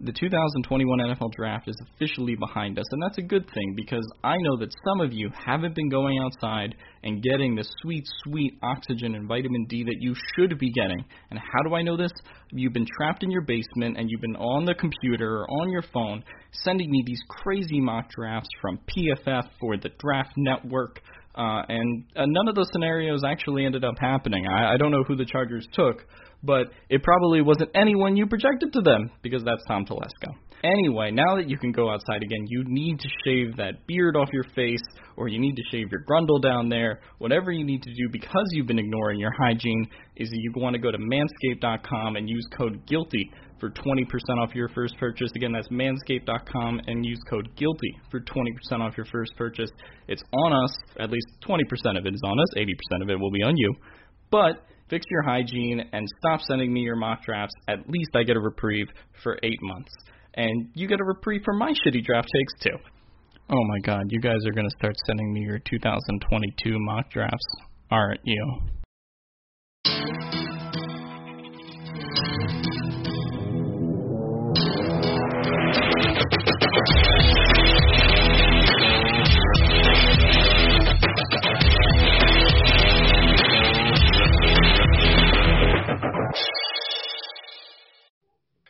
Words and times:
The 0.00 0.12
2021 0.12 0.98
NFL 0.98 1.32
Draft 1.34 1.68
is 1.68 1.80
officially 1.94 2.34
behind 2.34 2.80
us, 2.80 2.84
and 2.90 3.00
that's 3.00 3.18
a 3.18 3.22
good 3.22 3.48
thing 3.54 3.74
because 3.76 4.04
I 4.24 4.34
know 4.38 4.56
that 4.58 4.74
some 4.84 5.00
of 5.00 5.12
you 5.12 5.30
haven't 5.46 5.76
been 5.76 5.88
going 5.88 6.18
outside 6.18 6.74
and 7.04 7.22
getting 7.22 7.54
the 7.54 7.64
sweet, 7.80 8.02
sweet 8.24 8.54
oxygen 8.60 9.14
and 9.14 9.28
vitamin 9.28 9.66
D 9.68 9.84
that 9.84 9.98
you 10.00 10.16
should 10.34 10.58
be 10.58 10.72
getting. 10.72 11.04
And 11.30 11.38
how 11.38 11.62
do 11.68 11.76
I 11.76 11.82
know 11.82 11.96
this? 11.96 12.10
You've 12.50 12.72
been 12.72 12.88
trapped 12.98 13.22
in 13.22 13.30
your 13.30 13.42
basement 13.42 13.96
and 13.96 14.10
you've 14.10 14.20
been 14.20 14.34
on 14.34 14.64
the 14.64 14.74
computer 14.74 15.42
or 15.42 15.46
on 15.48 15.70
your 15.70 15.84
phone 15.92 16.24
sending 16.64 16.90
me 16.90 17.04
these 17.06 17.20
crazy 17.28 17.80
mock 17.80 18.10
drafts 18.10 18.50
from 18.60 18.80
PFF 18.88 19.44
or 19.62 19.76
the 19.76 19.90
Draft 20.00 20.32
Network. 20.36 21.00
Uh, 21.36 21.62
and 21.68 22.04
uh, 22.16 22.24
none 22.26 22.48
of 22.48 22.56
those 22.56 22.68
scenarios 22.72 23.22
actually 23.24 23.64
ended 23.64 23.84
up 23.84 23.94
happening. 24.00 24.44
I, 24.46 24.74
I 24.74 24.76
don't 24.76 24.90
know 24.90 25.04
who 25.04 25.14
the 25.14 25.24
Chargers 25.24 25.68
took, 25.72 26.04
but 26.44 26.68
it 26.88 27.02
probably 27.02 27.40
wasn't 27.40 27.70
anyone 27.74 28.16
you 28.16 28.26
projected 28.26 28.72
to 28.72 28.80
them 28.80 29.10
because 29.22 29.42
that's 29.44 29.62
Tom 29.66 29.84
Telesco. 29.86 30.34
Anyway, 30.64 31.10
now 31.10 31.36
that 31.36 31.48
you 31.48 31.58
can 31.58 31.72
go 31.72 31.90
outside 31.90 32.22
again, 32.22 32.46
you 32.48 32.64
need 32.66 32.98
to 32.98 33.08
shave 33.24 33.54
that 33.58 33.86
beard 33.86 34.16
off 34.16 34.30
your 34.32 34.44
face, 34.54 34.80
or 35.14 35.28
you 35.28 35.38
need 35.38 35.54
to 35.54 35.62
shave 35.70 35.88
your 35.90 36.02
grundle 36.08 36.40
down 36.40 36.70
there. 36.70 37.00
Whatever 37.18 37.52
you 37.52 37.64
need 37.64 37.82
to 37.82 37.90
do 37.90 38.08
because 38.10 38.46
you've 38.52 38.66
been 38.66 38.78
ignoring 38.78 39.20
your 39.20 39.32
hygiene 39.38 39.86
is 40.16 40.30
that 40.30 40.38
you 40.40 40.52
want 40.56 40.72
to 40.72 40.80
go 40.80 40.90
to 40.90 40.96
manscaped.com 40.96 42.16
and 42.16 42.30
use 42.30 42.46
code 42.56 42.80
GUILTY 42.86 43.30
for 43.60 43.70
20% 43.70 44.06
off 44.38 44.54
your 44.54 44.70
first 44.70 44.96
purchase. 44.96 45.30
Again, 45.36 45.52
that's 45.52 45.68
manscaped.com 45.68 46.80
and 46.86 47.04
use 47.04 47.20
code 47.28 47.48
GUILTY 47.56 48.00
for 48.10 48.20
20% 48.20 48.80
off 48.80 48.96
your 48.96 49.06
first 49.06 49.36
purchase. 49.36 49.70
It's 50.08 50.22
on 50.32 50.52
us, 50.64 50.74
at 50.98 51.10
least 51.10 51.26
20% 51.46 51.60
of 51.98 52.06
it 52.06 52.14
is 52.14 52.22
on 52.24 52.40
us, 52.40 52.48
80% 52.56 53.02
of 53.02 53.10
it 53.10 53.20
will 53.20 53.30
be 53.30 53.42
on 53.42 53.54
you. 53.56 53.74
But 54.30 54.64
fix 54.94 55.04
your 55.10 55.22
hygiene 55.22 55.82
and 55.92 56.06
stop 56.18 56.40
sending 56.42 56.72
me 56.72 56.80
your 56.80 56.94
mock 56.94 57.24
drafts. 57.24 57.54
At 57.66 57.88
least 57.88 58.10
I 58.14 58.22
get 58.22 58.36
a 58.36 58.40
reprieve 58.40 58.86
for 59.24 59.36
eight 59.42 59.60
months. 59.60 59.90
And 60.34 60.68
you 60.74 60.86
get 60.86 61.00
a 61.00 61.04
reprieve 61.04 61.40
for 61.44 61.52
my 61.52 61.72
shitty 61.72 62.04
draft 62.04 62.28
takes 62.32 62.54
too. 62.62 62.78
Oh 63.50 63.64
my 63.68 63.80
god, 63.80 64.04
you 64.10 64.20
guys 64.20 64.46
are 64.46 64.52
going 64.52 64.68
to 64.68 64.76
start 64.78 64.94
sending 65.06 65.32
me 65.32 65.40
your 65.40 65.58
2022 65.58 66.78
mock 66.78 67.10
drafts, 67.10 67.44
aren't 67.90 68.20
you? 68.22 68.60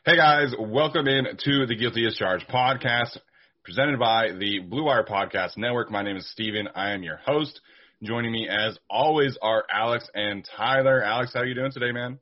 Hey 0.06 0.16
guys, 0.16 0.54
welcome 0.58 1.08
in 1.08 1.24
to 1.24 1.64
the 1.64 1.74
Guilty 1.74 2.06
as 2.06 2.14
Charged 2.16 2.46
podcast 2.48 3.16
presented 3.64 3.98
by 3.98 4.32
the 4.38 4.58
Blue 4.58 4.84
Wire 4.84 5.02
Podcast 5.02 5.56
Network. 5.56 5.90
My 5.90 6.02
name 6.02 6.18
is 6.18 6.30
Steven. 6.30 6.68
I 6.74 6.90
am 6.90 7.02
your 7.02 7.16
host. 7.16 7.58
Joining 8.02 8.30
me 8.30 8.46
as 8.46 8.78
always 8.90 9.38
are 9.40 9.64
Alex 9.72 10.06
and 10.14 10.46
Tyler. 10.58 11.02
Alex, 11.02 11.32
how 11.32 11.40
are 11.40 11.46
you 11.46 11.54
doing 11.54 11.72
today, 11.72 11.90
man? 11.90 12.18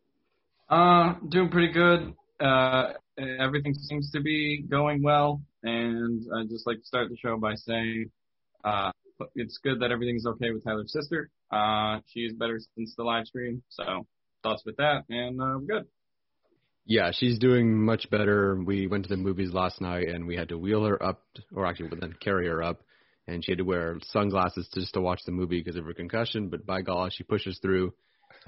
Uh, 0.71 1.15
doing 1.29 1.49
pretty 1.49 1.73
good. 1.73 2.15
Uh, 2.39 2.93
everything 3.19 3.75
seems 3.75 4.13
to 4.13 4.21
be 4.21 4.63
going 4.63 5.03
well, 5.03 5.43
and 5.65 6.25
I'd 6.37 6.51
just 6.51 6.69
like 6.69 6.79
to 6.79 6.87
start 6.87 7.09
the 7.11 7.17
show 7.17 7.37
by 7.37 7.57
saying, 7.57 8.13
uh, 8.63 8.93
it's 9.35 9.59
good 9.59 9.81
that 9.81 9.91
everything's 9.91 10.25
okay 10.25 10.53
with 10.53 10.63
Tyler's 10.63 10.93
sister. 10.93 11.31
Uh, 11.51 11.99
she's 12.07 12.33
better 12.33 12.61
since 12.77 12.95
the 12.97 13.03
live 13.03 13.27
stream, 13.27 13.61
so 13.71 14.07
thoughts 14.45 14.63
with 14.65 14.77
that, 14.77 15.03
and 15.09 15.43
uh, 15.43 15.59
we're 15.59 15.81
good. 15.81 15.87
Yeah, 16.85 17.13
she's 17.13 17.39
doing 17.39 17.85
much 17.85 18.11
better. 18.11 18.57
We 18.57 18.87
went 18.89 19.05
to 19.05 19.09
the 19.09 19.17
movies 19.17 19.53
last 19.53 19.81
night 19.81 20.09
and 20.09 20.27
we 20.27 20.37
had 20.37 20.49
to 20.49 20.59
wheel 20.59 20.85
her 20.85 21.01
up, 21.03 21.23
or 21.55 21.67
actually, 21.67 21.91
then 22.01 22.15
carry 22.21 22.49
her 22.49 22.63
up, 22.63 22.83
and 23.29 23.45
she 23.45 23.53
had 23.53 23.59
to 23.59 23.65
wear 23.65 23.99
sunglasses 24.11 24.69
just 24.75 24.95
to 24.95 25.01
watch 25.01 25.21
the 25.25 25.33
movie 25.33 25.61
because 25.61 25.77
of 25.77 25.85
her 25.85 25.95
concussion. 25.95 26.49
But 26.49 26.67
by 26.67 26.83
golly, 26.83 27.11
she 27.11 27.23
pushes 27.23 27.59
through. 27.63 27.95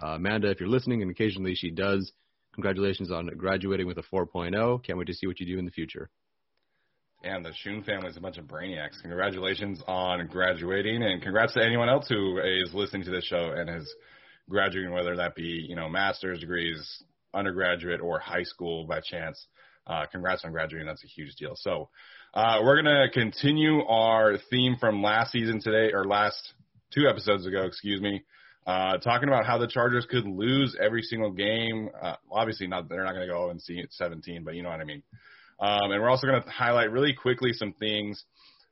Uh, 0.03 0.15
Amanda, 0.15 0.51
if 0.51 0.59
you're 0.59 0.69
listening, 0.69 1.03
and 1.03 1.11
occasionally 1.11 1.55
she 1.55 1.71
does, 1.71 2.11
congratulations 2.55 3.13
on 3.13 3.27
graduating 3.37 3.87
with 3.87 3.99
a 3.99 4.03
4.0. 4.03 4.83
Can't 4.85 4.99
wait 4.99 5.07
to 5.07 5.15
see 5.15 5.27
what 5.29 5.39
you 5.39 5.47
do 5.47 5.59
in 5.59 5.65
the 5.65 5.71
future. 5.71 6.11
And 7.23 7.45
the 7.45 7.53
Shun 7.55 7.83
family 7.85 8.09
is 8.09 8.17
a 8.17 8.21
bunch 8.21 8.37
of 8.37 8.47
brainiacs. 8.47 9.01
Congratulations 9.01 9.83
on 9.87 10.27
graduating, 10.27 11.03
and 11.03 11.23
congrats 11.23 11.55
to 11.55 11.65
anyone 11.65 11.89
else 11.89 12.07
who 12.09 12.39
is 12.39 12.75
listening 12.75 13.05
to 13.05 13.11
this 13.11 13.25
show 13.25 13.55
and 13.57 13.71
is 13.71 13.95
graduating, 14.51 14.93
whether 14.93 15.17
that 15.17 15.35
be 15.35 15.65
you 15.67 15.75
know 15.75 15.89
master's 15.89 16.41
degrees, 16.41 17.03
undergraduate 17.35 18.01
or 18.01 18.19
high 18.19 18.43
school 18.43 18.87
by 18.87 19.01
chance, 19.01 19.47
uh, 19.87 20.07
congrats 20.11 20.45
on 20.45 20.53
graduating. 20.53 20.87
That's 20.87 21.05
a 21.05 21.09
huge 21.09 21.35
deal. 21.37 21.55
So 21.57 21.89
uh, 22.33 22.61
we're 22.63 22.83
gonna 22.83 23.11
continue 23.13 23.85
our 23.85 24.39
theme 24.51 24.77
from 24.79 25.03
last 25.03 25.33
season 25.33 25.61
today, 25.61 25.93
or 25.93 26.05
last 26.05 26.55
two 26.93 27.09
episodes 27.09 27.47
ago, 27.47 27.65
excuse 27.65 28.01
me, 28.01 28.23
uh, 28.67 28.99
talking 28.99 29.29
about 29.29 29.47
how 29.47 29.59
the 29.59 29.67
Chargers 29.67 30.07
could 30.09 30.27
lose 30.27 30.77
every 30.81 31.03
single 31.03 31.33
game. 31.33 31.91
Uh, 32.01 32.17
obviously, 32.33 32.67
not 32.67 32.89
they're 32.89 33.05
not 33.05 33.13
gonna 33.13 33.27
go 33.27 33.51
and 33.51 33.61
see 33.61 33.85
17, 33.91 34.45
but 34.45 34.55
you 34.55 34.63
know 34.63 34.71
what 34.71 34.81
I 34.81 34.85
mean. 34.85 35.03
Um, 35.61 35.93
and 35.93 36.03
we're 36.03 36.09
also 36.09 36.27
gonna 36.27 36.49
highlight 36.51 36.91
really 36.91 37.13
quickly 37.13 37.53
some 37.53 37.75
things 37.75 38.25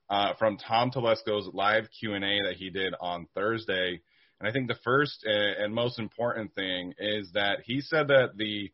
uh, 0.09 0.35
from 0.39 0.57
Tom 0.57 0.91
Telesco's 0.91 1.49
live 1.53 1.89
Q 1.99 2.15
and 2.15 2.25
A 2.25 2.39
that 2.49 2.57
he 2.57 2.71
did 2.71 2.95
on 3.01 3.27
Thursday 3.35 4.01
and 4.43 4.49
I 4.49 4.53
think 4.53 4.67
the 4.67 4.79
first 4.83 5.25
and 5.25 5.73
most 5.73 6.01
important 6.01 6.53
thing 6.57 6.95
is 6.99 7.31
that 7.35 7.61
he 7.65 7.81
said 7.81 8.09
that 8.09 8.37
the 8.37 8.73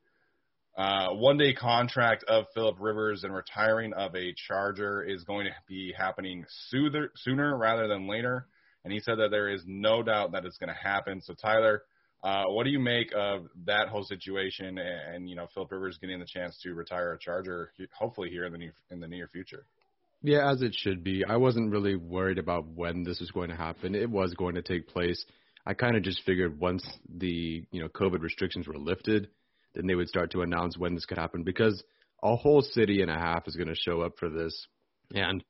uh, 0.79 1.09
one 1.11 1.37
day 1.37 1.53
contract 1.53 2.25
of 2.25 2.47
Philip 2.55 2.77
Rivers 2.81 3.23
and 3.23 3.35
retiring 3.35 3.93
of 3.93 4.15
a 4.15 4.33
Charger 4.33 5.03
is 5.03 5.25
going 5.25 5.45
to 5.45 5.53
be 5.69 5.93
happening 5.95 6.47
sooner, 6.71 7.11
sooner 7.17 7.55
rather 7.55 7.87
than 7.87 8.09
later. 8.09 8.47
And 8.83 8.93
he 8.95 9.01
said 9.01 9.19
that 9.19 9.31
there 9.31 9.51
is 9.51 9.63
no 9.67 10.03
doubt 10.03 10.33
that 10.33 10.47
it's 10.47 10.57
going 10.57 10.71
to 10.71 10.89
happen. 10.89 11.21
So, 11.21 11.35
Tyler, 11.35 11.83
uh, 12.25 12.45
what 12.47 12.65
do 12.65 12.71
you 12.71 12.79
make 12.79 13.13
of 13.15 13.49
that 13.67 13.89
whole 13.89 14.05
situation 14.05 14.79
and, 14.79 15.15
and, 15.15 15.29
you 15.29 15.37
know 15.37 15.49
Philip 15.53 15.71
Rivers 15.71 15.99
getting 16.01 16.19
the 16.19 16.25
chance 16.25 16.59
to 16.63 16.73
retire 16.73 17.13
a 17.13 17.19
Charger, 17.19 17.73
hopefully 17.93 18.31
here 18.31 18.47
in 18.47 18.53
the 18.53 18.59
near, 18.59 18.73
in 18.91 19.01
the 19.01 19.09
near 19.09 19.29
future? 19.29 19.67
Yeah, 20.23 20.51
as 20.51 20.63
it 20.63 20.75
should 20.75 21.05
be. 21.05 21.25
I 21.29 21.37
wasn't 21.37 21.71
really 21.71 21.95
worried 21.95 22.39
about 22.39 22.67
when 22.67 23.05
this 23.05 23.21
was 23.21 23.31
going 23.31 23.51
to 23.51 23.57
happen. 23.57 23.95
It 23.95 24.11
was 24.11 24.33
going 24.35 24.55
to 24.55 24.63
take 24.63 24.89
place. 24.89 25.25
I 25.69 25.75
kind 25.75 25.97
of 25.97 26.03
just 26.03 26.25
figured 26.25 26.59
once 26.59 26.83
the 27.15 27.63
you 27.71 27.81
know 27.83 27.89
COVID 27.89 28.23
restrictions 28.23 28.67
were 28.67 28.79
lifted, 28.79 29.29
then 29.75 29.87
they 29.87 29.95
would 29.95 30.09
start 30.09 30.31
to 30.31 30.41
announce 30.41 30.79
when 30.79 30.95
this 30.95 31.05
could 31.05 31.19
happen 31.19 31.43
because 31.43 31.85
a 32.23 32.35
whole 32.35 32.63
city 32.63 33.03
and 33.03 33.11
a 33.11 33.19
half 33.19 33.47
is 33.47 33.55
going 33.55 33.69
to 33.69 33.75
show 33.75 34.01
up 34.01 34.15
for 34.19 34.31
this, 34.31 34.67
and 35.13 35.45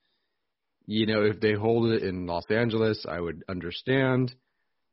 you 0.87 1.07
know 1.07 1.23
if 1.23 1.39
they 1.39 1.53
hold 1.53 1.93
it 1.93 2.03
in 2.03 2.27
Los 2.27 2.51
Angeles, 2.51 3.07
I 3.09 3.21
would 3.21 3.45
understand, 3.49 4.35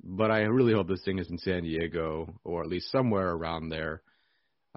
but 0.04 0.30
I 0.30 0.42
really 0.42 0.74
hope 0.74 0.88
this 0.88 1.04
thing 1.04 1.18
is 1.18 1.32
in 1.32 1.40
San 1.40 1.64
Diego 1.64 2.36
or 2.44 2.62
at 2.62 2.70
least 2.70 2.92
somewhere 2.92 3.32
around 3.32 3.70
there. 3.70 4.04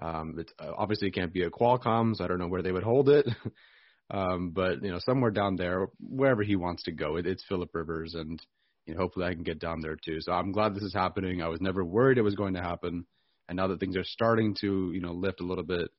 Um, 0.01 0.35
it's, 0.39 0.51
uh, 0.57 0.71
obviously, 0.75 1.09
it 1.09 1.13
can't 1.13 1.33
be 1.33 1.43
at 1.43 1.51
Qualcomm, 1.51 2.15
so 2.15 2.23
I 2.23 2.27
don't 2.27 2.39
know 2.39 2.47
where 2.47 2.63
they 2.63 2.71
would 2.71 2.83
hold 2.83 3.09
it. 3.09 3.27
um, 4.09 4.49
but 4.49 4.81
you 4.81 4.89
know, 4.89 4.99
somewhere 5.05 5.29
down 5.29 5.57
there, 5.57 5.89
wherever 5.99 6.41
he 6.41 6.55
wants 6.55 6.83
to 6.83 6.91
go, 6.91 7.17
it, 7.17 7.27
it's 7.27 7.45
Philip 7.47 7.69
Rivers, 7.75 8.15
and 8.15 8.41
you 8.89 8.95
know, 8.95 9.01
hopefully 9.01 9.27
I 9.27 9.33
can 9.33 9.43
get 9.43 9.59
down 9.59 9.81
there 9.81 9.95
too. 9.95 10.19
So 10.19 10.31
I'm 10.31 10.51
glad 10.51 10.73
this 10.73 10.83
is 10.83 10.93
happening. 10.93 11.41
I 11.41 11.47
was 11.47 11.61
never 11.61 11.85
worried 11.85 12.17
it 12.17 12.23
was 12.23 12.35
going 12.35 12.55
to 12.55 12.61
happen, 12.61 13.05
and 13.47 13.55
now 13.55 13.67
that 13.67 13.79
things 13.79 13.95
are 13.95 14.03
starting 14.03 14.55
to 14.61 14.91
you 14.91 14.99
know 14.99 15.11
lift 15.13 15.41
a 15.41 15.45
little 15.45 15.63
bit, 15.63 15.89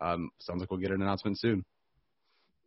um, 0.00 0.30
sounds 0.40 0.60
like 0.60 0.70
we'll 0.70 0.80
get 0.80 0.92
an 0.92 1.02
announcement 1.02 1.38
soon. 1.40 1.64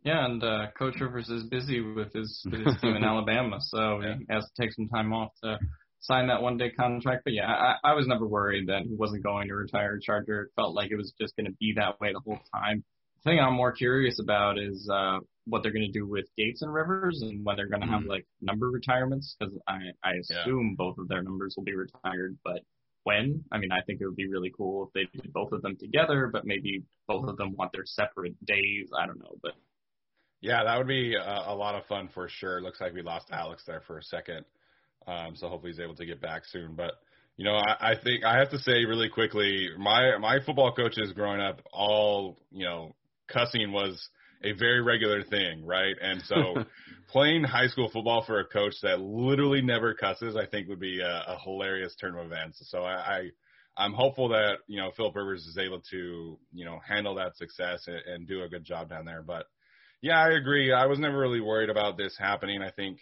Yeah, 0.02 0.24
and 0.24 0.42
uh, 0.42 0.66
Coach 0.78 1.00
Rivers 1.00 1.28
is 1.28 1.44
busy 1.44 1.80
with 1.80 2.12
his, 2.14 2.42
with 2.50 2.64
his 2.64 2.74
team 2.80 2.96
in 2.96 3.04
Alabama, 3.12 3.58
so 3.60 4.00
Yeah. 4.00 4.16
he 4.18 4.26
has 4.30 4.44
to 4.44 4.62
take 4.62 4.72
some 4.72 4.88
time 4.88 5.12
off 5.12 5.28
to 5.44 5.58
sign 6.00 6.28
that 6.28 6.40
one 6.40 6.56
day 6.56 6.70
contract. 6.70 7.22
But 7.24 7.34
yeah, 7.34 7.46
I, 7.50 7.74
I 7.84 7.94
was 7.94 8.06
never 8.06 8.26
worried 8.26 8.68
that 8.68 8.82
he 8.82 8.94
wasn't 8.94 9.22
going 9.22 9.48
to 9.48 9.54
retire 9.54 9.98
Charger. 10.02 10.42
It 10.42 10.50
felt 10.56 10.74
like 10.74 10.90
it 10.90 10.96
was 10.96 11.12
just 11.20 11.36
going 11.36 11.46
to 11.46 11.56
be 11.60 11.74
that 11.76 12.00
way 12.00 12.12
the 12.12 12.20
whole 12.20 12.38
time. 12.54 12.82
The 13.22 13.30
thing 13.30 13.40
I'm 13.40 13.52
more 13.54 13.72
curious 13.72 14.18
about 14.18 14.58
is 14.58 14.88
uh, 14.90 15.18
what 15.50 15.62
they're 15.62 15.72
going 15.72 15.86
to 15.86 15.98
do 15.98 16.06
with 16.06 16.26
Gates 16.36 16.62
and 16.62 16.72
Rivers 16.72 17.22
and 17.22 17.44
when 17.44 17.56
they're 17.56 17.68
going 17.68 17.82
to 17.82 17.86
have 17.88 18.04
like 18.04 18.26
number 18.40 18.68
retirements 18.70 19.36
because 19.38 19.54
I, 19.68 19.92
I 20.04 20.12
Yeah. 20.30 20.40
assume 20.40 20.76
both 20.76 20.98
of 20.98 21.08
their 21.08 21.22
numbers 21.22 21.54
will 21.56 21.64
be 21.64 21.74
retired, 21.74 22.38
but 22.44 22.62
when? 23.04 23.44
I 23.52 23.58
mean, 23.58 23.72
I 23.72 23.80
think 23.82 24.00
it 24.00 24.06
would 24.06 24.16
be 24.16 24.28
really 24.28 24.52
cool 24.56 24.86
if 24.86 24.92
they 24.92 25.20
did 25.20 25.32
both 25.32 25.52
of 25.52 25.62
them 25.62 25.76
together, 25.76 26.28
but 26.32 26.44
maybe 26.46 26.84
both 27.08 27.28
of 27.28 27.36
them 27.36 27.54
want 27.56 27.72
their 27.72 27.86
separate 27.86 28.34
days. 28.46 28.90
I 28.98 29.06
don't 29.06 29.18
know, 29.18 29.36
but 29.42 29.54
Yeah, 30.40 30.64
that 30.64 30.78
would 30.78 30.86
be 30.86 31.14
a, 31.14 31.20
a 31.48 31.54
lot 31.54 31.74
of 31.74 31.86
fun 31.86 32.08
for 32.14 32.28
sure. 32.28 32.60
Looks 32.62 32.80
like 32.80 32.94
we 32.94 33.02
lost 33.02 33.28
Alex 33.30 33.64
there 33.66 33.82
for 33.86 33.98
a 33.98 34.02
second, 34.02 34.44
um, 35.06 35.36
so 35.36 35.48
hopefully 35.48 35.72
he's 35.72 35.80
able 35.80 35.96
to 35.96 36.06
get 36.06 36.20
back 36.20 36.44
soon. 36.46 36.74
But 36.74 36.92
you 37.36 37.44
know, 37.44 37.54
I, 37.56 37.92
I 37.92 37.94
think 38.02 38.24
I 38.24 38.38
have 38.38 38.50
to 38.50 38.58
say 38.58 38.84
really 38.84 39.08
quickly, 39.08 39.68
my 39.78 40.16
my 40.18 40.38
football 40.44 40.72
coaches 40.74 41.12
growing 41.12 41.40
up, 41.40 41.60
all 41.72 42.38
you 42.50 42.64
know, 42.64 42.94
cussing 43.28 43.72
was 43.72 44.08
a 44.42 44.52
very 44.52 44.80
regular 44.80 45.22
thing, 45.22 45.64
right? 45.64 45.94
And 46.00 46.22
so 46.22 46.64
playing 47.08 47.44
high 47.44 47.66
school 47.66 47.90
football 47.92 48.24
for 48.24 48.40
a 48.40 48.44
coach 48.44 48.74
that 48.82 49.00
literally 49.00 49.62
never 49.62 49.94
cusses, 49.94 50.36
I 50.36 50.46
think 50.46 50.68
would 50.68 50.80
be 50.80 51.00
a, 51.00 51.24
a 51.28 51.38
hilarious 51.44 51.94
turn 52.00 52.16
of 52.16 52.26
events. 52.26 52.62
So 52.70 52.82
I, 52.82 52.94
I 52.94 53.30
I'm 53.76 53.92
hopeful 53.92 54.28
that 54.28 54.58
you 54.66 54.80
know 54.80 54.90
Philip 54.96 55.16
Rivers 55.16 55.46
is 55.46 55.58
able 55.58 55.80
to 55.90 56.38
you 56.52 56.64
know 56.64 56.80
handle 56.86 57.14
that 57.16 57.36
success 57.36 57.84
and, 57.86 57.96
and 58.06 58.28
do 58.28 58.42
a 58.42 58.48
good 58.48 58.64
job 58.64 58.88
down 58.88 59.04
there. 59.04 59.22
But 59.22 59.46
yeah, 60.00 60.18
I 60.18 60.30
agree. 60.30 60.72
I 60.72 60.86
was 60.86 60.98
never 60.98 61.18
really 61.18 61.40
worried 61.40 61.70
about 61.70 61.96
this 61.96 62.16
happening. 62.18 62.62
I 62.62 62.70
think 62.70 62.98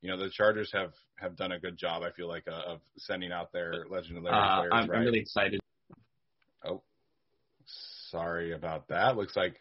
you 0.00 0.10
know 0.10 0.18
the 0.18 0.30
Chargers 0.30 0.70
have 0.72 0.92
have 1.16 1.36
done 1.36 1.52
a 1.52 1.58
good 1.58 1.76
job. 1.76 2.02
I 2.02 2.10
feel 2.12 2.28
like 2.28 2.44
uh, 2.48 2.72
of 2.72 2.80
sending 2.96 3.32
out 3.32 3.52
their 3.52 3.84
legendary 3.88 4.34
uh, 4.34 4.58
players. 4.58 4.72
I'm, 4.72 4.90
right? 4.90 4.98
I'm 4.98 5.04
really 5.04 5.20
excited. 5.20 5.60
Oh, 6.64 6.82
sorry 8.10 8.52
about 8.52 8.88
that. 8.88 9.16
Looks 9.16 9.36
like 9.36 9.56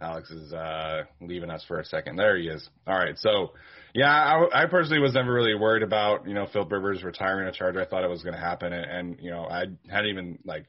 Alex 0.00 0.30
is 0.30 0.52
uh, 0.52 1.02
leaving 1.20 1.50
us 1.50 1.64
for 1.66 1.80
a 1.80 1.84
second. 1.84 2.16
There 2.16 2.36
he 2.36 2.48
is. 2.48 2.68
All 2.86 2.96
right. 2.96 3.18
So, 3.18 3.52
yeah, 3.94 4.10
I, 4.10 4.62
I 4.62 4.66
personally 4.66 5.00
was 5.00 5.14
never 5.14 5.32
really 5.32 5.54
worried 5.54 5.82
about 5.82 6.26
you 6.28 6.34
know 6.34 6.46
Phil 6.52 6.64
Rivers 6.64 7.02
retiring 7.02 7.48
a 7.48 7.52
Charger. 7.52 7.80
I 7.80 7.86
thought 7.86 8.04
it 8.04 8.10
was 8.10 8.22
going 8.22 8.34
to 8.34 8.40
happen, 8.40 8.72
and, 8.72 8.90
and 8.90 9.18
you 9.20 9.30
know 9.30 9.44
I 9.44 9.64
hadn't 9.88 10.10
even 10.10 10.38
like 10.44 10.66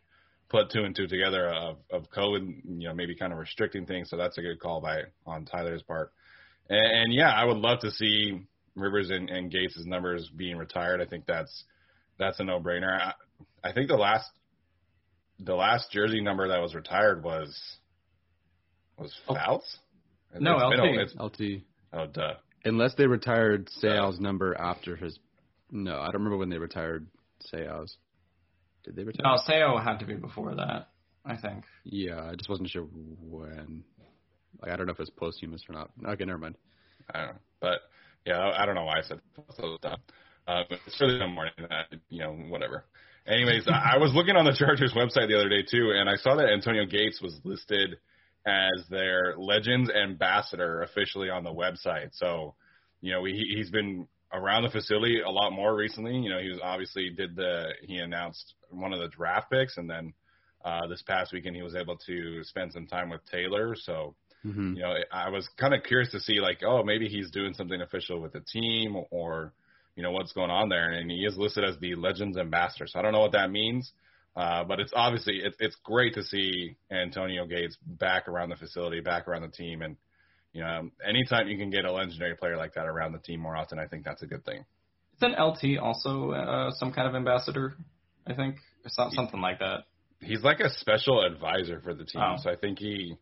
put 0.49 0.71
two 0.71 0.83
and 0.83 0.95
two 0.95 1.07
together 1.07 1.47
of 1.47 1.77
of 1.91 2.09
COVID, 2.09 2.61
you 2.65 2.87
know, 2.87 2.93
maybe 2.93 3.15
kind 3.15 3.31
of 3.31 3.39
restricting 3.39 3.85
things. 3.85 4.09
So 4.09 4.17
that's 4.17 4.37
a 4.37 4.41
good 4.41 4.59
call 4.59 4.81
by 4.81 5.03
on 5.25 5.45
Tyler's 5.45 5.83
part. 5.83 6.11
And, 6.69 6.85
and 6.85 7.13
yeah, 7.13 7.29
I 7.29 7.45
would 7.45 7.57
love 7.57 7.79
to 7.81 7.91
see 7.91 8.41
Rivers 8.75 9.09
and, 9.09 9.29
and 9.29 9.51
Gates' 9.51 9.83
numbers 9.85 10.29
being 10.35 10.57
retired. 10.57 11.01
I 11.01 11.05
think 11.05 11.25
that's 11.27 11.65
that's 12.17 12.39
a 12.39 12.43
no 12.43 12.59
brainer. 12.59 12.99
I, 12.99 13.13
I 13.63 13.73
think 13.73 13.89
the 13.89 13.95
last 13.95 14.29
the 15.39 15.55
last 15.55 15.91
jersey 15.91 16.21
number 16.21 16.47
that 16.47 16.61
was 16.61 16.75
retired 16.75 17.23
was 17.23 17.77
was 18.99 19.17
Oh. 19.27 19.35
Fouts. 19.35 19.77
No, 20.39 20.57
It's 20.57 20.69
been 20.75 20.79
a- 20.79 20.83
LT. 20.83 21.01
it's- 21.01 21.15
LT. 21.19 21.63
oh, 21.93 22.07
duh. 22.07 22.35
Unless 22.65 22.95
they 22.95 23.07
retired 23.07 23.67
Seau's 23.81 24.19
number 24.19 24.53
after 24.59 24.95
his. 24.95 25.17
No, 25.71 25.99
I 25.99 26.05
don't 26.05 26.15
remember 26.15 26.37
when 26.37 26.49
they 26.49 26.57
retired 26.57 27.07
Seau's. 27.41 27.97
Did 28.83 28.95
they 28.95 29.03
retire? 29.03 29.23
No, 29.23 29.37
Seau 29.37 29.81
had 29.81 29.99
to 29.99 30.05
be 30.05 30.15
before 30.15 30.55
that. 30.55 30.89
I 31.25 31.35
think. 31.37 31.65
Yeah, 31.83 32.23
I 32.23 32.35
just 32.35 32.49
wasn't 32.49 32.69
sure 32.69 32.83
when. 32.83 33.83
Like 34.61 34.71
I 34.71 34.75
don't 34.75 34.87
know 34.87 34.93
if 34.93 34.99
it's 34.99 35.09
posthumous 35.11 35.63
or 35.69 35.73
not. 35.73 35.91
Okay, 36.05 36.25
never 36.25 36.39
mind. 36.39 36.55
I 37.13 37.17
don't 37.19 37.27
know. 37.33 37.39
But 37.59 37.79
yeah, 38.25 38.37
I 38.39 38.63
I 38.63 38.65
don't 38.65 38.75
know 38.75 38.83
why 38.85 38.99
I 38.99 39.01
said 39.03 39.19
so 39.55 39.77
dumb. 39.81 39.99
Uh, 40.47 40.63
but 40.69 40.79
it's 40.87 40.99
really 40.99 41.19
no 41.19 41.27
more 41.27 41.47
than 41.57 41.67
that, 41.69 41.93
you 42.09 42.19
know, 42.19 42.31
whatever. 42.33 42.85
Anyways, 43.27 43.67
I 43.67 43.93
I 43.95 43.97
was 43.97 44.13
looking 44.13 44.35
on 44.35 44.45
the 44.45 44.53
Chargers 44.57 44.93
website 44.93 45.27
the 45.27 45.35
other 45.37 45.49
day 45.49 45.61
too, 45.63 45.91
and 45.91 46.09
I 46.09 46.15
saw 46.15 46.35
that 46.35 46.49
Antonio 46.49 46.85
Gates 46.85 47.21
was 47.21 47.39
listed 47.43 47.99
as 48.45 48.85
their 48.89 49.35
Legends 49.37 49.89
ambassador 49.89 50.81
officially 50.81 51.29
on 51.29 51.43
the 51.43 51.53
website. 51.53 52.09
So, 52.13 52.55
you 53.01 53.11
know, 53.11 53.23
he 53.25 53.53
he's 53.55 53.69
been 53.69 54.07
around 54.31 54.63
the 54.63 54.69
facility 54.69 55.21
a 55.21 55.29
lot 55.29 55.51
more 55.51 55.75
recently. 55.75 56.15
You 56.15 56.29
know, 56.29 56.39
he 56.39 56.49
was 56.49 56.59
obviously 56.63 57.09
did 57.09 57.35
the 57.35 57.73
he 57.83 57.97
announced 57.97 58.53
one 58.69 58.93
of 58.93 58.99
the 58.99 59.07
draft 59.09 59.51
picks, 59.51 59.77
and 59.77 59.89
then 59.89 60.13
uh, 60.63 60.87
this 60.87 61.01
past 61.01 61.33
weekend 61.33 61.55
he 61.55 61.61
was 61.61 61.75
able 61.75 61.97
to 62.05 62.43
spend 62.43 62.71
some 62.73 62.87
time 62.87 63.09
with 63.09 63.21
Taylor. 63.29 63.75
So, 63.75 64.15
hmm 64.43 64.73
you 64.75 64.81
know, 64.81 64.93
I 65.11 65.29
was 65.29 65.49
kind 65.57 65.73
of 65.73 65.83
curious 65.83 66.11
to 66.11 66.19
see 66.19 66.39
like, 66.39 66.59
oh, 66.65 66.83
maybe 66.83 67.07
he's 67.07 67.31
doing 67.31 67.53
something 67.53 67.81
official 67.81 68.21
with 68.21 68.33
the 68.33 68.41
team 68.41 68.95
or, 69.11 69.53
you 69.95 70.03
know, 70.03 70.11
what's 70.11 70.31
going 70.31 70.51
on 70.51 70.69
there. 70.69 70.91
And 70.91 71.11
he 71.11 71.25
is 71.25 71.37
listed 71.37 71.65
as 71.65 71.77
the 71.79 71.95
Legends 71.95 72.37
ambassador. 72.37 72.87
So 72.87 72.99
I 72.99 73.01
don't 73.01 73.11
know 73.11 73.19
what 73.19 73.33
that 73.33 73.51
means. 73.51 73.91
Uh, 74.35 74.63
but 74.63 74.79
it's 74.79 74.91
obviously 74.95 75.37
it's 75.43 75.57
it's 75.59 75.75
great 75.83 76.13
to 76.13 76.23
see 76.23 76.75
Antonio 76.91 77.45
Gates 77.45 77.77
back 77.85 78.27
around 78.27 78.49
the 78.49 78.55
facility, 78.55 79.01
back 79.01 79.27
around 79.27 79.41
the 79.41 79.47
team, 79.49 79.81
and 79.81 79.97
you 80.53 80.61
know, 80.63 80.89
anytime 81.07 81.47
you 81.47 81.57
can 81.57 81.69
get 81.69 81.85
a 81.85 81.91
legendary 81.91 82.35
player 82.35 82.57
like 82.57 82.73
that 82.75 82.85
around 82.87 83.11
the 83.11 83.19
team 83.19 83.39
more 83.39 83.55
often, 83.55 83.77
I 83.79 83.85
think 83.87 84.03
that's 84.05 84.21
a 84.23 84.27
good 84.27 84.43
thing. 84.45 84.63
Isn't 85.21 85.33
LT 85.39 85.77
also 85.79 86.31
uh, 86.31 86.71
some 86.71 86.91
kind 86.93 87.07
of 87.07 87.15
ambassador? 87.15 87.75
I 88.25 88.33
think 88.33 88.55
or 88.85 88.89
so- 88.89 89.09
something 89.13 89.41
like 89.41 89.59
that. 89.59 89.83
He's 90.21 90.41
like 90.43 90.59
a 90.59 90.69
special 90.69 91.23
advisor 91.25 91.79
for 91.81 91.93
the 91.93 92.03
team, 92.05 92.21
Oh. 92.23 92.35
so 92.41 92.49
I 92.49 92.55
think 92.55 92.79
he, 92.79 93.15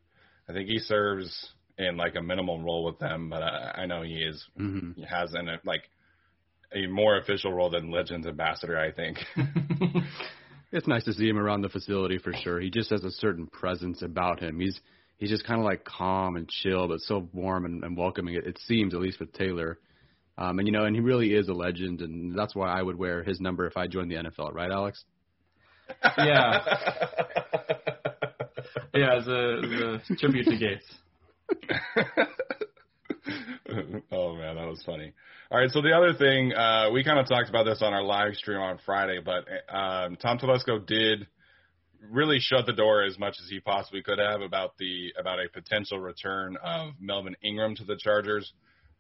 I 0.49 0.53
think 0.53 0.67
he 0.69 0.79
serves 0.79 1.49
in 1.77 1.95
like 1.97 2.15
a 2.15 2.21
minimal 2.21 2.61
role 2.61 2.83
with 2.83 2.97
them. 2.99 3.29
But 3.29 3.43
I, 3.43 3.81
I 3.83 3.85
know 3.85 4.01
he 4.03 4.15
is 4.23 4.43
hmm 4.57 4.91
he 4.95 5.03
has 5.05 5.33
an 5.33 5.47
like 5.63 5.83
a 6.73 6.87
more 6.87 7.17
official 7.17 7.53
role 7.53 7.69
than 7.69 7.91
Legends 7.91 8.25
ambassador, 8.27 8.77
I 8.77 8.91
think. 8.91 9.17
It's 10.71 10.87
nice 10.87 11.05
to 11.05 11.13
see 11.13 11.29
him 11.29 11.37
around 11.37 11.61
the 11.61 11.69
facility 11.69 12.17
for 12.17 12.33
sure. 12.33 12.59
He 12.59 12.69
just 12.69 12.89
has 12.89 13.03
a 13.03 13.11
certain 13.11 13.47
presence 13.47 14.01
about 14.01 14.41
him. 14.41 14.59
He's 14.59 14.79
he's 15.17 15.29
just 15.29 15.45
kind 15.45 15.59
of 15.59 15.65
like 15.65 15.85
calm 15.85 16.35
and 16.35 16.47
chill, 16.47 16.87
but 16.87 16.99
so 17.01 17.27
warm 17.33 17.65
and, 17.65 17.83
and 17.83 17.97
welcoming. 17.97 18.35
It, 18.35 18.45
it 18.45 18.59
seems, 18.65 18.93
at 18.93 18.99
least 18.99 19.19
with 19.19 19.31
Taylor. 19.33 19.79
Um, 20.37 20.59
and 20.59 20.67
you 20.67 20.71
know, 20.71 20.85
and 20.85 20.95
he 20.95 21.01
really 21.01 21.33
is 21.33 21.47
a 21.47 21.53
legend, 21.53 22.01
and 22.01 22.37
that's 22.37 22.53
why 22.53 22.67
I 22.69 22.81
would 22.81 22.97
wear 22.97 23.23
his 23.23 23.39
number 23.39 23.65
if 23.65 23.75
I 23.75 23.87
joined 23.87 24.11
the 24.11 24.15
NFL, 24.15 24.53
right, 24.53 24.69
Alex? 24.69 25.03
Yeah. 26.17 26.63
yeah, 28.93 29.15
as 29.15 29.27
a, 29.27 29.61
as 29.63 30.09
a 30.11 30.15
tribute 30.15 30.45
to 30.45 30.57
Gates. 30.57 30.85
oh 34.11 34.35
man, 34.35 34.55
that 34.55 34.67
was 34.67 34.81
funny. 34.85 35.13
All 35.51 35.59
right, 35.59 35.69
so 35.71 35.81
the 35.81 35.91
other 35.93 36.13
thing 36.13 36.53
uh, 36.53 36.89
we 36.91 37.03
kind 37.03 37.19
of 37.19 37.27
talked 37.27 37.49
about 37.49 37.63
this 37.65 37.81
on 37.81 37.93
our 37.93 38.03
live 38.03 38.35
stream 38.35 38.59
on 38.59 38.79
Friday, 38.85 39.19
but 39.23 39.45
um, 39.73 40.17
Tom 40.17 40.37
Telesco 40.37 40.85
did 40.85 41.27
really 42.11 42.39
shut 42.39 42.65
the 42.65 42.73
door 42.73 43.03
as 43.03 43.17
much 43.17 43.35
as 43.43 43.49
he 43.49 43.59
possibly 43.59 44.01
could 44.03 44.19
have 44.19 44.41
about 44.41 44.77
the 44.77 45.13
about 45.19 45.39
a 45.39 45.49
potential 45.49 45.99
return 45.99 46.57
of 46.63 46.93
Melvin 46.99 47.35
Ingram 47.43 47.75
to 47.75 47.83
the 47.85 47.97
Chargers. 47.97 48.51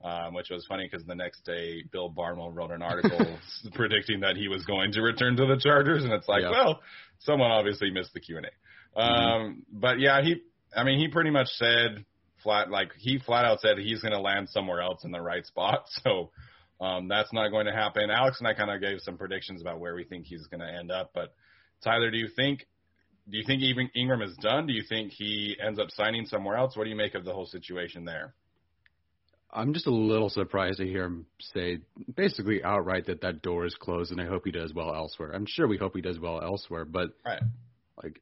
Um, 0.03 0.35
which 0.35 0.51
was 0.51 0.63
funny 0.67 0.87
because 0.87 1.03
the 1.07 1.15
next 1.15 1.43
day 1.43 1.81
Bill 1.91 2.07
Barnwell 2.07 2.51
wrote 2.51 2.69
an 2.69 2.83
article 2.83 3.17
predicting 3.73 4.19
that 4.19 4.35
he 4.35 4.47
was 4.47 4.63
going 4.63 4.91
to 4.91 5.01
return 5.01 5.35
to 5.37 5.47
the 5.47 5.59
Chargers, 5.59 6.03
and 6.03 6.13
it's 6.13 6.27
like, 6.27 6.43
Yeah. 6.43 6.51
well, 6.51 6.81
someone 7.17 7.49
obviously 7.49 7.89
missed 7.89 8.13
the 8.13 8.19
Q 8.19 8.37
and 8.37 8.45
A. 8.45 9.01
Um, 9.01 9.63
But 9.73 9.99
yeah, 9.99 10.21
he, 10.21 10.43
I 10.75 10.83
mean, 10.83 10.99
he 10.99 11.07
pretty 11.07 11.31
much 11.31 11.47
said 11.47 12.05
flat, 12.47 12.71
like 12.71 12.93
he 12.97 13.19
flat 13.19 13.43
out 13.43 13.59
said 13.59 13.77
he's 13.77 14.01
going 14.01 14.13
to 14.13 14.21
land 14.21 14.47
somewhere 14.47 14.81
else 14.81 15.03
in 15.03 15.11
the 15.11 15.19
right 15.21 15.45
spot. 15.45 15.85
So 16.03 16.31
um, 16.79 17.09
that's 17.09 17.33
not 17.33 17.49
going 17.49 17.65
to 17.65 17.73
happen. 17.73 18.09
Alex 18.09 18.39
and 18.39 18.47
I 18.47 18.53
kind 18.53 18.71
of 18.71 18.79
gave 18.79 18.99
some 19.01 19.17
predictions 19.17 19.61
about 19.61 19.79
where 19.81 19.95
we 19.95 20.05
think 20.05 20.25
he's 20.25 20.47
going 20.47 20.61
to 20.61 20.71
end 20.71 20.91
up. 20.91 21.11
But 21.13 21.33
Tyler, 21.83 22.09
do 22.09 22.17
you 22.17 22.29
think? 22.33 22.65
Do 23.29 23.37
you 23.37 23.43
think 23.45 23.61
even 23.63 23.89
Ingram 23.93 24.21
is 24.21 24.37
done? 24.37 24.67
Do 24.67 24.73
you 24.73 24.83
think 24.87 25.11
he 25.11 25.57
ends 25.61 25.77
up 25.79 25.91
signing 25.91 26.25
somewhere 26.25 26.55
else? 26.55 26.77
What 26.77 26.85
do 26.85 26.89
you 26.89 26.95
make 26.95 27.15
of 27.15 27.25
the 27.25 27.33
whole 27.33 27.47
situation 27.47 28.05
there? 28.05 28.33
I'm 29.51 29.73
just 29.73 29.87
a 29.87 29.91
little 29.91 30.29
surprised 30.29 30.77
to 30.77 30.85
hear 30.85 31.03
him 31.03 31.25
say 31.39 31.79
basically 32.15 32.63
outright 32.63 33.07
that 33.07 33.21
that 33.21 33.41
door 33.41 33.65
is 33.65 33.75
closed, 33.75 34.11
and 34.11 34.21
I 34.21 34.25
hope 34.25 34.43
he 34.45 34.51
does 34.51 34.73
well 34.73 34.93
elsewhere. 34.93 35.31
I'm 35.33 35.45
sure 35.45 35.67
we 35.67 35.77
hope 35.77 35.95
he 35.95 36.01
does 36.01 36.19
well 36.19 36.41
elsewhere, 36.41 36.85
but 36.85 37.09
Right. 37.25 37.41
like, 38.01 38.21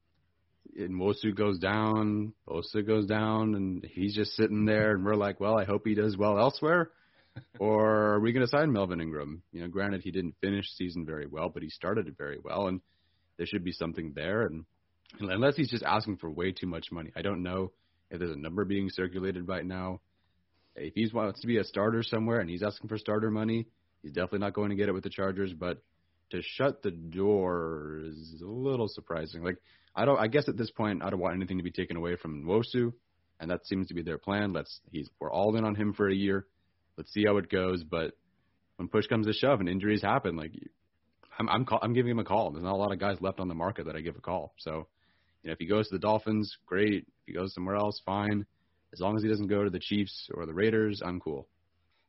Nwosu 0.77 1.35
goes 1.35 1.59
down, 1.59 2.33
Osa 2.47 2.81
goes 2.81 3.05
down, 3.05 3.55
and 3.55 3.85
he's 3.85 4.15
just 4.15 4.33
sitting 4.33 4.65
there, 4.65 4.91
and 4.91 5.05
we're 5.05 5.15
like, 5.15 5.39
well, 5.39 5.57
I 5.57 5.63
hope 5.63 5.85
he 5.85 5.95
does 5.95 6.17
well 6.17 6.37
elsewhere. 6.37 6.91
or 7.59 8.13
are 8.13 8.19
we 8.19 8.31
going 8.31 8.45
to 8.45 8.49
sign 8.49 8.71
Melvin 8.71 9.01
Ingram? 9.01 9.41
You 9.51 9.61
know, 9.61 9.67
granted 9.67 10.01
he 10.01 10.11
didn't 10.11 10.35
finish 10.41 10.65
season 10.75 11.05
very 11.05 11.27
well, 11.27 11.49
but 11.49 11.63
he 11.63 11.69
started 11.69 12.07
it 12.07 12.17
very 12.17 12.39
well, 12.43 12.67
and 12.67 12.81
there 13.37 13.45
should 13.45 13.63
be 13.63 13.71
something 13.71 14.13
there. 14.15 14.43
And 14.43 14.65
unless 15.19 15.55
he's 15.55 15.69
just 15.69 15.83
asking 15.83 16.17
for 16.17 16.29
way 16.29 16.51
too 16.51 16.67
much 16.67 16.91
money, 16.91 17.11
I 17.15 17.21
don't 17.21 17.43
know 17.43 17.71
if 18.09 18.19
there's 18.19 18.31
a 18.31 18.39
number 18.39 18.65
being 18.65 18.89
circulated 18.89 19.47
right 19.47 19.65
now. 19.65 20.01
If 20.75 20.93
he 20.95 21.09
wants 21.13 21.41
to 21.41 21.47
be 21.47 21.57
a 21.57 21.63
starter 21.63 22.03
somewhere 22.03 22.39
and 22.39 22.49
he's 22.49 22.63
asking 22.63 22.89
for 22.89 22.97
starter 22.97 23.31
money, 23.31 23.67
He's 24.05 24.13
definitely 24.13 24.39
not 24.39 24.53
going 24.53 24.69
to 24.69 24.75
get 24.75 24.87
it 24.87 24.91
with 24.91 25.03
the 25.03 25.09
Chargers, 25.09 25.51
but 25.51 25.81
to 26.35 26.41
shut 26.41 26.81
the 26.81 26.91
door 26.91 28.01
is 28.03 28.41
a 28.41 28.49
little 28.49 28.87
surprising. 28.87 29.43
Like 29.43 29.57
I 29.95 30.05
don't 30.05 30.19
I 30.19 30.27
guess 30.27 30.47
at 30.47 30.57
this 30.57 30.71
point 30.71 31.03
I 31.03 31.09
don't 31.09 31.19
want 31.19 31.35
anything 31.35 31.57
to 31.57 31.63
be 31.63 31.71
taken 31.71 31.97
away 31.97 32.15
from 32.15 32.43
Nwosu, 32.43 32.93
and 33.39 33.51
that 33.51 33.65
seems 33.65 33.87
to 33.87 33.93
be 33.93 34.01
their 34.01 34.17
plan. 34.17 34.53
Let's 34.53 34.79
he's 34.91 35.09
we're 35.19 35.31
all 35.31 35.55
in 35.55 35.65
on 35.65 35.75
him 35.75 35.93
for 35.93 36.09
a 36.09 36.15
year. 36.15 36.45
Let's 36.97 37.11
see 37.11 37.25
how 37.25 37.37
it 37.37 37.49
goes, 37.49 37.83
but 37.83 38.13
when 38.77 38.87
push 38.87 39.07
comes 39.07 39.27
to 39.27 39.33
shove 39.33 39.59
and 39.59 39.69
injuries 39.69 40.01
happen, 40.01 40.35
like 40.35 40.51
I'm 41.37 41.49
I'm 41.49 41.65
call, 41.65 41.79
I'm 41.81 41.93
giving 41.93 42.11
him 42.11 42.19
a 42.19 42.23
call. 42.23 42.51
There's 42.51 42.63
not 42.63 42.73
a 42.73 42.77
lot 42.77 42.91
of 42.91 42.99
guys 42.99 43.17
left 43.21 43.39
on 43.39 43.47
the 43.47 43.55
market 43.55 43.85
that 43.85 43.95
I 43.95 44.01
give 44.01 44.15
a 44.15 44.21
call. 44.21 44.53
So, 44.57 44.87
you 45.43 45.49
know, 45.49 45.53
if 45.53 45.59
he 45.59 45.65
goes 45.65 45.87
to 45.89 45.95
the 45.95 45.99
Dolphins, 45.99 46.55
great. 46.65 47.03
If 47.07 47.25
he 47.25 47.33
goes 47.33 47.53
somewhere 47.53 47.75
else, 47.75 48.01
fine. 48.05 48.45
As 48.93 48.99
long 48.99 49.17
as 49.17 49.23
he 49.23 49.29
doesn't 49.29 49.47
go 49.47 49.63
to 49.63 49.69
the 49.69 49.79
Chiefs 49.79 50.29
or 50.33 50.45
the 50.45 50.53
Raiders, 50.53 51.01
I'm 51.03 51.19
cool. 51.19 51.47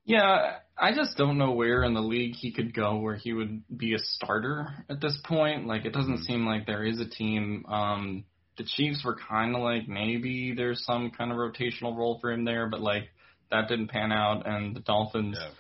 Yeah, 0.07 0.57
I 0.79 0.95
just 0.95 1.17
don't 1.17 1.37
know 1.37 1.53
where 1.53 1.83
in 1.85 1.93
the 1.93 2.01
league 2.01 2.35
he 2.35 2.53
could 2.53 2.73
go 2.75 2.97
where 2.97 3.17
he 3.17 3.35
would 3.35 3.63
be 3.77 3.95
a 3.95 3.99
starter 3.99 4.69
at 4.89 5.01
this 5.01 5.19
point. 5.25 5.67
Like 5.67 5.85
it 5.85 5.93
doesn't 5.93 6.15
mm-hmm. 6.15 6.23
seem 6.23 6.47
like 6.47 6.67
there 6.67 6.85
is 6.85 7.01
a 7.01 7.09
team. 7.09 7.65
Um 7.69 8.25
the 8.57 8.65
Chiefs 8.65 9.05
were 9.05 9.19
kind 9.29 9.55
of 9.55 9.61
like 9.61 9.87
maybe 9.87 10.55
there's 10.57 10.83
some 10.87 11.11
kind 11.11 11.31
of 11.31 11.37
rotational 11.37 11.95
role 11.95 12.19
for 12.21 12.33
him 12.33 12.47
there, 12.47 12.71
but 12.71 12.81
like 12.81 13.11
that 13.51 13.69
didn't 13.69 13.89
pan 13.89 14.13
out 14.13 14.47
and 14.47 14.75
the 14.75 14.81
Dolphins 14.81 15.37
yeah 15.39 15.51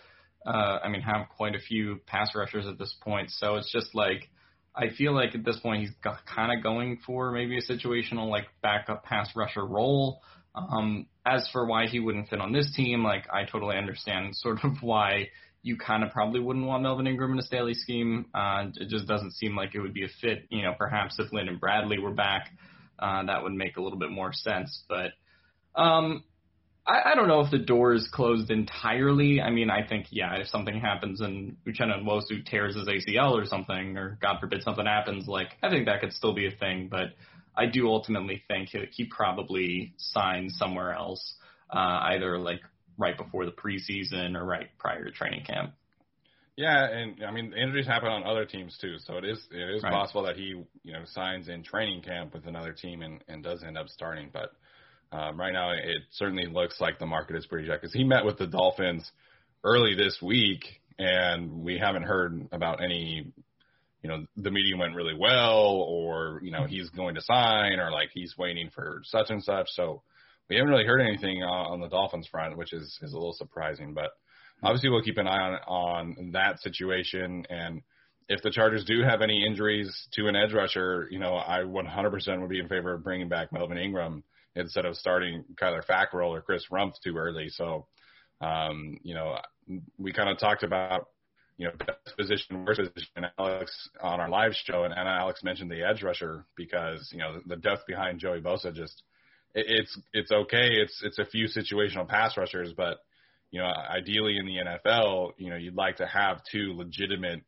uh, 0.46 0.78
I 0.82 0.88
mean, 0.88 1.02
have 1.02 1.28
quite 1.36 1.54
a 1.54 1.58
few 1.58 2.00
pass 2.06 2.30
rushers 2.34 2.66
at 2.66 2.78
this 2.78 2.94
point. 3.02 3.30
So 3.30 3.56
it's 3.56 3.70
just 3.72 3.94
like, 3.94 4.30
I 4.74 4.90
feel 4.96 5.12
like 5.12 5.34
at 5.34 5.44
this 5.44 5.58
point 5.58 5.82
he's 5.82 5.92
kind 6.02 6.56
of 6.56 6.62
going 6.62 7.00
for 7.04 7.32
maybe 7.32 7.58
a 7.58 7.62
situational 7.62 8.30
like 8.30 8.44
backup 8.62 9.04
pass 9.04 9.28
rusher 9.34 9.66
role. 9.66 10.20
Um, 10.54 11.06
as 11.26 11.48
for 11.52 11.66
why 11.66 11.86
he 11.88 12.00
wouldn't 12.00 12.28
fit 12.28 12.40
on 12.40 12.52
this 12.52 12.72
team, 12.74 13.02
like 13.02 13.26
I 13.32 13.44
totally 13.44 13.76
understand 13.76 14.36
sort 14.36 14.64
of 14.64 14.80
why 14.80 15.28
you 15.62 15.76
kind 15.76 16.04
of 16.04 16.12
probably 16.12 16.38
wouldn't 16.38 16.64
want 16.64 16.84
Melvin 16.84 17.08
Ingram 17.08 17.32
in 17.32 17.38
a 17.40 17.42
Staley 17.42 17.74
scheme. 17.74 18.26
Uh, 18.32 18.66
it 18.76 18.88
just 18.88 19.08
doesn't 19.08 19.32
seem 19.32 19.56
like 19.56 19.74
it 19.74 19.80
would 19.80 19.92
be 19.92 20.04
a 20.04 20.08
fit. 20.20 20.46
You 20.48 20.62
know, 20.62 20.74
perhaps 20.78 21.18
if 21.18 21.32
Lynn 21.32 21.48
and 21.48 21.60
Bradley 21.60 21.98
were 21.98 22.12
back, 22.12 22.50
uh, 23.00 23.24
that 23.26 23.42
would 23.42 23.52
make 23.52 23.76
a 23.76 23.82
little 23.82 23.98
bit 23.98 24.12
more 24.12 24.32
sense. 24.32 24.84
But 24.88 25.10
um, 25.74 26.22
I, 26.86 27.10
I 27.10 27.14
don't 27.16 27.26
know 27.26 27.40
if 27.40 27.50
the 27.50 27.58
door 27.58 27.94
is 27.94 28.08
closed 28.12 28.50
entirely. 28.52 29.40
I 29.40 29.50
mean, 29.50 29.68
I 29.68 29.84
think 29.84 30.06
yeah, 30.10 30.36
if 30.36 30.46
something 30.46 30.78
happens 30.78 31.20
and 31.20 31.56
Uchenna 31.66 32.00
Nwosu 32.00 32.46
tears 32.46 32.76
his 32.76 32.86
ACL 32.86 33.32
or 33.32 33.44
something, 33.44 33.96
or 33.96 34.18
God 34.22 34.36
forbid 34.38 34.62
something 34.62 34.86
happens, 34.86 35.26
like 35.26 35.48
I 35.64 35.68
think 35.68 35.86
that 35.86 36.00
could 36.00 36.12
still 36.12 36.32
be 36.32 36.46
a 36.46 36.52
thing. 36.52 36.86
But 36.88 37.08
I 37.56 37.66
do 37.66 37.88
ultimately 37.88 38.42
think 38.48 38.70
he, 38.70 38.84
he 38.90 39.04
probably 39.06 39.94
signs 39.96 40.56
somewhere 40.58 40.92
else, 40.92 41.34
uh, 41.70 42.00
either 42.10 42.38
like 42.38 42.60
right 42.98 43.16
before 43.16 43.44
the 43.44 43.52
preseason 43.52 44.36
or 44.36 44.44
right 44.44 44.68
prior 44.78 45.04
to 45.04 45.10
training 45.10 45.44
camp. 45.44 45.72
Yeah, 46.56 46.88
and 46.88 47.22
I 47.22 47.30
mean 47.32 47.52
injuries 47.52 47.86
happen 47.86 48.08
on 48.08 48.24
other 48.24 48.46
teams 48.46 48.78
too, 48.80 48.96
so 48.98 49.18
it 49.18 49.24
is 49.24 49.38
it 49.50 49.76
is 49.76 49.82
right. 49.82 49.92
possible 49.92 50.22
that 50.22 50.36
he 50.36 50.64
you 50.84 50.92
know 50.92 51.02
signs 51.04 51.48
in 51.48 51.62
training 51.62 52.02
camp 52.02 52.32
with 52.32 52.46
another 52.46 52.72
team 52.72 53.02
and, 53.02 53.22
and 53.28 53.42
does 53.42 53.62
end 53.62 53.76
up 53.76 53.88
starting. 53.88 54.30
But 54.32 54.52
um, 55.12 55.38
right 55.38 55.52
now, 55.52 55.72
it 55.72 56.02
certainly 56.12 56.46
looks 56.46 56.80
like 56.80 56.98
the 56.98 57.06
market 57.06 57.36
is 57.36 57.46
pretty 57.46 57.68
jacked 57.68 57.82
because 57.82 57.94
he 57.94 58.04
met 58.04 58.24
with 58.24 58.38
the 58.38 58.46
Dolphins 58.46 59.10
early 59.64 59.94
this 59.94 60.18
week, 60.22 60.80
and 60.98 61.62
we 61.62 61.78
haven't 61.78 62.04
heard 62.04 62.48
about 62.52 62.82
any. 62.82 63.32
You 64.06 64.12
know, 64.12 64.26
the 64.36 64.52
meeting 64.52 64.78
went 64.78 64.94
really 64.94 65.16
well, 65.18 65.84
or 65.88 66.40
you 66.44 66.52
know, 66.52 66.64
he's 66.64 66.90
going 66.90 67.16
to 67.16 67.20
sign, 67.20 67.80
or 67.80 67.90
like 67.90 68.10
he's 68.14 68.38
waiting 68.38 68.70
for 68.72 69.00
such 69.02 69.30
and 69.30 69.42
such. 69.42 69.66
So 69.70 70.02
we 70.48 70.54
haven't 70.54 70.70
really 70.70 70.86
heard 70.86 71.00
anything 71.00 71.42
on, 71.42 71.80
the 71.80 71.88
Dolphins 71.88 72.28
front, 72.28 72.56
which 72.56 72.72
is 72.72 72.98
is 73.02 73.12
a 73.12 73.16
little 73.16 73.32
surprising. 73.32 73.94
But 73.94 74.10
obviously, 74.62 74.90
we'll 74.90 75.02
keep 75.02 75.18
an 75.18 75.26
eye 75.26 75.58
on 75.66 76.14
on 76.16 76.30
that 76.34 76.60
situation 76.60 77.46
and 77.50 77.82
if 78.28 78.42
the 78.42 78.50
Chargers 78.50 78.84
do 78.84 79.02
have 79.02 79.22
any 79.22 79.44
injuries 79.46 80.08
to 80.14 80.26
an 80.26 80.34
edge 80.34 80.52
rusher, 80.52 81.08
you 81.10 81.18
know, 81.18 81.36
I 81.36 81.60
100% 81.60 82.40
would 82.40 82.50
be 82.50 82.58
in 82.58 82.68
favor 82.68 82.94
of 82.94 83.04
bringing 83.04 83.28
back 83.28 83.52
Melvin 83.52 83.78
Ingram 83.78 84.24
instead 84.56 84.84
of 84.84 84.96
starting 84.96 85.44
Kyler 85.54 85.84
Fackrell 85.84 86.30
or 86.30 86.42
Chris 86.42 86.64
Rumph 86.72 86.94
too 87.04 87.16
early. 87.16 87.48
So, 87.50 87.86
um, 88.40 88.98
you 89.02 89.14
know, 89.14 89.38
we 89.96 90.12
kind 90.12 90.28
of 90.28 90.38
talked 90.38 90.64
about, 90.64 91.08
you 91.58 91.66
know, 91.66 91.72
best 91.78 92.16
position, 92.16 92.64
worst 92.64 92.80
position, 92.80 93.26
Alex 93.38 93.88
on 94.00 94.20
our 94.20 94.28
live 94.28 94.52
show, 94.54 94.84
and, 94.84 94.92
and 94.92 95.08
Alex 95.08 95.42
mentioned 95.42 95.70
the 95.70 95.82
edge 95.82 96.02
rusher 96.02 96.44
because 96.56 97.08
you 97.12 97.18
know 97.18 97.40
the 97.46 97.56
depth 97.56 97.86
behind 97.86 98.18
Joey 98.18 98.40
Bosa 98.40 98.74
just 98.74 99.02
it, 99.54 99.66
it's 99.68 99.98
it's 100.12 100.30
okay. 100.30 100.68
It's 100.70 101.02
it's 101.02 101.18
a 101.18 101.24
few 101.24 101.46
situational 101.46 102.08
pass 102.08 102.36
rushers, 102.36 102.72
but 102.76 102.98
you 103.50 103.60
know, 103.60 103.66
ideally 103.66 104.36
in 104.36 104.46
the 104.46 104.56
NFL, 104.56 105.32
you 105.38 105.50
know, 105.50 105.56
you'd 105.56 105.76
like 105.76 105.96
to 105.96 106.06
have 106.06 106.42
two 106.50 106.74
legitimate 106.74 107.42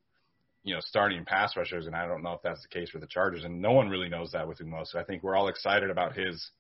you 0.69 0.75
know, 0.75 0.81
starting 0.81 1.25
pass 1.25 1.57
rushers, 1.57 1.87
and 1.87 1.97
I 1.97 2.07
don't 2.07 2.23
know 2.23 2.33
if 2.33 2.43
that's 2.43 2.61
the 2.63 2.69
case 2.69 2.91
for 2.91 2.99
the 2.99 3.07
Chargers, 3.07 3.45
and 3.45 3.63
no 3.63 3.73
one 3.73 3.89
really 3.89 4.11
knows 4.11 4.33
that 4.33 4.47
with 4.47 4.59
Umo. 4.59 4.85
I 4.95 5.03
think 5.05 5.23
we're 5.23 5.37
all 5.37 5.49
excited 5.49 5.89
about 5.89 6.15
his 6.15 6.51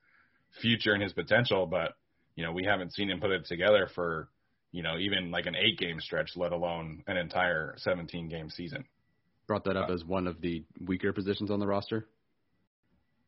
future 0.62 0.94
and 0.94 1.02
his 1.02 1.12
potential, 1.12 1.66
but 1.66 1.94
you 2.34 2.44
know, 2.44 2.52
we 2.52 2.64
haven't 2.64 2.94
seen 2.94 3.10
him 3.10 3.20
put 3.20 3.32
it 3.32 3.44
together 3.46 3.88
for, 3.94 4.28
you 4.72 4.82
know, 4.82 4.98
even 4.98 5.30
like 5.30 5.46
an 5.46 5.56
eight 5.56 5.78
game 5.78 6.00
stretch, 6.00 6.30
let 6.36 6.52
alone 6.52 7.02
an 7.06 7.16
entire 7.16 7.74
17 7.78 8.28
game 8.28 8.50
season. 8.50 8.84
Brought 9.46 9.64
that 9.64 9.76
up 9.76 9.88
uh, 9.88 9.94
as 9.94 10.04
one 10.04 10.26
of 10.26 10.40
the 10.40 10.64
weaker 10.80 11.12
positions 11.12 11.50
on 11.50 11.58
the 11.58 11.66
roster. 11.66 12.06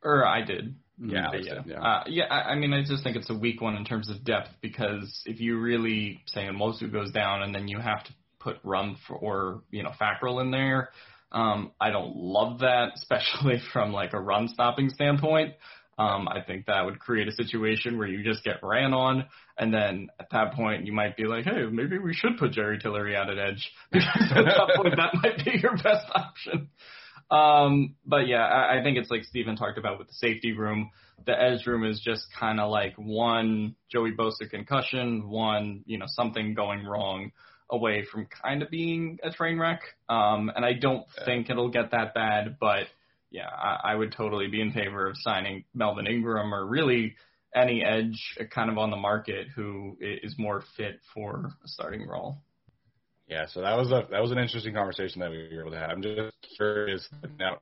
Or 0.02 0.26
I 0.26 0.42
did. 0.42 0.74
Yeah, 1.02 1.28
yeah. 1.32 1.62
Yeah. 1.64 1.80
Uh, 1.80 2.04
yeah, 2.08 2.24
I, 2.24 2.50
I 2.50 2.54
mean, 2.56 2.72
I 2.74 2.82
just 2.84 3.02
think 3.02 3.16
it's 3.16 3.30
a 3.30 3.34
weak 3.34 3.60
one 3.60 3.74
in 3.76 3.84
terms 3.84 4.10
of 4.10 4.22
depth 4.22 4.50
because 4.60 5.22
if 5.24 5.40
you 5.40 5.58
really 5.58 6.20
say 6.26 6.42
Nwosu 6.42 6.92
goes 6.92 7.10
down 7.10 7.42
and 7.42 7.54
then 7.54 7.68
you 7.68 7.78
have 7.78 8.04
to 8.04 8.12
put 8.38 8.62
Rumph 8.62 8.98
or 9.08 9.62
you 9.70 9.82
know 9.82 9.92
Fackrell 10.00 10.42
in 10.42 10.50
there, 10.50 10.90
um, 11.32 11.72
I 11.80 11.90
don't 11.90 12.16
love 12.16 12.60
that, 12.60 12.92
especially 12.96 13.60
from 13.72 13.92
like 13.92 14.12
a 14.12 14.20
run 14.20 14.48
stopping 14.48 14.90
standpoint. 14.90 15.54
Um, 16.00 16.28
I 16.28 16.40
think 16.40 16.64
that 16.64 16.86
would 16.86 16.98
create 16.98 17.28
a 17.28 17.32
situation 17.32 17.98
where 17.98 18.08
you 18.08 18.24
just 18.24 18.42
get 18.42 18.60
ran 18.62 18.94
on, 18.94 19.26
and 19.58 19.72
then 19.72 20.08
at 20.18 20.28
that 20.30 20.54
point 20.54 20.86
you 20.86 20.94
might 20.94 21.14
be 21.14 21.24
like, 21.24 21.44
hey, 21.44 21.66
maybe 21.70 21.98
we 21.98 22.14
should 22.14 22.38
put 22.38 22.52
Jerry 22.52 22.78
Tillery 22.78 23.14
out 23.14 23.28
at 23.28 23.38
edge 23.38 23.70
because 23.92 24.08
at 24.34 24.44
that 24.46 24.70
point 24.76 24.96
that 24.96 25.14
might 25.22 25.44
be 25.44 25.60
your 25.60 25.76
best 25.76 26.06
option. 26.14 26.70
Um, 27.30 27.96
but 28.06 28.28
yeah, 28.28 28.46
I, 28.46 28.78
I 28.78 28.82
think 28.82 28.96
it's 28.96 29.10
like 29.10 29.24
Steven 29.24 29.56
talked 29.56 29.76
about 29.76 29.98
with 29.98 30.08
the 30.08 30.14
safety 30.14 30.52
room. 30.52 30.90
The 31.26 31.38
edge 31.38 31.66
room 31.66 31.84
is 31.84 32.00
just 32.00 32.26
kind 32.38 32.60
of 32.60 32.70
like 32.70 32.94
one 32.96 33.76
Joey 33.92 34.12
Bosa 34.12 34.48
concussion, 34.48 35.28
one 35.28 35.82
you 35.84 35.98
know 35.98 36.06
something 36.08 36.54
going 36.54 36.86
wrong 36.86 37.30
away 37.68 38.06
from 38.10 38.26
kind 38.42 38.62
of 38.62 38.70
being 38.70 39.18
a 39.22 39.30
train 39.30 39.58
wreck. 39.58 39.82
Um, 40.08 40.50
and 40.56 40.64
I 40.64 40.72
don't 40.72 41.04
think 41.26 41.50
it'll 41.50 41.68
get 41.68 41.90
that 41.90 42.14
bad, 42.14 42.56
but 42.58 42.86
yeah, 43.30 43.48
I, 43.48 43.92
I 43.92 43.94
would 43.94 44.12
totally 44.12 44.48
be 44.48 44.60
in 44.60 44.72
favor 44.72 45.08
of 45.08 45.16
signing 45.18 45.64
Melvin 45.74 46.06
Ingram 46.06 46.52
or 46.52 46.66
really 46.66 47.14
any 47.54 47.84
edge 47.84 48.38
kind 48.54 48.70
of 48.70 48.78
on 48.78 48.90
the 48.90 48.96
market 48.96 49.48
who 49.54 49.96
is 50.00 50.34
more 50.38 50.62
fit 50.76 51.00
for 51.14 51.50
a 51.64 51.68
starting 51.68 52.06
role. 52.06 52.38
Yeah, 53.28 53.46
so 53.46 53.60
that 53.60 53.76
was 53.76 53.92
a 53.92 54.06
that 54.10 54.20
was 54.20 54.32
an 54.32 54.38
interesting 54.38 54.74
conversation 54.74 55.20
that 55.20 55.30
we 55.30 55.36
were 55.38 55.60
able 55.60 55.70
to 55.70 55.78
have. 55.78 55.90
I'm 55.90 56.02
just 56.02 56.34
curious 56.56 57.08
now 57.38 57.60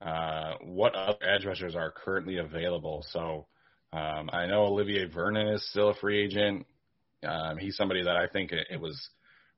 uh, 0.00 0.54
what 0.62 0.94
other 0.94 1.18
edge 1.22 1.44
rushers 1.44 1.74
are 1.74 1.90
currently 1.90 2.38
available. 2.38 3.04
So 3.10 3.46
um, 3.92 4.30
I 4.32 4.46
know 4.46 4.64
Olivier 4.64 5.06
Vernon 5.06 5.48
is 5.48 5.68
still 5.70 5.90
a 5.90 5.94
free 5.94 6.24
agent. 6.24 6.66
Um, 7.26 7.56
he's 7.58 7.76
somebody 7.76 8.04
that 8.04 8.16
I 8.16 8.28
think 8.28 8.52
it, 8.52 8.66
it 8.70 8.80
was 8.80 8.96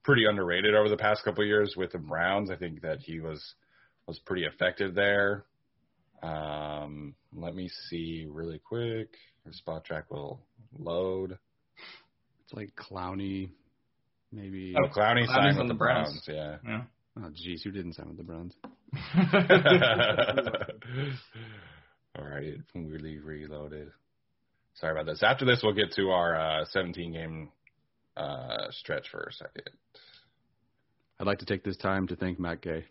pretty 0.04 0.25
underrated 0.25 0.75
over 0.75 0.88
the 0.88 0.97
past 0.97 1.25
couple 1.25 1.42
of 1.42 1.49
years 1.49 1.75
with 1.76 1.92
the 1.92 1.99
Browns. 1.99 2.50
I 2.50 2.56
think 2.56 2.80
that 2.82 3.00
he 3.00 3.20
was 3.20 3.54
was 4.09 4.19
pretty 4.21 4.45
effective 4.45 4.95
there. 4.95 5.45
Um, 6.23 7.15
let 7.33 7.55
me 7.55 7.69
see 7.88 8.27
really 8.29 8.59
quick. 8.59 9.15
The 9.45 9.53
Spotrac 9.53 10.05
will 10.11 10.41
load. 10.77 11.38
It's 12.45 12.55
like 12.55 12.75
Clowney, 12.75 13.50
maybe. 14.33 14.75
Oh, 14.77 14.88
Clowney 14.88 15.27
signed 15.27 15.59
with 15.59 15.69
the 15.69 15.75
Browns. 15.75 16.21
Browns. 16.27 16.27
Yeah. 16.27 16.57
yeah. 16.67 16.83
Oh, 17.23 17.31
geez, 17.35 17.62
who 17.62 17.71
didn't 17.71 17.93
sign 17.95 18.09
with 18.09 18.17
the 18.17 18.25
Browns? 18.25 18.55
All 22.19 22.25
right, 22.25 22.45
it 22.45 22.61
weirdly 22.75 23.19
reloaded. 23.19 23.91
Sorry 24.75 24.93
about 24.93 25.07
this. 25.07 25.23
After 25.23 25.45
this, 25.45 25.61
we'll 25.62 25.75
get 25.75 25.93
to 25.97 26.11
our 26.11 26.35
uh, 26.35 26.65
17 26.71 27.12
game 27.12 27.50
uh, 28.17 28.71
stretch 28.71 29.09
for 29.11 29.29
a 29.29 29.33
second. 29.33 29.69
I'd 31.21 31.27
like 31.27 31.41
to 31.41 31.47
take 31.47 31.65
this 31.65 31.77
time 31.77 32.07
to 32.09 32.17
thank 32.17 32.41
Matt 32.41 32.62
Gay. 32.62 32.87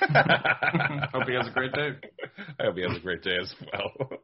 hope 1.12 1.28
he 1.28 1.34
has 1.34 1.46
a 1.46 1.52
great 1.52 1.72
day. 1.72 1.90
I 2.60 2.64
hope 2.64 2.76
he 2.76 2.82
has 2.82 2.96
a 2.96 3.00
great 3.00 3.22
day 3.22 3.36
as 3.40 3.54
well. 3.60 4.20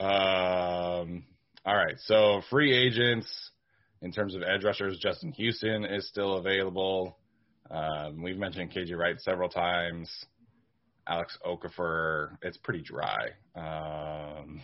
um, 0.00 1.24
all 1.64 1.76
right, 1.76 1.96
so 2.04 2.42
free 2.50 2.76
agents 2.76 3.26
in 4.02 4.12
terms 4.12 4.34
of 4.34 4.42
edge 4.42 4.64
rushers, 4.64 4.98
Justin 5.00 5.32
Houston 5.32 5.84
is 5.84 6.08
still 6.08 6.36
available. 6.36 7.18
Um, 7.70 8.22
we've 8.22 8.38
mentioned 8.38 8.72
KJ 8.72 8.96
Wright 8.96 9.20
several 9.20 9.48
times. 9.48 10.10
Alex 11.08 11.38
Okafor, 11.44 12.36
it's 12.42 12.56
pretty 12.58 12.82
dry. 12.82 13.30
Um, 13.54 14.60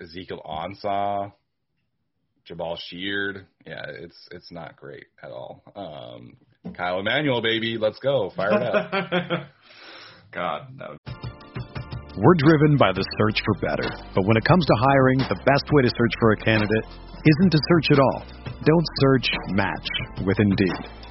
Ezekiel 0.00 0.42
Ansah, 0.44 1.32
Jabaal 2.48 2.78
Sheard, 2.78 3.46
yeah, 3.66 3.84
it's 3.88 4.28
it's 4.30 4.50
not 4.52 4.76
great 4.76 5.06
at 5.22 5.30
all. 5.30 5.62
Um, 5.74 6.36
Kyle 6.78 7.00
Emanuel, 7.00 7.42
baby, 7.42 7.76
let's 7.76 7.98
go, 7.98 8.30
fire 8.36 8.54
it 8.54 8.62
up. 8.62 8.92
God, 10.30 10.68
no. 10.76 10.94
We're 12.16 12.38
driven 12.38 12.76
by 12.78 12.92
the 12.92 13.02
search 13.18 13.42
for 13.42 13.54
better. 13.66 13.90
But 14.14 14.22
when 14.26 14.36
it 14.36 14.44
comes 14.44 14.64
to 14.64 14.74
hiring, 14.78 15.18
the 15.18 15.42
best 15.42 15.66
way 15.72 15.82
to 15.82 15.88
search 15.90 16.14
for 16.20 16.32
a 16.32 16.36
candidate 16.36 16.86
isn't 17.26 17.50
to 17.50 17.58
search 17.58 17.90
at 17.90 17.98
all. 17.98 18.22
Don't 18.62 18.86
search, 19.02 19.26
match 19.50 19.88
with 20.24 20.38
Indeed. 20.38 21.07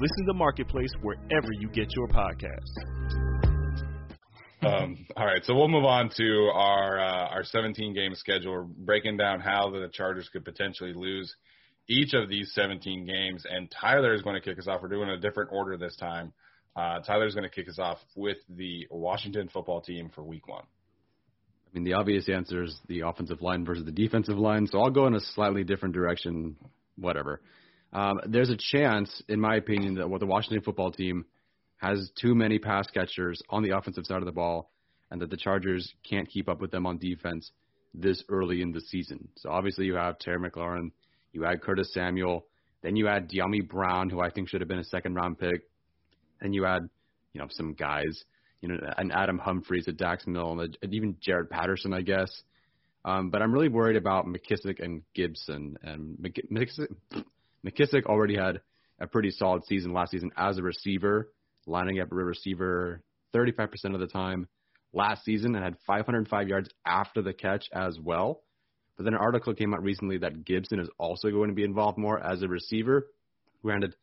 Listen 0.00 0.26
to 0.26 0.34
Marketplace 0.34 0.90
wherever 1.02 1.48
you 1.60 1.68
get 1.68 1.94
your 1.94 2.08
podcasts. 2.08 2.74
um, 4.62 5.06
all 5.16 5.24
right, 5.24 5.44
so 5.44 5.54
we'll 5.54 5.68
move 5.68 5.84
on 5.84 6.10
to 6.16 6.50
our 6.52 6.98
uh, 6.98 7.28
our 7.28 7.44
17 7.44 7.94
game 7.94 8.12
schedule. 8.16 8.52
We're 8.52 8.62
breaking 8.62 9.18
down 9.18 9.38
how 9.38 9.70
the 9.70 9.88
Chargers 9.92 10.28
could 10.32 10.44
potentially 10.44 10.92
lose 10.94 11.32
each 11.88 12.12
of 12.12 12.28
these 12.28 12.52
17 12.54 13.06
games, 13.06 13.44
and 13.48 13.70
Tyler 13.70 14.14
is 14.14 14.22
going 14.22 14.34
to 14.34 14.40
kick 14.40 14.58
us 14.58 14.66
off. 14.66 14.82
We're 14.82 14.88
doing 14.88 15.10
a 15.10 15.16
different 15.16 15.50
order 15.52 15.76
this 15.76 15.94
time. 15.94 16.32
Uh, 16.74 16.98
Tyler 16.98 17.26
is 17.26 17.34
going 17.34 17.48
to 17.48 17.54
kick 17.54 17.68
us 17.68 17.78
off 17.78 17.98
with 18.16 18.38
the 18.48 18.88
Washington 18.90 19.48
football 19.48 19.80
team 19.80 20.10
for 20.12 20.24
Week 20.24 20.48
One. 20.48 20.64
I 20.64 21.70
mean, 21.72 21.84
the 21.84 21.92
obvious 21.92 22.28
answer 22.28 22.64
is 22.64 22.76
the 22.88 23.02
offensive 23.02 23.42
line 23.42 23.64
versus 23.64 23.84
the 23.84 23.92
defensive 23.92 24.38
line. 24.38 24.66
So 24.66 24.80
I'll 24.80 24.90
go 24.90 25.06
in 25.06 25.14
a 25.14 25.20
slightly 25.20 25.62
different 25.62 25.94
direction. 25.94 26.56
Whatever. 26.96 27.40
Um, 27.94 28.20
there's 28.26 28.50
a 28.50 28.56
chance, 28.56 29.22
in 29.28 29.40
my 29.40 29.56
opinion, 29.56 29.94
that 29.94 30.10
what 30.10 30.20
the 30.20 30.26
Washington 30.26 30.62
football 30.62 30.90
team 30.90 31.24
has 31.76 32.10
too 32.20 32.34
many 32.34 32.58
pass 32.58 32.88
catchers 32.88 33.40
on 33.50 33.62
the 33.62 33.70
offensive 33.70 34.04
side 34.04 34.18
of 34.18 34.26
the 34.26 34.32
ball, 34.32 34.70
and 35.10 35.20
that 35.22 35.30
the 35.30 35.36
Chargers 35.36 35.94
can't 36.08 36.28
keep 36.28 36.48
up 36.48 36.60
with 36.60 36.70
them 36.70 36.86
on 36.86 36.98
defense 36.98 37.52
this 37.94 38.24
early 38.28 38.62
in 38.62 38.72
the 38.72 38.80
season. 38.80 39.28
So 39.36 39.50
obviously 39.50 39.86
you 39.86 39.94
have 39.94 40.18
Terry 40.18 40.38
McLaurin, 40.38 40.90
you 41.32 41.44
add 41.44 41.62
Curtis 41.62 41.92
Samuel, 41.94 42.46
then 42.82 42.96
you 42.96 43.06
add 43.06 43.30
Dyami 43.30 43.66
Brown, 43.66 44.10
who 44.10 44.20
I 44.20 44.30
think 44.30 44.48
should 44.48 44.60
have 44.60 44.68
been 44.68 44.78
a 44.80 44.84
second 44.84 45.14
round 45.14 45.38
pick, 45.38 45.62
and 46.40 46.54
you 46.54 46.66
add, 46.66 46.88
you 47.32 47.40
know, 47.40 47.46
some 47.50 47.74
guys, 47.74 48.24
you 48.60 48.68
know, 48.68 48.78
an 48.98 49.12
Adam 49.12 49.38
Humphries, 49.38 49.86
a 49.86 49.92
Dax 49.92 50.26
Milne, 50.26 50.60
and, 50.60 50.74
a, 50.74 50.84
and 50.84 50.94
even 50.94 51.16
Jared 51.20 51.48
Patterson, 51.48 51.92
I 51.92 52.02
guess. 52.02 52.30
Um, 53.04 53.30
but 53.30 53.42
I'm 53.42 53.52
really 53.52 53.68
worried 53.68 53.96
about 53.96 54.26
McKissic 54.26 54.82
and 54.82 55.02
Gibson. 55.14 55.76
And 55.82 56.16
McKissic, 56.18 56.88
McKissic 57.64 58.04
already 58.06 58.36
had 58.36 58.60
a 59.00 59.06
pretty 59.06 59.30
solid 59.30 59.64
season 59.64 59.92
last 59.92 60.10
season 60.10 60.30
as 60.36 60.58
a 60.58 60.62
receiver, 60.62 61.30
lining 61.66 62.00
up 62.00 62.12
a 62.12 62.14
receiver 62.14 63.02
35% 63.34 63.94
of 63.94 64.00
the 64.00 64.06
time 64.06 64.48
last 64.92 65.24
season 65.24 65.54
and 65.54 65.64
had 65.64 65.76
505 65.86 66.48
yards 66.48 66.68
after 66.86 67.22
the 67.22 67.32
catch 67.32 67.68
as 67.72 67.98
well. 67.98 68.42
But 68.96 69.04
then 69.04 69.14
an 69.14 69.20
article 69.20 69.54
came 69.54 69.74
out 69.74 69.82
recently 69.82 70.18
that 70.18 70.44
Gibson 70.44 70.78
is 70.78 70.88
also 70.98 71.30
going 71.30 71.48
to 71.48 71.54
be 71.54 71.64
involved 71.64 71.98
more 71.98 72.24
as 72.24 72.42
a 72.42 72.48
receiver. 72.48 73.08
Granted, 73.62 73.96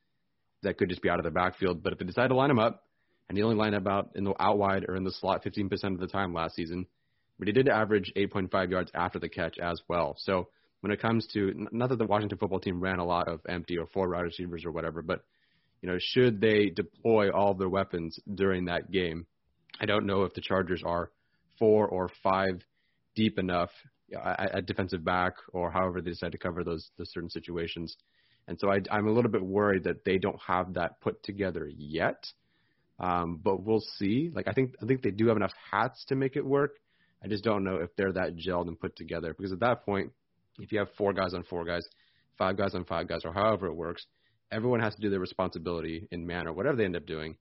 that 0.64 0.78
could 0.78 0.90
just 0.90 1.02
be 1.02 1.10
out 1.10 1.20
of 1.20 1.24
the 1.24 1.32
backfield, 1.32 1.82
but 1.82 1.94
if 1.94 2.00
they 2.00 2.06
decide 2.06 2.28
to 2.28 2.36
line 2.36 2.52
him 2.52 2.60
up, 2.60 2.84
and 3.30 3.38
he 3.38 3.44
only 3.44 3.56
lined 3.56 3.76
up 3.76 3.88
out 3.88 4.10
in 4.16 4.26
the 4.26 4.34
out 4.40 4.58
wide 4.58 4.86
or 4.90 4.98
in 4.98 5.06
the 5.06 5.12
slot 5.12 5.44
15% 5.46 5.72
of 5.94 6.00
the 6.00 6.08
time 6.08 6.34
last 6.34 6.56
season, 6.56 6.86
but 7.40 7.48
he 7.48 7.54
did 7.54 7.70
average 7.70 8.12
8.5 8.16 8.70
yards 8.70 8.92
after 8.94 9.20
the 9.20 9.30
catch 9.30 9.58
as 9.58 9.82
well. 9.88 10.16
So 10.18 10.50
when 10.82 10.92
it 10.92 11.02
comes 11.02 11.28
to 11.28 11.68
not 11.72 11.90
that 11.90 11.98
the 11.98 12.06
Washington 12.06 12.38
football 12.38 12.60
team 12.60 12.82
ran 12.82 13.00
a 13.00 13.06
lot 13.06 13.28
of 13.28 13.42
empty 13.48 13.78
or 13.78 13.88
four 13.88 14.10
wide 14.10 14.22
receivers 14.22 14.66
or 14.66 14.72
whatever, 14.72 15.02
but 15.02 15.24
you 15.82 15.90
know, 15.90 15.98
should 16.00 16.42
they 16.42 16.70
deploy 16.70 17.32
all 17.32 17.54
their 17.54 17.70
weapons 17.70 18.20
during 18.32 18.66
that 18.66 18.92
game? 18.92 19.26
I 19.80 19.86
don't 19.86 20.06
know 20.06 20.24
if 20.24 20.34
the 20.34 20.42
Chargers 20.42 20.84
are 20.86 21.12
four 21.58 21.88
or 21.88 22.10
five 22.22 22.62
deep 23.16 23.40
enough 23.40 23.70
at, 24.14 24.56
at 24.56 24.66
defensive 24.66 25.04
back 25.04 25.34
or 25.54 25.72
however 25.72 26.02
they 26.02 26.12
decide 26.12 26.34
to 26.34 26.38
cover 26.38 26.64
those 26.64 26.90
those 26.98 27.12
certain 27.12 27.30
situations. 27.30 27.96
And 28.48 28.60
so 28.60 28.72
I, 28.72 28.80
I'm 28.90 29.08
a 29.08 29.12
little 29.12 29.32
bit 29.32 29.44
worried 29.44 29.84
that 29.84 30.04
they 30.04 30.18
don't 30.18 30.40
have 30.46 30.74
that 30.74 31.00
put 31.02 31.24
together 31.24 31.70
yet. 31.74 32.26
Um, 33.00 33.40
but 33.44 33.64
we'll 33.64 33.84
see. 33.98 34.32
Like 34.34 34.48
I 34.48 34.54
think 34.54 34.76
I 34.82 34.86
think 34.86 35.02
they 35.02 35.12
do 35.12 35.28
have 35.28 35.38
enough 35.38 35.54
hats 35.72 36.06
to 36.06 36.16
make 36.16 36.36
it 36.36 36.46
work. 36.46 36.76
I 37.24 37.28
just 37.28 37.44
don't 37.44 37.64
know 37.64 37.76
if 37.76 37.96
they're 37.96 38.14
that 38.14 38.36
gelled 38.36 38.68
and 38.68 38.80
put 38.80 38.96
together 38.96 39.34
because 39.36 39.52
at 39.52 39.60
that 39.60 39.86
point, 39.86 40.12
if 40.60 40.72
you 40.72 40.80
have 40.80 40.90
four 40.98 41.14
guys 41.14 41.34
on 41.34 41.44
four 41.44 41.66
guys, 41.66 41.88
five 42.38 42.58
guys 42.58 42.76
on 42.76 42.86
five 42.86 43.08
guys, 43.08 43.22
or 43.26 43.34
however 43.34 43.68
it 43.68 43.76
works, 43.76 44.06
everyone 44.52 44.80
has 44.80 44.96
to 44.96 45.02
do 45.02 45.10
their 45.10 45.20
responsibility 45.20 46.08
in 46.12 46.26
man 46.26 46.48
or 46.48 46.54
whatever 46.54 46.76
they 46.78 46.86
end 46.86 46.96
up 46.96 47.06
doing. 47.06 47.36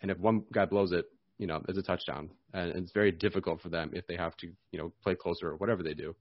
And 0.00 0.10
if 0.10 0.18
one 0.18 0.44
guy 0.52 0.66
blows 0.66 0.92
it, 0.92 1.06
you 1.38 1.46
know, 1.46 1.62
it's 1.68 1.78
a 1.78 1.82
touchdown, 1.82 2.30
and 2.52 2.70
it's 2.76 2.92
very 2.92 3.10
difficult 3.10 3.60
for 3.62 3.68
them 3.68 3.90
if 3.94 4.06
they 4.06 4.16
have 4.16 4.36
to, 4.38 4.48
you 4.70 4.78
know, 4.78 4.92
play 5.02 5.14
closer 5.14 5.48
or 5.48 5.56
whatever 5.56 5.82
they 5.82 5.94
do. 5.94 6.14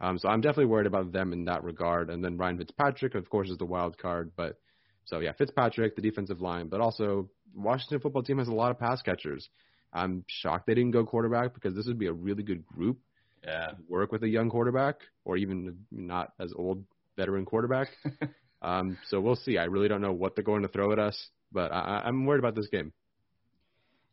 Um, 0.00 0.18
so 0.18 0.28
I'm 0.28 0.40
definitely 0.40 0.66
worried 0.66 0.86
about 0.86 1.12
them 1.12 1.32
in 1.32 1.46
that 1.46 1.64
regard. 1.64 2.10
And 2.10 2.22
then 2.22 2.36
Ryan 2.36 2.58
Fitzpatrick, 2.58 3.14
of 3.14 3.28
course, 3.30 3.48
is 3.48 3.58
the 3.58 3.64
wild 3.64 3.96
card. 3.98 4.32
But 4.36 4.58
so 5.04 5.20
yeah, 5.20 5.32
Fitzpatrick, 5.32 5.96
the 5.96 6.02
defensive 6.02 6.40
line, 6.40 6.68
but 6.68 6.80
also 6.80 7.30
Washington 7.54 8.00
football 8.00 8.22
team 8.22 8.38
has 8.38 8.48
a 8.48 8.54
lot 8.54 8.70
of 8.70 8.78
pass 8.78 9.00
catchers. 9.02 9.48
I'm 9.92 10.24
shocked 10.28 10.66
they 10.66 10.74
didn't 10.74 10.90
go 10.90 11.06
quarterback 11.06 11.54
because 11.54 11.74
this 11.74 11.86
would 11.86 11.98
be 11.98 12.08
a 12.08 12.12
really 12.12 12.42
good 12.42 12.66
group. 12.66 12.98
Yeah. 13.46 13.72
Work 13.88 14.12
with 14.12 14.24
a 14.24 14.28
young 14.28 14.50
quarterback 14.50 14.96
or 15.24 15.36
even 15.36 15.78
not 15.90 16.32
as 16.40 16.52
old 16.54 16.84
veteran 17.16 17.44
quarterback. 17.44 17.88
um, 18.62 18.98
so 19.08 19.20
we'll 19.20 19.36
see. 19.36 19.56
I 19.56 19.64
really 19.64 19.88
don't 19.88 20.02
know 20.02 20.12
what 20.12 20.34
they're 20.34 20.44
going 20.44 20.62
to 20.62 20.68
throw 20.68 20.92
at 20.92 20.98
us, 20.98 21.16
but 21.52 21.72
I, 21.72 22.02
I'm 22.04 22.26
worried 22.26 22.40
about 22.40 22.56
this 22.56 22.68
game. 22.68 22.92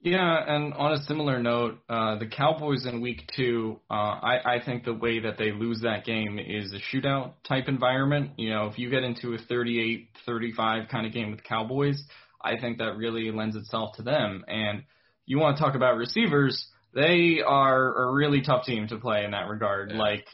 Yeah, 0.04 0.38
and 0.46 0.74
on 0.74 0.92
a 0.92 0.98
similar 1.04 1.42
note, 1.42 1.80
uh, 1.88 2.20
the 2.20 2.28
Cowboys 2.28 2.86
in 2.86 3.00
Week 3.00 3.22
Two, 3.38 3.80
uh, 3.90 3.94
I, 3.94 4.56
I 4.56 4.60
think 4.64 4.84
the 4.84 4.94
way 4.94 5.22
that 5.22 5.38
they 5.38 5.54
lose 5.54 5.80
that 5.84 6.04
game 6.04 6.40
is 6.40 6.74
a 6.74 6.96
shootout 6.96 7.36
type 7.48 7.70
environment. 7.70 8.32
You 8.36 8.50
know, 8.50 8.68
if 8.68 8.78
you 8.78 8.90
get 8.90 9.04
into 9.04 9.34
a 9.34 9.38
38-35 9.38 10.90
kind 10.90 11.08
of 11.08 11.14
game 11.14 11.32
with 11.32 11.42
Cowboys, 11.46 12.04
I 12.44 12.60
think 12.60 12.80
that 12.80 12.98
really 12.98 13.32
lends 13.32 13.56
itself 13.56 13.96
to 13.96 14.04
them. 14.04 14.44
And 14.46 14.84
you 15.26 15.40
want 15.40 15.56
to 15.56 15.64
talk 15.64 15.76
about 15.76 15.96
receivers, 15.96 16.68
they 16.94 17.42
are 17.46 18.10
a 18.10 18.12
really 18.14 18.42
tough 18.42 18.66
team 18.66 18.88
to 18.88 18.98
play 18.98 19.24
in 19.26 19.32
that 19.32 19.48
regard. 19.48 19.92
Yeah. 19.92 19.98
Like, 19.98 20.26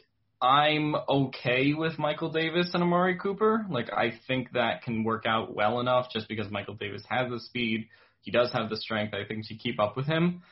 I'm 0.42 0.94
okay 1.08 1.74
with 1.74 1.98
Michael 1.98 2.30
Davis 2.30 2.70
and 2.72 2.82
Amari 2.82 3.16
Cooper. 3.18 3.66
Like, 3.70 3.90
I 3.92 4.12
think 4.26 4.52
that 4.52 4.82
can 4.82 5.04
work 5.04 5.24
out 5.26 5.54
well 5.54 5.80
enough 5.80 6.06
just 6.12 6.28
because 6.28 6.50
Michael 6.50 6.74
Davis 6.74 7.02
has 7.10 7.30
the 7.30 7.40
speed. 7.40 7.88
He 8.22 8.30
does 8.30 8.52
have 8.52 8.70
the 8.70 8.76
strength, 8.76 9.14
I 9.14 9.26
think, 9.26 9.46
to 9.48 9.54
keep 9.54 9.78
up 9.80 9.96
with 9.96 10.06
him. 10.06 10.42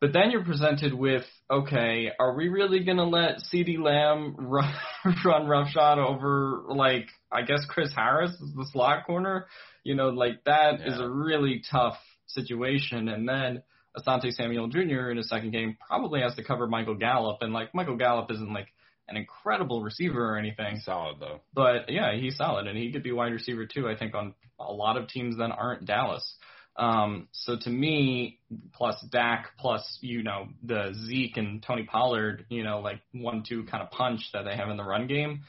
But 0.00 0.12
then 0.12 0.30
you're 0.30 0.44
presented 0.44 0.92
with, 0.92 1.24
okay, 1.50 2.10
are 2.18 2.34
we 2.36 2.48
really 2.48 2.84
going 2.84 2.98
to 2.98 3.04
let 3.04 3.38
CeeDee 3.52 3.78
Lamb 3.78 4.36
run, 4.38 4.72
run 5.24 5.46
roughshod 5.46 5.98
over, 5.98 6.62
like, 6.68 7.06
I 7.32 7.42
guess 7.42 7.64
Chris 7.68 7.92
Harris 7.94 8.32
is 8.32 8.52
the 8.54 8.66
slot 8.72 9.06
corner? 9.06 9.46
You 9.82 9.94
know, 9.94 10.10
like, 10.10 10.44
that 10.44 10.80
is 10.84 10.98
Yeah. 10.98 11.04
a 11.06 11.08
really 11.08 11.62
tough 11.70 11.96
situation. 12.26 13.08
And 13.08 13.28
then 13.28 13.62
Asante 13.96 14.32
Samuel 14.32 14.68
Jr. 14.68 15.10
in 15.10 15.16
his 15.16 15.28
second 15.28 15.52
game 15.52 15.76
probably 15.86 16.20
has 16.20 16.34
to 16.36 16.44
cover 16.44 16.66
Michael 16.66 16.96
Gallup. 16.96 17.38
And 17.40 17.52
like 17.52 17.74
Michael 17.74 17.96
Gallup 17.96 18.30
isn't 18.30 18.52
like 18.52 18.68
an 19.08 19.16
incredible 19.16 19.82
receiver 19.82 20.34
or 20.34 20.38
anything. 20.38 20.80
Solid 20.80 21.20
though. 21.20 21.40
But 21.52 21.90
yeah, 21.90 22.14
he's 22.14 22.36
solid 22.36 22.66
and 22.66 22.76
he 22.76 22.92
could 22.92 23.02
be 23.02 23.12
wide 23.12 23.32
receiver 23.32 23.66
too, 23.66 23.88
I 23.88 23.96
think, 23.96 24.14
on 24.14 24.34
a 24.58 24.72
lot 24.72 24.96
of 24.96 25.08
teams 25.08 25.36
that 25.38 25.50
aren't 25.50 25.86
Dallas. 25.86 26.36
Um, 26.76 27.28
so 27.30 27.56
to 27.60 27.70
me, 27.70 28.40
plus 28.72 29.00
Dak, 29.12 29.50
plus, 29.58 29.98
you 30.00 30.24
know, 30.24 30.48
the 30.64 30.92
Zeke 31.06 31.36
and 31.36 31.62
Tony 31.62 31.84
Pollard, 31.84 32.46
you 32.48 32.64
know, 32.64 32.80
like 32.80 33.00
one, 33.12 33.44
two 33.48 33.64
kind 33.64 33.82
of 33.82 33.90
punch 33.90 34.20
that 34.32 34.44
they 34.44 34.56
have 34.56 34.70
in 34.70 34.76
the 34.76 34.84
run 34.84 35.06
game, 35.06 35.42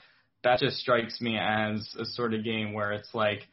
that 0.43 0.59
just 0.59 0.77
strikes 0.77 1.19
me 1.19 1.37
as 1.39 1.95
a 1.99 2.05
sort 2.05 2.35
of 2.35 2.43
game 2.43 2.73
where 2.73 2.91
it's 2.91 3.09
like, 3.15 3.47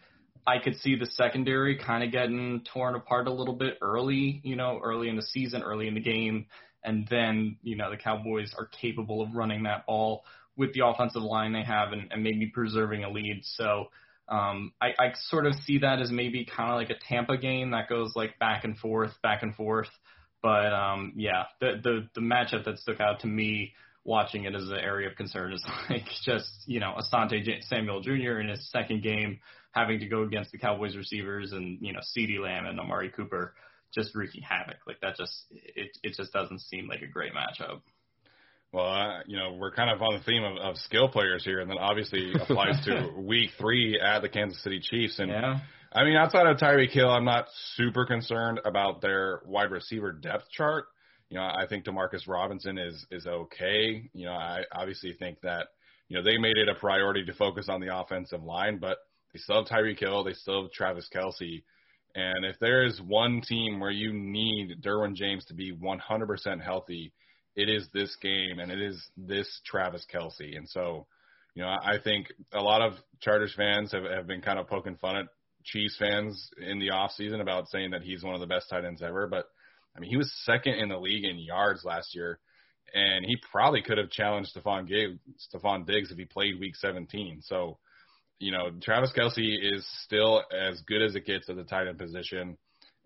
I 0.47 0.59
could 0.59 0.77
see 0.77 0.97
the 0.97 1.07
secondary 1.07 1.79
kind 1.79 2.03
of 2.03 2.11
getting 2.11 2.65
torn 2.73 2.95
apart 2.95 3.29
a 3.29 3.33
little 3.33 3.55
bit 3.55 3.79
early, 3.81 4.41
you 4.43 4.57
know, 4.57 4.81
early 4.83 5.09
in 5.09 5.17
the 5.17 5.23
season, 5.23 5.63
early 5.63 5.89
in 5.89 5.95
the 5.95 6.01
game. 6.01 6.47
And 6.85 7.07
then, 7.09 7.59
you 7.63 7.77
know, 7.77 7.91
the 7.91 7.97
Cowboys 7.97 8.53
are 8.59 8.67
capable 8.67 9.23
of 9.23 9.35
running 9.35 9.63
that 9.65 9.87
ball 9.87 10.25
with 10.57 10.75
the 10.75 10.85
offensive 10.85 11.23
line 11.23 11.53
they 11.53 11.63
have 11.63 11.93
and, 11.93 12.09
and 12.11 12.23
maybe 12.23 12.47
preserving 12.47 13.05
a 13.05 13.11
lead. 13.11 13.43
So 13.45 13.87
um, 14.29 14.73
I, 14.81 14.89
I 14.99 15.13
sort 15.29 15.47
of 15.47 15.55
see 15.65 15.79
that 15.79 16.01
as 16.01 16.11
maybe 16.11 16.45
kind 16.45 16.71
of 16.71 16.77
like 16.77 16.91
a 16.91 17.01
Tampa 17.09 17.37
game 17.37 17.71
that 17.71 17.89
goes 17.89 18.13
like 18.17 18.39
back 18.39 18.65
and 18.65 18.77
forth, 18.79 19.13
back 19.23 19.43
and 19.43 19.55
forth. 19.55 19.89
But 20.43 20.73
um, 20.73 21.13
yeah, 21.17 21.45
the, 21.61 21.81
the 21.83 22.09
the 22.17 22.21
matchup 22.21 22.65
that 22.65 22.79
stuck 22.79 23.01
out 23.01 23.21
to 23.21 23.29
me 23.29 23.75
watching 24.05 24.45
it 24.45 24.55
as 24.55 24.69
an 24.69 24.79
area 24.79 25.09
of 25.09 25.17
concern 25.17 25.53
is 25.53 25.65
like 25.91 26.07
just 26.25 26.51
you 26.67 26.81
know 26.81 26.95
Asante 26.99 27.63
Samuel 27.69 28.01
Jr. 28.01 28.41
in 28.41 28.49
his 28.49 28.69
second 28.71 29.03
game 29.03 29.39
having 29.73 30.01
to 30.01 30.07
go 30.07 30.23
against 30.23 30.53
the 30.53 30.59
Cowboys 30.59 30.97
receivers 30.97 31.53
and 31.53 31.79
you 31.81 31.93
know 31.93 32.01
CeeDee 32.17 32.41
Lamb 32.41 32.67
and 32.67 32.79
Amari 32.79 33.11
Cooper 33.11 33.55
just 33.93 34.15
wreaking 34.15 34.43
havoc. 34.43 34.77
Like 34.87 35.01
that 35.01 35.17
just 35.17 35.45
it 35.51 35.97
it 36.03 36.15
just 36.17 36.33
doesn't 36.33 36.61
seem 36.61 36.89
like 36.89 37.03
a 37.03 37.07
great 37.07 37.33
matchup. 37.33 37.81
Well, 38.73 38.87
uh, 38.87 39.21
you 39.27 39.37
know, 39.37 39.53
we're 39.53 39.73
kind 39.73 39.91
of 39.91 40.01
on 40.01 40.15
the 40.15 40.25
theme 40.25 40.45
of, 40.45 40.57
of 40.57 40.77
skill 40.79 41.09
players 41.09 41.45
here, 41.45 41.61
and 41.61 41.71
then 41.71 41.77
obviously 41.77 42.33
applies 42.41 42.83
to 42.87 43.13
Week 43.19 43.51
Three 43.59 44.01
at 44.01 44.21
the 44.21 44.31
Kansas 44.31 44.63
City 44.63 44.81
Chiefs. 44.81 45.19
And 45.19 45.31
yeah. 45.31 45.61
I 45.93 46.05
mean, 46.05 46.17
outside 46.17 46.47
of 46.47 46.57
Tyreek 46.57 46.91
Hill, 46.91 47.11
I'm 47.11 47.27
not 47.27 47.47
super 47.75 48.07
concerned 48.07 48.61
about 48.65 49.03
their 49.03 49.43
wide 49.45 49.71
receiver 49.71 50.11
depth 50.11 50.51
chart. 50.51 50.87
You 51.29 51.37
know, 51.37 51.45
I 51.45 51.67
think 51.69 51.85
Demarcus 51.85 52.27
Robinson 52.27 52.79
is 52.79 53.07
is 53.11 53.27
okay. 53.27 54.09
You 54.15 54.27
know, 54.27 54.33
I 54.33 54.63
obviously 54.75 55.13
think 55.19 55.43
that 55.43 55.69
you 56.09 56.17
know 56.17 56.23
they 56.23 56.39
made 56.39 56.57
it 56.57 56.69
a 56.69 56.75
priority 56.75 57.27
to 57.27 57.35
focus 57.35 57.67
on 57.69 57.81
the 57.81 57.95
offensive 57.95 58.43
line, 58.43 58.79
but 58.79 58.99
they 59.33 59.39
still 59.39 59.65
have 59.65 59.67
Tyreek 59.67 59.99
Hill, 59.99 60.25
they 60.25 60.35
still 60.35 60.63
have 60.63 60.73
Travis 60.73 61.09
Kelce. 61.15 61.63
And 62.15 62.45
if 62.45 62.59
there 62.61 62.85
is 62.85 63.01
one 63.01 63.41
team 63.41 63.81
where 63.81 63.91
you 63.91 64.13
need 64.13 64.83
Derwin 64.83 65.15
James 65.15 65.45
to 65.47 65.55
be 65.55 65.75
100% 65.75 66.63
healthy, 66.63 67.13
it 67.57 67.69
is 67.69 67.89
this 67.93 68.17
game 68.21 68.59
and 68.59 68.71
it 68.71 68.81
is 68.81 69.03
this 69.17 69.61
Travis 69.65 70.07
Kelce. 70.13 70.57
And 70.57 70.69
so, 70.69 71.07
you 71.55 71.63
know, 71.63 71.69
I 71.69 71.97
think 72.03 72.33
a 72.53 72.61
lot 72.61 72.83
of 72.83 72.95
Chargers 73.21 73.55
fans 73.57 73.93
have, 73.93 74.05
have 74.05 74.27
been 74.27 74.43
kind 74.43 74.59
of 74.59 74.69
poking 74.69 74.97
fun 74.97 75.17
at 75.17 75.27
Chiefs 75.65 75.97
fans 75.99 76.51
in 76.61 76.79
the 76.79 76.91
off 76.91 77.13
season 77.13 77.41
about 77.41 77.69
saying 77.69 77.91
that 77.93 78.03
he's 78.03 78.23
one 78.23 78.35
of 78.35 78.41
the 78.41 78.47
best 78.47 78.69
tight 78.69 78.85
ends 78.85 79.03
ever. 79.03 79.27
But 79.27 79.47
I 79.97 80.01
mean, 80.01 80.11
he 80.11 80.17
was 80.17 80.33
second 80.45 80.75
in 80.75 80.89
the 80.89 80.99
league 80.99 81.25
in 81.25 81.39
yards 81.39 81.85
last 81.85 82.15
year, 82.15 82.41
and 82.95 83.25
he 83.25 83.37
probably 83.51 83.83
could 83.83 83.99
have 83.99 84.11
challenged 84.11 84.55
Stefon 84.55 84.89
Diggs, 84.89 85.19
Stefon 85.55 85.87
Diggs 85.87 86.11
if 86.11 86.19
he 86.19 86.25
played 86.25 86.59
Week 86.59 86.75
17. 86.77 87.41
So 87.43 87.79
you 88.43 88.51
know, 88.51 88.71
Travis 88.83 89.13
Kelce 89.17 89.57
is 89.61 89.87
still 90.05 90.43
as 90.53 90.81
good 90.83 91.01
as 91.01 91.15
it 91.15 91.25
gets 91.25 91.49
at 91.49 91.57
the 91.57 91.63
tight 91.63 91.87
end 91.87 91.99
position. 91.99 92.59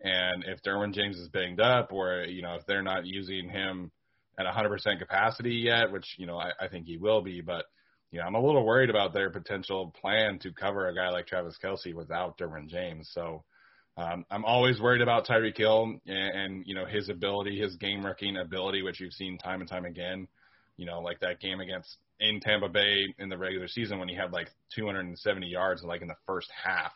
And 0.02 0.44
if 0.44 0.62
Derwin 0.62 0.94
James 0.94 1.16
is 1.16 1.28
banged 1.28 1.60
up, 1.60 1.92
or 1.92 2.24
you 2.24 2.42
know, 2.42 2.54
if 2.54 2.66
they're 2.66 2.82
not 2.82 3.06
using 3.06 3.50
him 3.50 3.90
at 4.38 4.46
100% 4.46 4.98
capacity 4.98 5.56
yet, 5.56 5.92
which 5.92 6.14
you 6.18 6.26
know 6.26 6.38
I, 6.38 6.52
I 6.60 6.68
think 6.68 6.86
he 6.86 6.96
will 6.96 7.20
be, 7.22 7.42
but 7.42 7.66
you 8.10 8.20
know, 8.20 8.26
I'm 8.26 8.34
a 8.34 8.40
little 8.40 8.64
worried 8.64 8.88
about 8.88 9.12
their 9.12 9.30
potential 9.30 9.92
plan 10.00 10.38
to 10.40 10.52
cover 10.52 10.88
a 10.88 10.94
guy 10.94 11.10
like 11.10 11.26
Travis 11.26 11.58
Kelce 11.62 11.92
without 11.92 12.38
Derwin 12.38 12.68
James. 12.68 13.10
So 13.12 13.44
um, 13.98 14.24
I'm 14.30 14.44
always 14.44 14.80
worried 14.80 15.02
about 15.02 15.26
Tyreek 15.26 15.58
Hill 15.58 15.98
and, 16.06 16.16
and 16.16 16.66
you 16.66 16.74
know 16.74 16.86
his 16.86 17.10
ability, 17.10 17.58
his 17.60 17.76
game 17.76 18.04
wrecking 18.04 18.38
ability, 18.38 18.82
which 18.82 19.00
you've 19.00 19.12
seen 19.12 19.36
time 19.36 19.60
and 19.60 19.68
time 19.68 19.84
again. 19.84 20.28
You 20.76 20.86
know, 20.86 21.00
like 21.00 21.20
that 21.20 21.40
game 21.40 21.60
against 21.60 21.96
in 22.20 22.40
Tampa 22.40 22.68
Bay 22.68 23.14
in 23.18 23.28
the 23.28 23.38
regular 23.38 23.68
season 23.68 23.98
when 23.98 24.08
he 24.08 24.14
had 24.14 24.32
like 24.32 24.48
270 24.74 25.46
yards 25.46 25.82
like 25.82 26.02
in 26.02 26.08
the 26.08 26.16
first 26.26 26.50
half. 26.64 26.92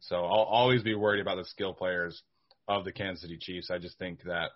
So 0.00 0.16
I'll 0.16 0.46
always 0.48 0.82
be 0.82 0.94
worried 0.94 1.20
about 1.20 1.36
the 1.36 1.44
skill 1.44 1.72
players 1.72 2.22
of 2.68 2.84
the 2.84 2.92
Kansas 2.92 3.22
City 3.22 3.38
Chiefs. 3.40 3.70
I 3.70 3.78
just 3.78 3.98
think 3.98 4.22
that, 4.24 4.50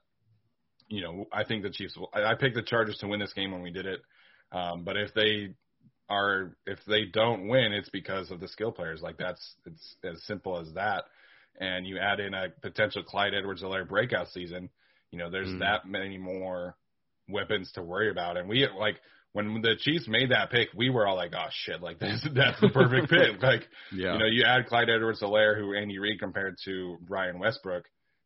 you 0.88 1.02
know, 1.02 1.26
I 1.32 1.44
think 1.44 1.62
the 1.62 1.70
Chiefs. 1.70 1.96
Will, 1.96 2.10
I 2.12 2.34
picked 2.34 2.56
the 2.56 2.62
Chargers 2.62 2.98
to 2.98 3.08
win 3.08 3.20
this 3.20 3.32
game 3.32 3.52
when 3.52 3.62
we 3.62 3.70
did 3.70 3.86
it, 3.86 4.00
um, 4.52 4.84
but 4.84 4.96
if 4.96 5.14
they 5.14 5.54
are, 6.08 6.56
if 6.66 6.78
they 6.86 7.04
don't 7.04 7.48
win, 7.48 7.72
it's 7.72 7.88
because 7.88 8.30
of 8.30 8.40
the 8.40 8.48
skill 8.48 8.72
players. 8.72 9.00
Like 9.00 9.16
that's 9.16 9.54
it's 9.66 9.96
as 10.04 10.22
simple 10.24 10.58
as 10.58 10.72
that. 10.74 11.04
And 11.60 11.86
you 11.86 11.98
add 11.98 12.20
in 12.20 12.34
a 12.34 12.48
potential 12.62 13.02
Clyde 13.02 13.34
Edwards-Helaire 13.34 13.86
breakout 13.86 14.28
season, 14.28 14.70
you 15.10 15.18
know, 15.18 15.30
there's 15.30 15.48
mm. 15.48 15.58
that 15.58 15.86
many 15.86 16.16
more 16.16 16.74
weapons 17.32 17.70
to 17.72 17.82
worry 17.82 18.10
about. 18.10 18.36
And 18.36 18.48
we 18.48 18.66
like 18.78 18.96
when 19.32 19.62
the 19.62 19.76
Chiefs 19.78 20.08
made 20.08 20.30
that 20.30 20.50
pick, 20.50 20.68
we 20.74 20.90
were 20.90 21.06
all 21.06 21.16
like, 21.16 21.32
"Oh 21.36 21.48
shit! 21.50 21.80
Like 21.80 21.98
that's 22.00 22.26
that's 22.34 22.60
the 22.60 22.70
perfect 22.70 23.10
pick." 23.10 23.42
Like, 23.42 23.68
yeah. 23.92 24.14
you 24.14 24.18
know, 24.18 24.26
you 24.26 24.44
add 24.44 24.66
Clyde 24.66 24.90
Edwards-Helaire, 24.90 25.56
who 25.56 25.74
Andy 25.74 25.98
Reid 25.98 26.20
compared 26.20 26.56
to 26.64 26.98
Brian 27.02 27.38
Westbrook, 27.38 27.84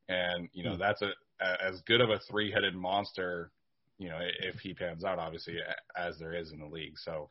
and 0.08 0.48
you 0.52 0.64
know 0.64 0.76
mm. 0.76 0.78
that's 0.78 1.02
a, 1.02 1.10
a 1.40 1.64
as 1.68 1.80
good 1.86 2.00
of 2.00 2.10
a 2.10 2.18
three-headed 2.30 2.74
monster, 2.74 3.50
you 3.98 4.08
know, 4.08 4.18
if 4.40 4.56
he 4.60 4.74
pans 4.74 5.04
out, 5.04 5.18
obviously, 5.18 5.56
as 5.96 6.18
there 6.18 6.34
is 6.34 6.52
in 6.52 6.58
the 6.58 6.66
league. 6.66 6.98
So, 6.98 7.28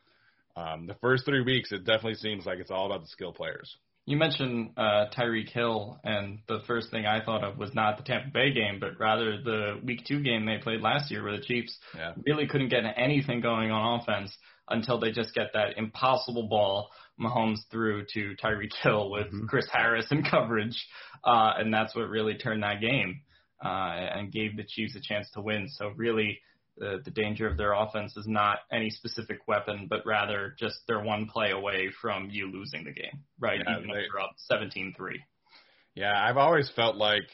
um, 0.55 0.85
the 0.85 0.95
first 0.95 1.25
three 1.25 1.41
weeks, 1.41 1.71
it 1.71 1.85
definitely 1.85 2.15
seems 2.15 2.45
like 2.45 2.59
it's 2.59 2.71
all 2.71 2.85
about 2.85 3.01
the 3.01 3.07
skill 3.07 3.33
players. 3.33 3.75
You 4.05 4.17
mentioned 4.17 4.71
uh, 4.75 5.05
Tyreek 5.17 5.49
Hill, 5.49 5.97
and 6.03 6.39
the 6.47 6.59
first 6.67 6.91
thing 6.91 7.05
I 7.05 7.23
thought 7.23 7.43
of 7.43 7.57
was 7.57 7.73
not 7.73 7.97
the 7.97 8.03
Tampa 8.03 8.31
Bay 8.33 8.51
game, 8.51 8.79
but 8.79 8.99
rather 8.99 9.41
the 9.41 9.79
Week 9.83 10.03
Two 10.05 10.21
game 10.21 10.45
they 10.45 10.57
played 10.57 10.81
last 10.81 11.09
year, 11.09 11.23
where 11.23 11.37
the 11.37 11.43
Chiefs 11.43 11.77
yeah. 11.95 12.13
really 12.25 12.47
couldn't 12.47 12.67
get 12.67 12.83
anything 12.97 13.39
going 13.39 13.71
on 13.71 14.01
offense 14.01 14.35
until 14.67 14.99
they 14.99 15.11
just 15.11 15.33
get 15.33 15.47
that 15.53 15.77
impossible 15.77 16.47
ball 16.49 16.89
Mahomes 17.19 17.59
threw 17.71 18.05
to 18.13 18.35
Tyreek 18.43 18.73
Hill 18.81 19.09
with 19.09 19.27
mm-hmm. 19.27 19.45
Chris 19.45 19.67
Harris 19.71 20.07
in 20.11 20.23
coverage, 20.29 20.85
uh, 21.23 21.53
and 21.57 21.73
that's 21.73 21.95
what 21.95 22.09
really 22.09 22.35
turned 22.35 22.63
that 22.63 22.81
game 22.81 23.21
uh, 23.63 23.67
and 23.67 24.31
gave 24.31 24.57
the 24.57 24.63
Chiefs 24.67 24.95
a 24.95 25.01
chance 25.01 25.29
to 25.31 25.41
win. 25.41 25.67
So 25.69 25.91
really 25.95 26.39
the, 26.77 27.01
the 27.03 27.11
danger 27.11 27.47
of 27.47 27.57
their 27.57 27.73
offense 27.73 28.15
is 28.17 28.27
not 28.27 28.59
any 28.71 28.89
specific 28.89 29.47
weapon, 29.47 29.87
but 29.89 30.05
rather 30.05 30.55
just 30.59 30.75
they're 30.87 31.03
one 31.03 31.27
play 31.27 31.51
away 31.51 31.89
from 32.01 32.29
you 32.31 32.51
losing 32.51 32.83
the 32.83 32.91
game, 32.91 33.23
right? 33.39 33.61
Yeah, 33.65 33.77
Even 33.77 33.89
they, 33.89 33.99
if 33.99 34.05
you're 34.11 34.21
up 34.21 34.35
17-3. 34.51 34.93
Yeah, 35.95 36.13
I've 36.15 36.37
always 36.37 36.71
felt 36.75 36.95
like, 36.95 37.27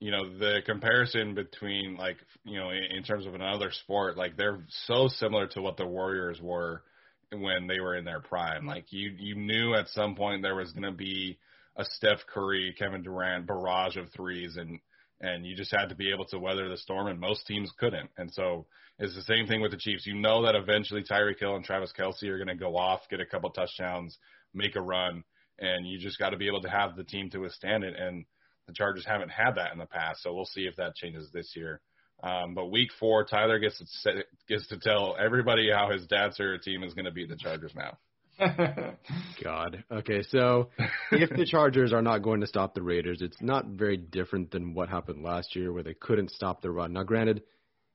you 0.00 0.10
know, 0.10 0.36
the 0.36 0.60
comparison 0.66 1.34
between 1.34 1.96
like, 1.96 2.16
you 2.44 2.58
know, 2.58 2.70
in, 2.70 2.96
in 2.96 3.02
terms 3.04 3.26
of 3.26 3.34
another 3.34 3.70
sport, 3.70 4.16
like 4.16 4.36
they're 4.36 4.64
so 4.86 5.06
similar 5.08 5.46
to 5.48 5.62
what 5.62 5.76
the 5.76 5.86
Warriors 5.86 6.40
were 6.40 6.82
when 7.30 7.68
they 7.68 7.78
were 7.78 7.96
in 7.96 8.04
their 8.04 8.20
prime. 8.20 8.66
Like 8.66 8.86
you, 8.90 9.12
you 9.16 9.36
knew 9.36 9.74
at 9.74 9.88
some 9.88 10.16
point 10.16 10.42
there 10.42 10.56
was 10.56 10.72
going 10.72 10.82
to 10.82 10.90
be 10.92 11.38
a 11.76 11.84
Steph 11.84 12.26
Curry, 12.32 12.74
Kevin 12.76 13.02
Durant 13.02 13.46
barrage 13.46 13.96
of 13.96 14.10
threes, 14.10 14.56
and 14.56 14.80
and 15.22 15.46
you 15.46 15.56
just 15.56 15.70
had 15.70 15.88
to 15.88 15.94
be 15.94 16.12
able 16.12 16.26
to 16.26 16.38
weather 16.38 16.68
the 16.68 16.76
storm, 16.76 17.06
and 17.06 17.18
most 17.18 17.46
teams 17.46 17.72
couldn't. 17.78 18.10
And 18.18 18.30
so 18.32 18.66
it's 18.98 19.14
the 19.14 19.22
same 19.22 19.46
thing 19.46 19.62
with 19.62 19.70
the 19.70 19.78
Chiefs. 19.78 20.06
You 20.06 20.16
know 20.16 20.44
that 20.44 20.56
eventually 20.56 21.02
Tyreek 21.02 21.38
Hill 21.38 21.56
and 21.56 21.64
Travis 21.64 21.92
Kelce 21.98 22.28
are 22.28 22.38
going 22.38 22.48
to 22.48 22.56
go 22.56 22.76
off, 22.76 23.08
get 23.08 23.20
a 23.20 23.26
couple 23.26 23.48
touchdowns, 23.50 24.18
make 24.52 24.76
a 24.76 24.80
run, 24.80 25.24
and 25.58 25.86
you 25.86 25.98
just 25.98 26.18
got 26.18 26.30
to 26.30 26.36
be 26.36 26.48
able 26.48 26.62
to 26.62 26.68
have 26.68 26.96
the 26.96 27.04
team 27.04 27.30
to 27.30 27.38
withstand 27.38 27.84
it. 27.84 27.94
And 27.96 28.24
the 28.66 28.74
Chargers 28.74 29.06
haven't 29.06 29.30
had 29.30 29.52
that 29.54 29.72
in 29.72 29.78
the 29.78 29.86
past, 29.86 30.22
so 30.22 30.34
we'll 30.34 30.44
see 30.44 30.62
if 30.62 30.76
that 30.76 30.96
changes 30.96 31.30
this 31.32 31.52
year. 31.54 31.80
Um, 32.22 32.54
but 32.54 32.66
week 32.66 32.90
four, 33.00 33.24
Tyler 33.24 33.58
gets 33.58 33.78
to 33.78 33.86
set, 33.86 34.14
gets 34.48 34.68
to 34.68 34.78
tell 34.78 35.16
everybody 35.18 35.70
how 35.72 35.90
his 35.90 36.06
dad's 36.06 36.36
favorite 36.36 36.62
team 36.62 36.82
is 36.82 36.94
going 36.94 37.04
to 37.04 37.10
beat 37.10 37.28
the 37.28 37.36
Chargers 37.36 37.72
now. 37.74 37.98
God. 39.44 39.84
Okay, 39.90 40.22
so 40.28 40.70
if 41.10 41.30
the 41.30 41.46
Chargers 41.46 41.92
are 41.92 42.02
not 42.02 42.22
going 42.22 42.40
to 42.40 42.46
stop 42.46 42.74
the 42.74 42.82
Raiders, 42.82 43.20
it's 43.20 43.40
not 43.40 43.66
very 43.66 43.96
different 43.96 44.50
than 44.50 44.74
what 44.74 44.88
happened 44.88 45.22
last 45.22 45.54
year 45.54 45.72
where 45.72 45.82
they 45.82 45.94
couldn't 45.94 46.30
stop 46.30 46.62
the 46.62 46.70
run. 46.70 46.92
Now, 46.92 47.02
granted, 47.02 47.42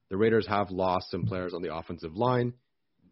the 0.10 0.18
Raiders 0.18 0.48
have 0.48 0.70
lost 0.72 1.12
some 1.12 1.26
players 1.26 1.54
on 1.54 1.62
the 1.62 1.76
offensive 1.76 2.16
line, 2.16 2.54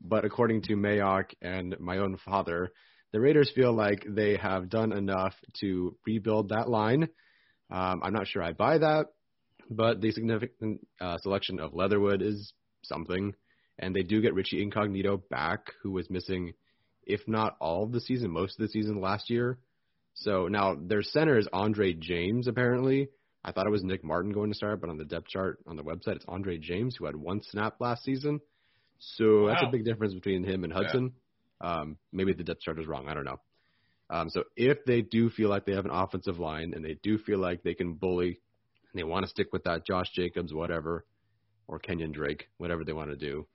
but 0.02 0.24
according 0.24 0.64
to 0.64 0.76
Mayock 0.76 1.32
and 1.42 1.76
my 1.80 1.98
own 1.98 2.18
father, 2.24 2.72
the 3.12 3.20
Raiders 3.20 3.52
feel 3.54 3.74
like 3.74 4.06
they 4.08 4.38
have 4.38 4.70
done 4.70 4.92
enough 4.92 5.34
to 5.62 5.96
rebuild 6.06 6.50
that 6.50 6.70
line. 6.70 7.10
Um, 7.72 8.02
I'm 8.04 8.14
not 8.14 8.28
sure 8.28 8.44
I 8.44 8.54
buy 8.54 8.78
that, 8.78 9.08
but 9.70 10.00
the 10.00 10.12
significant 10.12 10.86
uh, 11.02 11.18
selection 11.20 11.60
of 11.60 11.74
Leatherwood 11.74 12.22
is 12.22 12.54
something. 12.84 13.34
And 13.80 13.96
they 13.96 14.04
do 14.04 14.22
get 14.22 14.34
Richie 14.34 14.62
Incognito 14.62 15.18
back, 15.30 15.74
who 15.82 15.92
was 15.92 16.10
missing– 16.10 16.54
if 17.06 17.28
not 17.28 17.56
all 17.60 17.84
of 17.84 17.92
the 17.92 18.02
season, 18.02 18.32
most 18.32 18.60
of 18.60 18.66
the 18.66 18.72
season 18.72 19.02
last 19.02 19.30
year. 19.30 19.58
So 20.14 20.48
now 20.48 20.76
their 20.80 21.04
center 21.04 21.38
is 21.38 21.48
Andre 21.52 21.94
James, 21.94 22.48
apparently. 22.48 23.10
I 23.44 23.52
thought 23.52 23.68
it 23.68 23.72
was 23.72 23.84
Nick 23.84 24.04
Martin 24.04 24.32
going 24.32 24.50
to 24.50 24.56
start, 24.56 24.82
but 24.82 24.90
on 24.90 24.98
the 24.98 25.06
depth 25.06 25.28
chart 25.28 25.60
on 25.68 25.76
the 25.76 25.84
website, 25.84 26.16
it's 26.16 26.26
Andre 26.28 26.58
James 26.58 26.96
who 26.96 27.06
had 27.06 27.16
one 27.16 27.42
snap 27.44 27.76
last 27.80 28.04
season. 28.04 28.40
So 29.00 29.44
wow. 29.44 29.50
that's 29.50 29.64
a 29.64 29.72
big 29.72 29.86
difference 29.86 30.14
between 30.14 30.44
him 30.44 30.64
and 30.64 30.74
Hudson. 30.74 31.14
Yeah. 31.62 31.82
Um, 31.82 31.98
maybe 32.12 32.34
the 32.34 32.44
depth 32.44 32.62
chart 32.62 32.80
is 32.80 32.88
wrong. 32.88 33.08
I 33.08 33.14
don't 33.14 33.26
know. 33.26 33.40
Um, 34.10 34.30
so 34.30 34.44
if 34.56 34.86
they 34.86 35.02
do 35.02 35.30
feel 35.30 35.50
like 35.50 35.66
they 35.66 35.74
have 35.74 35.86
an 35.86 35.92
offensive 35.92 36.40
line 36.40 36.74
and 36.76 36.84
they 36.84 36.98
do 37.02 37.18
feel 37.18 37.40
like 37.40 37.64
they 37.64 37.74
can 37.74 37.94
bully 37.94 38.40
and 38.92 39.00
they 39.00 39.04
want 39.04 39.26
to 39.26 39.30
stick 39.30 39.48
with 39.52 39.64
that 39.64 39.86
Josh 39.86 40.12
Jacobs, 40.14 40.54
whatever, 40.54 41.06
or 41.68 41.80
Kenyon 41.80 42.12
Drake, 42.12 42.48
whatever 42.58 42.84
they 42.84 42.94
want 42.94 43.10
to 43.10 43.16
do, 43.16 43.48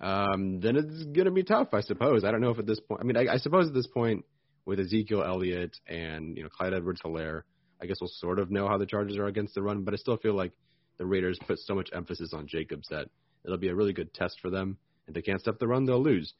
um, 0.00 0.60
then 0.60 0.76
it's 0.76 1.04
going 1.04 1.24
to 1.24 1.30
be 1.30 1.42
tough, 1.42 1.68
I 1.72 1.80
suppose. 1.80 2.24
I 2.24 2.30
don't 2.30 2.40
know 2.40 2.50
if 2.50 2.58
at 2.58 2.66
this 2.66 2.80
point, 2.80 3.00
I 3.00 3.04
mean, 3.04 3.16
I, 3.16 3.34
I 3.34 3.36
suppose 3.38 3.68
at 3.68 3.74
this 3.74 3.86
point 3.86 4.24
with 4.64 4.80
Ezekiel 4.80 5.22
Elliott 5.22 5.76
and, 5.86 6.36
you 6.36 6.42
know, 6.42 6.48
Clyde 6.48 6.74
Edwards 6.74 7.00
Helaire, 7.04 7.42
I 7.80 7.86
guess 7.86 7.96
we'll 8.00 8.10
sort 8.14 8.38
of 8.38 8.50
know 8.50 8.68
how 8.68 8.78
the 8.78 8.86
Chargers 8.86 9.16
are 9.16 9.26
against 9.26 9.54
the 9.54 9.62
run, 9.62 9.84
but 9.84 9.94
I 9.94 9.96
still 9.96 10.16
feel 10.16 10.34
like 10.34 10.52
the 10.98 11.06
Raiders 11.06 11.38
put 11.46 11.58
so 11.58 11.74
much 11.74 11.90
emphasis 11.94 12.32
on 12.32 12.46
Jacobs 12.46 12.88
that 12.90 13.08
it'll 13.44 13.58
be 13.58 13.68
a 13.68 13.74
really 13.74 13.92
good 13.92 14.12
test 14.14 14.38
for 14.40 14.50
them. 14.50 14.78
If 15.06 15.14
they 15.14 15.22
can't 15.22 15.40
stop 15.40 15.58
the 15.58 15.68
run, 15.68 15.84
they'll 15.84 16.02
lose. 16.02 16.32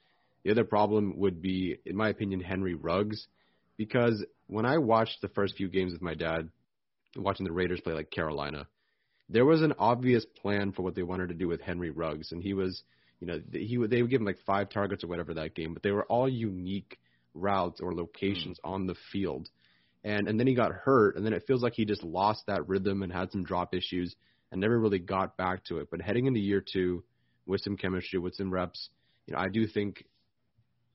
The 0.44 0.50
other 0.50 0.64
problem 0.64 1.14
would 1.18 1.42
be, 1.42 1.76
in 1.84 1.96
my 1.96 2.08
opinion, 2.08 2.40
Henry 2.40 2.74
Ruggs, 2.74 3.26
because 3.76 4.24
when 4.46 4.64
I 4.64 4.78
watched 4.78 5.20
the 5.20 5.28
first 5.28 5.56
few 5.56 5.68
games 5.68 5.92
with 5.92 6.02
my 6.02 6.14
dad, 6.14 6.48
watching 7.16 7.46
the 7.46 7.52
Raiders 7.52 7.80
play 7.80 7.92
like 7.92 8.10
Carolina, 8.10 8.66
there 9.28 9.44
was 9.44 9.62
an 9.62 9.74
obvious 9.78 10.24
plan 10.40 10.72
for 10.72 10.82
what 10.82 10.94
they 10.94 11.02
wanted 11.02 11.28
to 11.28 11.34
do 11.34 11.48
with 11.48 11.60
Henry 11.60 11.90
Ruggs, 11.90 12.32
and 12.32 12.42
he 12.42 12.54
was, 12.54 12.82
you 13.20 13.26
know, 13.26 13.40
he 13.52 13.78
would 13.78 13.90
they 13.90 14.02
would 14.02 14.10
give 14.10 14.20
him 14.20 14.26
like 14.26 14.38
five 14.46 14.68
targets 14.68 15.04
or 15.04 15.06
whatever 15.06 15.34
that 15.34 15.54
game, 15.54 15.74
but 15.74 15.82
they 15.82 15.90
were 15.90 16.04
all 16.04 16.28
unique 16.28 16.98
routes 17.34 17.80
or 17.80 17.94
locations 17.94 18.58
mm. 18.58 18.70
on 18.70 18.86
the 18.86 18.96
field 19.12 19.48
and 20.06 20.28
and 20.28 20.38
then 20.38 20.46
he 20.46 20.54
got 20.54 20.70
hurt, 20.70 21.16
and 21.16 21.26
then 21.26 21.32
it 21.32 21.42
feels 21.46 21.62
like 21.62 21.74
he 21.74 21.84
just 21.84 22.04
lost 22.04 22.44
that 22.46 22.68
rhythm 22.68 23.02
and 23.02 23.12
had 23.12 23.32
some 23.32 23.42
drop 23.42 23.74
issues 23.74 24.14
and 24.52 24.60
never 24.60 24.78
really 24.78 25.00
got 25.00 25.36
back 25.36 25.64
to 25.64 25.78
it. 25.78 25.88
But 25.90 26.00
heading 26.00 26.26
into 26.26 26.38
year 26.38 26.62
two, 26.64 27.02
with 27.44 27.60
some 27.62 27.76
chemistry, 27.76 28.20
with 28.20 28.36
some 28.36 28.52
reps, 28.52 28.88
you 29.26 29.34
know, 29.34 29.40
I 29.40 29.48
do 29.48 29.66
think, 29.66 30.04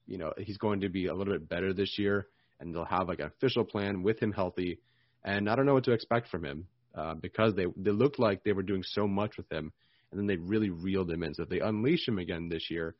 you 0.08 0.18
know, 0.18 0.32
he's 0.38 0.58
going 0.58 0.82
to 0.82 0.90
be 0.90 1.08
a 1.08 1.14
little 1.14 1.34
bit 1.34 1.50
better 1.50 1.74
this 1.74 2.00
year, 2.00 2.28
and 2.62 2.74
they'll 2.74 2.86
have 2.86 3.10
like 3.10 3.20
an 3.20 3.26
official 3.26 3.66
plan 3.66 4.02
with 4.02 4.18
him 4.18 4.32
healthy. 4.32 4.80
And 5.26 5.50
I 5.50 5.58
don't 5.58 5.66
know 5.66 5.74
what 5.74 5.84
to 5.84 5.92
expect 5.92 6.30
from 6.30 6.46
him 6.46 6.68
uh, 6.96 7.16
because 7.16 7.54
they 7.54 7.66
they 7.76 7.92
looked 7.92 8.18
like 8.18 8.46
they 8.46 8.54
were 8.54 8.64
doing 8.64 8.84
so 8.84 9.10
much 9.10 9.36
with 9.36 9.52
him, 9.52 9.74
and 10.12 10.20
then 10.20 10.28
they 10.28 10.38
really 10.38 10.70
reeled 10.70 11.10
him 11.10 11.24
in. 11.24 11.34
So 11.34 11.44
if 11.44 11.50
they 11.50 11.60
unleash 11.60 12.08
him 12.08 12.20
again 12.20 12.50
this 12.50 12.70
year, 12.70 12.96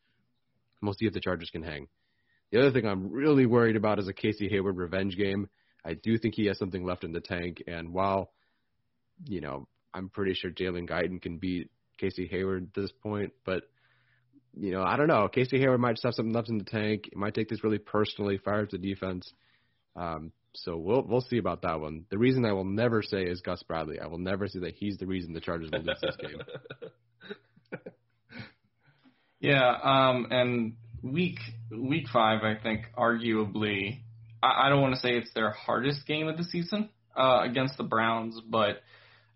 we'll 0.82 0.94
see 0.94 1.06
if 1.06 1.14
the 1.14 1.20
Chargers 1.20 1.50
can 1.50 1.64
hang. 1.64 1.88
The 2.52 2.60
other 2.60 2.72
thing 2.72 2.86
I'm 2.86 3.12
really 3.12 3.46
worried 3.46 3.76
about 3.76 4.00
is 4.00 4.08
a 4.08 4.14
Casey 4.14 4.50
Hayward 4.50 4.78
revenge 4.78 5.18
game. 5.18 5.48
I 5.86 5.94
do 5.94 6.18
think 6.18 6.36
he 6.36 6.46
has 6.46 6.58
something 6.58 6.86
left 6.86 7.04
in 7.04 7.12
the 7.12 7.22
tank. 7.22 7.64
And 7.68 7.94
while, 7.94 8.32
you 9.26 9.42
know, 9.42 9.68
I'm 9.94 10.10
pretty 10.10 10.34
sure 10.34 10.52
Jalen 10.52 10.90
Guyton 10.90 11.22
can 11.22 11.38
beat 11.38 11.70
Casey 11.98 12.28
Hayward 12.28 12.68
at 12.68 12.82
this 12.82 12.92
point, 12.92 13.34
but 13.46 13.64
you 14.54 14.72
know, 14.72 14.84
I 14.84 14.98
don't 14.98 15.08
know. 15.08 15.30
Casey 15.30 15.60
Hayward 15.60 15.80
might 15.80 15.94
just 15.94 16.04
have 16.04 16.14
something 16.14 16.34
left 16.34 16.50
in 16.50 16.58
the 16.58 16.66
tank. 16.66 17.10
He 17.12 17.18
might 17.18 17.34
take 17.34 17.48
this 17.48 17.64
really 17.64 17.78
personally, 17.78 18.38
fire 18.38 18.64
up 18.64 18.70
the 18.70 18.78
defense. 18.78 19.32
Um, 19.96 20.34
so 20.54 20.78
we'll 20.78 21.04
we'll 21.04 21.22
see 21.22 21.38
about 21.38 21.62
that 21.64 21.80
one. 21.80 22.06
The 22.10 22.18
reason 22.18 22.46
I 22.46 22.54
will 22.54 22.66
never 22.66 23.02
say 23.02 23.24
is 23.24 23.42
Gus 23.42 23.64
Bradley. 23.64 24.00
I 24.00 24.08
will 24.08 24.20
never 24.20 24.48
say 24.48 24.60
that 24.60 24.76
he's 24.76 24.98
the 24.98 25.08
reason 25.08 25.34
the 25.34 25.42
Chargers 25.42 25.70
will 25.72 25.82
lose 25.82 26.02
this 26.02 26.18
game. 26.18 26.42
Yeah, 29.42 29.76
um, 29.84 30.28
and 30.30 30.74
week 31.02 31.40
week 31.72 32.06
five, 32.14 32.44
I 32.44 32.62
think, 32.62 32.86
arguably 32.96 34.02
I, 34.42 34.68
I 34.68 34.70
don't 34.70 34.82
want 34.82 34.94
to 34.94 35.02
say 35.02 35.18
it's 35.18 35.34
their 35.34 35.52
hardest 35.52 36.06
game 36.06 36.28
of 36.28 36.38
the 36.38 36.44
season 36.44 36.90
uh, 37.18 37.42
against 37.44 37.78
the 37.78 37.84
Browns, 37.84 38.40
but 38.48 38.82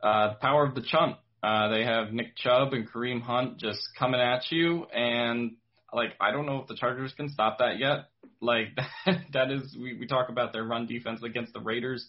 uh, 0.03 0.29
the 0.29 0.35
power 0.41 0.65
of 0.65 0.75
the 0.75 0.81
chunt. 0.81 1.17
Uh, 1.41 1.69
they 1.69 1.83
have 1.83 2.11
Nick 2.11 2.35
Chubb 2.37 2.73
and 2.73 2.91
Kareem 2.91 3.21
Hunt 3.21 3.57
just 3.57 3.79
coming 3.99 4.19
at 4.19 4.51
you, 4.51 4.85
and 4.85 5.57
like 5.93 6.13
I 6.19 6.31
don't 6.31 6.45
know 6.45 6.59
if 6.59 6.67
the 6.67 6.75
Chargers 6.75 7.13
can 7.13 7.29
stop 7.29 7.59
that 7.59 7.77
yet. 7.79 8.09
Like 8.45 8.75
that, 9.05 9.17
that 9.33 9.51
is 9.51 9.75
we, 9.79 9.97
we 9.97 10.07
talk 10.07 10.29
about 10.29 10.53
their 10.53 10.63
run 10.63 10.85
defense 10.85 11.21
against 11.23 11.53
the 11.53 11.59
Raiders 11.59 12.07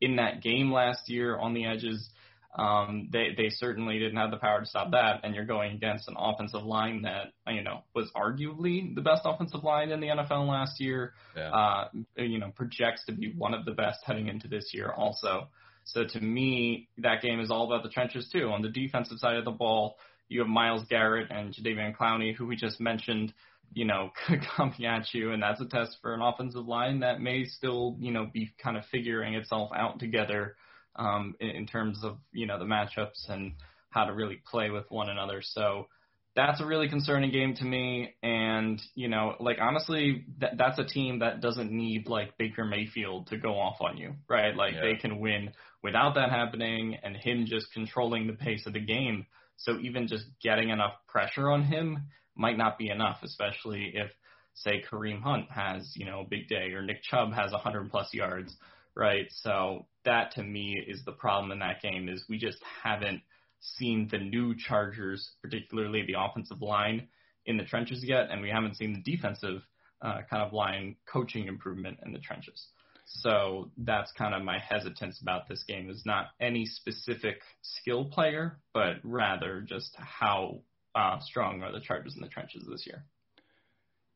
in 0.00 0.16
that 0.16 0.42
game 0.42 0.72
last 0.72 1.08
year 1.08 1.36
on 1.36 1.54
the 1.54 1.66
edges 1.66 2.10
um, 2.58 3.08
they 3.12 3.34
they 3.36 3.50
certainly 3.50 3.98
didn't 3.98 4.16
have 4.16 4.30
the 4.30 4.36
power 4.36 4.60
to 4.60 4.66
stop 4.66 4.90
that, 4.92 5.20
and 5.22 5.34
you're 5.34 5.44
going 5.44 5.74
against 5.74 6.08
an 6.08 6.16
offensive 6.18 6.64
line 6.64 7.02
that 7.02 7.32
you 7.46 7.62
know 7.62 7.82
was 7.94 8.10
arguably 8.16 8.94
the 8.94 9.00
best 9.00 9.22
offensive 9.24 9.62
line 9.62 9.90
in 9.90 10.00
the 10.00 10.08
NFL 10.08 10.48
last 10.48 10.80
year. 10.80 11.12
Yeah. 11.36 11.50
Uh, 11.50 11.88
you 12.16 12.38
know, 12.38 12.50
projects 12.54 13.04
to 13.06 13.12
be 13.12 13.32
one 13.36 13.54
of 13.54 13.64
the 13.64 13.72
best 13.72 14.00
heading 14.04 14.28
into 14.28 14.48
this 14.48 14.70
year 14.72 14.90
also. 14.90 15.48
So 15.84 16.04
to 16.04 16.20
me, 16.20 16.88
that 16.98 17.22
game 17.22 17.40
is 17.40 17.50
all 17.50 17.66
about 17.66 17.82
the 17.82 17.90
trenches 17.90 18.28
too. 18.32 18.48
On 18.48 18.60
the 18.60 18.68
defensive 18.68 19.18
side 19.18 19.36
of 19.36 19.44
the 19.44 19.50
ball, 19.50 19.96
you 20.28 20.40
have 20.40 20.48
Myles 20.48 20.84
Garrett 20.88 21.30
and 21.30 21.54
Jadeveon 21.54 21.96
Clowney, 21.96 22.34
who 22.34 22.46
we 22.46 22.56
just 22.56 22.80
mentioned, 22.80 23.32
you 23.72 23.84
know, 23.84 24.10
coming 24.56 24.86
at 24.86 25.12
you, 25.12 25.32
and 25.32 25.42
that's 25.42 25.60
a 25.60 25.66
test 25.66 25.98
for 26.02 26.14
an 26.14 26.22
offensive 26.22 26.66
line 26.66 27.00
that 27.00 27.20
may 27.20 27.44
still, 27.44 27.96
you 27.98 28.12
know, 28.12 28.28
be 28.32 28.50
kind 28.62 28.76
of 28.76 28.84
figuring 28.90 29.34
itself 29.34 29.70
out 29.74 29.98
together 29.98 30.56
um, 30.96 31.34
in, 31.40 31.50
in 31.50 31.66
terms 31.66 32.00
of 32.02 32.18
you 32.32 32.46
know 32.46 32.58
the 32.58 32.64
matchups 32.64 33.28
and 33.28 33.52
how 33.90 34.04
to 34.04 34.12
really 34.12 34.40
play 34.50 34.70
with 34.70 34.84
one 34.90 35.08
another. 35.08 35.40
So 35.42 35.86
that's 36.34 36.60
a 36.60 36.66
really 36.66 36.88
concerning 36.88 37.32
game 37.32 37.54
to 37.54 37.64
me. 37.64 38.14
And 38.22 38.80
you 38.94 39.08
know, 39.08 39.34
like 39.40 39.58
honestly, 39.60 40.24
that 40.40 40.56
that's 40.56 40.78
a 40.78 40.84
team 40.84 41.20
that 41.20 41.40
doesn't 41.40 41.72
need 41.72 42.08
like 42.08 42.38
Baker 42.38 42.64
Mayfield 42.64 43.28
to 43.28 43.38
go 43.38 43.58
off 43.58 43.78
on 43.80 43.96
you, 43.96 44.14
right? 44.28 44.54
Like 44.54 44.74
yeah. 44.74 44.82
they 44.82 44.94
can 44.94 45.18
win 45.20 45.50
without 45.82 46.14
that 46.14 46.30
happening 46.30 46.96
and 47.02 47.16
him 47.16 47.46
just 47.46 47.72
controlling 47.72 48.26
the 48.26 48.34
pace 48.34 48.66
of 48.66 48.72
the 48.72 48.80
game. 48.80 49.26
So 49.56 49.78
even 49.80 50.06
just 50.06 50.24
getting 50.42 50.70
enough 50.70 50.92
pressure 51.08 51.50
on 51.50 51.64
him 51.64 52.04
might 52.38 52.56
not 52.56 52.78
be 52.78 52.88
enough, 52.88 53.18
especially 53.22 53.92
if 53.94 54.10
say 54.54 54.82
Kareem 54.90 55.20
Hunt 55.22 55.50
has 55.50 55.92
you 55.94 56.06
know 56.06 56.20
a 56.20 56.28
big 56.28 56.48
day 56.48 56.72
or 56.72 56.82
Nick 56.82 57.02
Chubb 57.02 57.32
has 57.32 57.52
100 57.52 57.90
plus 57.90 58.12
yards 58.14 58.56
right? 58.98 59.26
So 59.30 59.86
that 60.04 60.32
to 60.32 60.42
me 60.42 60.76
is 60.86 61.02
the 61.06 61.12
problem 61.12 61.52
in 61.52 61.60
that 61.60 61.80
game 61.80 62.08
is 62.08 62.24
we 62.28 62.36
just 62.36 62.58
haven't 62.82 63.22
seen 63.60 64.08
the 64.10 64.18
new 64.18 64.54
Chargers, 64.56 65.30
particularly 65.40 66.04
the 66.04 66.16
offensive 66.18 66.60
line 66.60 67.06
in 67.46 67.56
the 67.56 67.64
trenches 67.64 68.04
yet, 68.04 68.30
and 68.30 68.42
we 68.42 68.50
haven't 68.50 68.76
seen 68.76 68.92
the 68.92 69.16
defensive 69.16 69.62
uh, 70.02 70.18
kind 70.28 70.42
of 70.42 70.52
line 70.52 70.96
coaching 71.10 71.46
improvement 71.46 71.98
in 72.04 72.12
the 72.12 72.18
trenches. 72.18 72.66
So 73.06 73.70
that's 73.78 74.12
kind 74.18 74.34
of 74.34 74.42
my 74.42 74.58
hesitance 74.58 75.20
about 75.22 75.48
this 75.48 75.64
game 75.66 75.88
is 75.88 76.02
not 76.04 76.26
any 76.40 76.66
specific 76.66 77.40
skill 77.62 78.06
player, 78.06 78.58
but 78.74 78.96
rather 79.02 79.64
just 79.66 79.96
how 79.96 80.60
uh, 80.98 81.20
strong 81.20 81.62
are 81.62 81.72
the 81.72 81.80
Chargers 81.80 82.14
in 82.16 82.22
the 82.22 82.28
trenches 82.28 82.66
this 82.68 82.84
year. 82.86 83.04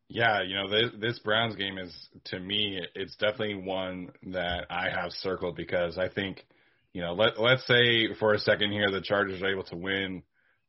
Yeah, 0.08 0.42
you 0.42 0.54
know, 0.54 0.68
this, 0.68 0.90
this 1.00 1.18
Browns 1.20 1.56
game 1.56 1.78
is 1.78 1.94
to 2.26 2.40
me, 2.40 2.80
it's 2.94 3.16
definitely 3.16 3.54
one 3.54 4.10
that 4.32 4.66
I 4.68 4.90
have 4.90 5.12
circled 5.12 5.56
because 5.56 5.96
I 5.96 6.08
think, 6.08 6.44
you 6.92 7.00
know, 7.00 7.14
let 7.14 7.40
let's 7.40 7.66
say 7.66 8.12
for 8.18 8.34
a 8.34 8.38
second 8.38 8.72
here 8.72 8.90
the 8.90 9.00
Chargers 9.00 9.40
are 9.42 9.50
able 9.50 9.64
to 9.64 9.76
win, 9.76 10.22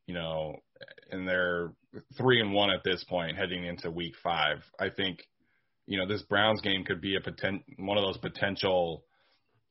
you 0.06 0.13
know, 0.13 0.58
and 1.12 1.28
they're 1.28 1.73
three 2.15 2.39
and 2.39 2.54
one 2.54 2.69
at 2.69 2.84
this 2.86 3.04
point 3.04 3.36
heading 3.36 3.65
into 3.65 3.91
Week 3.91 4.13
Five. 4.23 4.60
I 4.80 4.89
think, 4.89 5.19
you 5.88 5.97
know, 5.97 6.08
this 6.08 6.21
Browns 6.21 6.62
game 6.62 6.86
could 6.86 7.02
be 7.02 7.15
a 7.15 7.21
potent 7.21 7.63
one 7.78 7.97
of 7.97 8.04
those 8.06 8.17
potential 8.19 9.04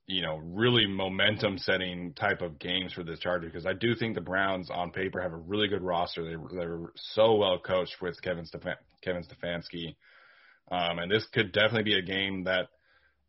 you 0.06 0.22
know, 0.22 0.36
really 0.36 0.86
momentum 0.86 1.58
setting 1.58 2.12
type 2.14 2.42
of 2.42 2.58
games 2.58 2.92
for 2.92 3.04
the 3.04 3.16
Chargers 3.16 3.52
because 3.52 3.66
I 3.66 3.72
do 3.72 3.94
think 3.94 4.14
the 4.14 4.20
Browns 4.20 4.68
on 4.70 4.90
paper 4.90 5.20
have 5.20 5.32
a 5.32 5.36
really 5.36 5.68
good 5.68 5.82
roster. 5.82 6.24
They 6.24 6.56
they're 6.56 6.92
so 6.96 7.36
well 7.36 7.58
coached 7.58 7.96
with 8.00 8.20
Kevin 8.20 8.44
Stefan, 8.44 8.76
Kevin 9.02 9.22
Stefanski, 9.22 9.96
um, 10.70 10.98
and 10.98 11.10
this 11.10 11.26
could 11.32 11.52
definitely 11.52 11.84
be 11.84 11.98
a 11.98 12.02
game 12.02 12.44
that 12.44 12.68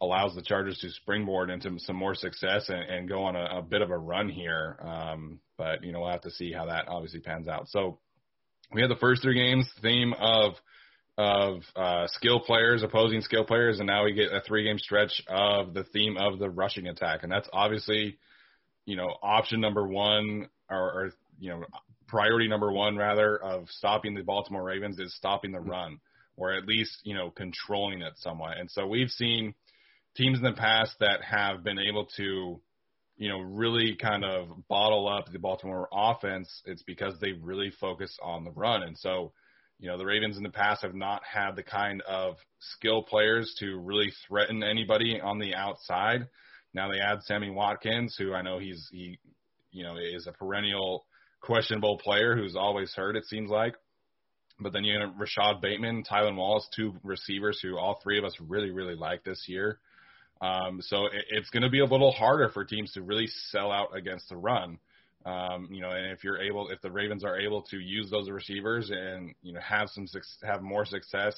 allows 0.01 0.35
the 0.35 0.41
Chargers 0.41 0.79
to 0.79 0.89
springboard 0.89 1.49
into 1.49 1.79
some 1.79 1.95
more 1.95 2.15
success 2.15 2.67
and, 2.67 2.81
and 2.81 3.07
go 3.07 3.23
on 3.23 3.35
a, 3.35 3.59
a 3.59 3.61
bit 3.61 3.81
of 3.81 3.89
a 3.89 3.97
run 3.97 4.27
here. 4.27 4.77
Um, 4.81 5.39
but 5.57 5.83
you 5.83 5.93
know, 5.93 6.01
we'll 6.01 6.11
have 6.11 6.21
to 6.21 6.31
see 6.31 6.51
how 6.51 6.65
that 6.65 6.87
obviously 6.87 7.21
pans 7.21 7.47
out. 7.47 7.69
So 7.69 7.99
we 8.73 8.81
have 8.81 8.89
the 8.89 8.97
first 8.97 9.21
three 9.21 9.35
games 9.35 9.69
theme 9.81 10.13
of 10.13 10.53
of 11.17 11.61
uh, 11.75 12.07
skill 12.07 12.39
players, 12.39 12.81
opposing 12.83 13.21
skill 13.21 13.43
players, 13.45 13.79
and 13.79 13.87
now 13.87 14.03
we 14.03 14.13
get 14.13 14.33
a 14.33 14.41
three 14.41 14.63
game 14.63 14.79
stretch 14.79 15.21
of 15.27 15.73
the 15.73 15.83
theme 15.83 16.17
of 16.17 16.39
the 16.39 16.49
rushing 16.49 16.87
attack, 16.87 17.23
and 17.23 17.31
that's 17.31 17.47
obviously, 17.53 18.17
you 18.85 18.95
know, 18.95 19.15
option 19.21 19.61
number 19.61 19.87
one 19.87 20.47
or, 20.69 20.77
or 20.77 21.13
you 21.39 21.49
know, 21.49 21.63
priority 22.07 22.47
number 22.47 22.71
one 22.71 22.95
rather 22.95 23.37
of 23.37 23.67
stopping 23.69 24.15
the 24.15 24.23
Baltimore 24.23 24.63
Ravens 24.63 24.99
is 24.99 25.15
stopping 25.15 25.51
the 25.51 25.59
run, 25.59 25.99
or 26.35 26.53
at 26.53 26.65
least 26.65 26.99
you 27.03 27.15
know 27.15 27.29
controlling 27.29 28.01
it 28.01 28.13
somewhat. 28.17 28.57
And 28.57 28.69
so 28.71 28.87
we've 28.87 29.09
seen 29.09 29.53
teams 30.15 30.39
in 30.39 30.43
the 30.43 30.53
past 30.53 30.95
that 30.99 31.23
have 31.23 31.63
been 31.63 31.79
able 31.79 32.07
to, 32.17 32.59
you 33.17 33.29
know, 33.29 33.39
really 33.39 33.95
kind 33.95 34.23
of 34.23 34.47
bottle 34.67 35.07
up 35.07 35.31
the 35.31 35.39
Baltimore 35.39 35.87
offense. 35.91 36.61
It's 36.65 36.83
because 36.83 37.19
they 37.19 37.31
really 37.33 37.71
focus 37.79 38.17
on 38.21 38.43
the 38.43 38.51
run, 38.51 38.81
and 38.81 38.97
so 38.97 39.31
you 39.83 39.89
know, 39.89 39.97
the 39.97 40.05
Ravens 40.05 40.37
in 40.37 40.43
the 40.43 40.49
past 40.49 40.83
have 40.83 40.95
not 40.95 41.23
had 41.25 41.57
the 41.57 41.61
kind 41.61 42.01
of 42.03 42.37
skill 42.59 43.03
players 43.03 43.53
to 43.59 43.77
really 43.77 44.13
threaten 44.25 44.63
anybody 44.63 45.19
on 45.19 45.39
the 45.39 45.55
outside 45.55 46.29
Now 46.73 46.89
they 46.89 47.01
add 47.01 47.21
Sammy 47.23 47.49
Watkins, 47.49 48.15
who 48.17 48.33
I 48.33 48.43
know 48.43 48.59
he's 48.59 48.87
he, 48.93 49.19
you 49.73 49.83
know, 49.83 49.97
is 49.97 50.25
a 50.25 50.31
perennial 50.31 51.05
questionable 51.41 51.97
player 51.97 52.33
who's 52.33 52.55
always 52.55 52.93
hurt. 52.95 53.17
It 53.17 53.25
seems 53.25 53.49
like. 53.49 53.75
But 54.57 54.71
then 54.71 54.85
you 54.85 54.97
have 54.97 55.19
Rashod 55.19 55.59
Bateman, 55.59 56.05
Tylan 56.09 56.37
Wallace, 56.37 56.65
two 56.73 56.93
receivers 57.03 57.59
who 57.61 57.77
all 57.77 57.99
three 58.01 58.17
of 58.17 58.23
us 58.23 58.37
really, 58.39 58.71
really 58.71 58.95
like 58.95 59.25
this 59.25 59.43
year. 59.49 59.79
Um, 60.39 60.79
so 60.79 61.07
it, 61.07 61.25
it's 61.29 61.49
going 61.49 61.63
to 61.63 61.69
be 61.69 61.81
a 61.81 61.85
little 61.85 62.13
harder 62.13 62.47
for 62.47 62.63
teams 62.63 62.93
to 62.93 63.01
really 63.01 63.27
sell 63.49 63.69
out 63.69 63.97
against 63.97 64.29
the 64.29 64.37
run. 64.37 64.77
Um, 65.25 65.69
you 65.71 65.81
know, 65.81 65.91
and 65.91 66.11
if 66.11 66.23
you're 66.23 66.41
able, 66.41 66.69
if 66.69 66.81
the 66.81 66.91
Ravens 66.91 67.23
are 67.23 67.39
able 67.39 67.61
to 67.63 67.77
use 67.77 68.09
those 68.09 68.29
receivers 68.29 68.91
and 68.91 69.33
you 69.41 69.53
know 69.53 69.61
have 69.61 69.89
some 69.89 70.05
have 70.43 70.61
more 70.61 70.85
success, 70.85 71.33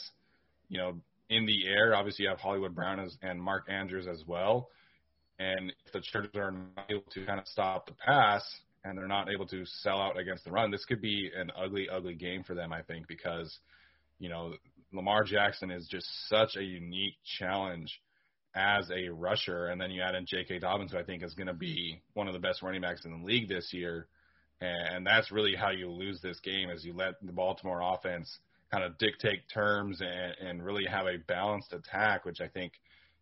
you 0.69 0.79
know, 0.79 0.95
in 1.29 1.45
the 1.45 1.67
air. 1.67 1.95
Obviously, 1.95 2.23
you 2.23 2.29
have 2.29 2.39
Hollywood 2.39 2.73
Brown 2.73 2.99
as, 2.99 3.15
and 3.21 3.41
Mark 3.41 3.65
Andrews 3.69 4.07
as 4.07 4.23
well. 4.25 4.69
And 5.37 5.73
if 5.85 5.91
the 5.91 6.01
Chargers 6.01 6.31
are 6.35 6.51
not 6.51 6.85
able 6.89 7.03
to 7.11 7.25
kind 7.25 7.39
of 7.39 7.47
stop 7.47 7.87
the 7.87 7.93
pass 7.93 8.43
and 8.83 8.97
they're 8.97 9.07
not 9.07 9.29
able 9.29 9.45
to 9.47 9.65
sell 9.65 9.99
out 9.99 10.17
against 10.17 10.45
the 10.45 10.51
run, 10.51 10.71
this 10.71 10.85
could 10.85 11.01
be 11.01 11.29
an 11.35 11.51
ugly, 11.57 11.87
ugly 11.91 12.15
game 12.15 12.43
for 12.43 12.55
them. 12.55 12.71
I 12.71 12.81
think 12.81 13.07
because 13.07 13.59
you 14.19 14.29
know 14.29 14.53
Lamar 14.93 15.23
Jackson 15.23 15.71
is 15.71 15.87
just 15.87 16.07
such 16.29 16.55
a 16.55 16.63
unique 16.63 17.15
challenge 17.37 17.99
as 18.55 18.89
a 18.89 19.09
rusher, 19.09 19.67
and 19.67 19.79
then 19.79 19.91
you 19.91 20.01
add 20.01 20.15
in 20.15 20.25
J.K. 20.25 20.59
Dobbins, 20.59 20.93
who 20.93 20.97
I 20.97 21.03
think 21.03 21.23
is 21.23 21.33
going 21.33 21.47
to 21.47 21.53
be 21.53 22.01
one 22.13 22.27
of 22.27 22.33
the 22.33 22.39
best 22.39 22.63
running 22.63 22.81
backs 22.81 23.03
in 23.03 23.11
the 23.11 23.25
league 23.25 23.49
this 23.49 23.73
year, 23.73 24.07
and 24.61 25.05
that's 25.05 25.31
really 25.31 25.55
how 25.55 25.71
you 25.71 25.91
lose 25.91 26.21
this 26.21 26.39
game 26.39 26.69
is 26.69 26.85
you 26.85 26.93
let 26.93 27.15
the 27.21 27.33
Baltimore 27.33 27.81
offense 27.83 28.39
kind 28.71 28.83
of 28.83 28.97
dictate 28.97 29.41
terms 29.53 30.01
and, 30.01 30.49
and 30.49 30.65
really 30.65 30.85
have 30.85 31.05
a 31.05 31.17
balanced 31.17 31.73
attack, 31.73 32.25
which 32.25 32.39
I 32.39 32.47
think 32.47 32.73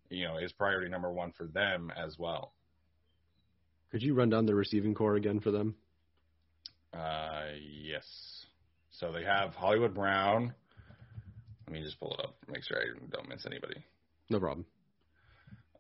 you 0.10 0.26
know 0.26 0.38
is 0.38 0.52
priority 0.52 0.90
number 0.90 1.12
one 1.12 1.32
for 1.32 1.48
them 1.48 1.92
as 1.96 2.18
well. 2.20 2.54
Could 3.92 4.04
you 4.04 4.14
run 4.14 4.30
down 4.30 4.46
the 4.46 4.56
receiving 4.56 4.94
corps 4.94 5.16
again 5.16 5.40
for 5.40 5.52
them? 5.52 5.76
Uh, 6.94 7.50
yes. 7.82 8.06
So 8.92 9.12
they 9.12 9.24
have 9.24 9.56
Hollywood 9.56 9.96
Brown. 9.96 10.54
Let 11.68 11.74
me 11.74 11.84
just 11.84 12.00
pull 12.00 12.14
it 12.14 12.20
up, 12.20 12.36
make 12.48 12.64
sure 12.64 12.78
I 12.78 12.86
don't 13.10 13.30
miss 13.30 13.46
anybody. 13.46 13.84
No 14.30 14.40
problem. 14.40 14.66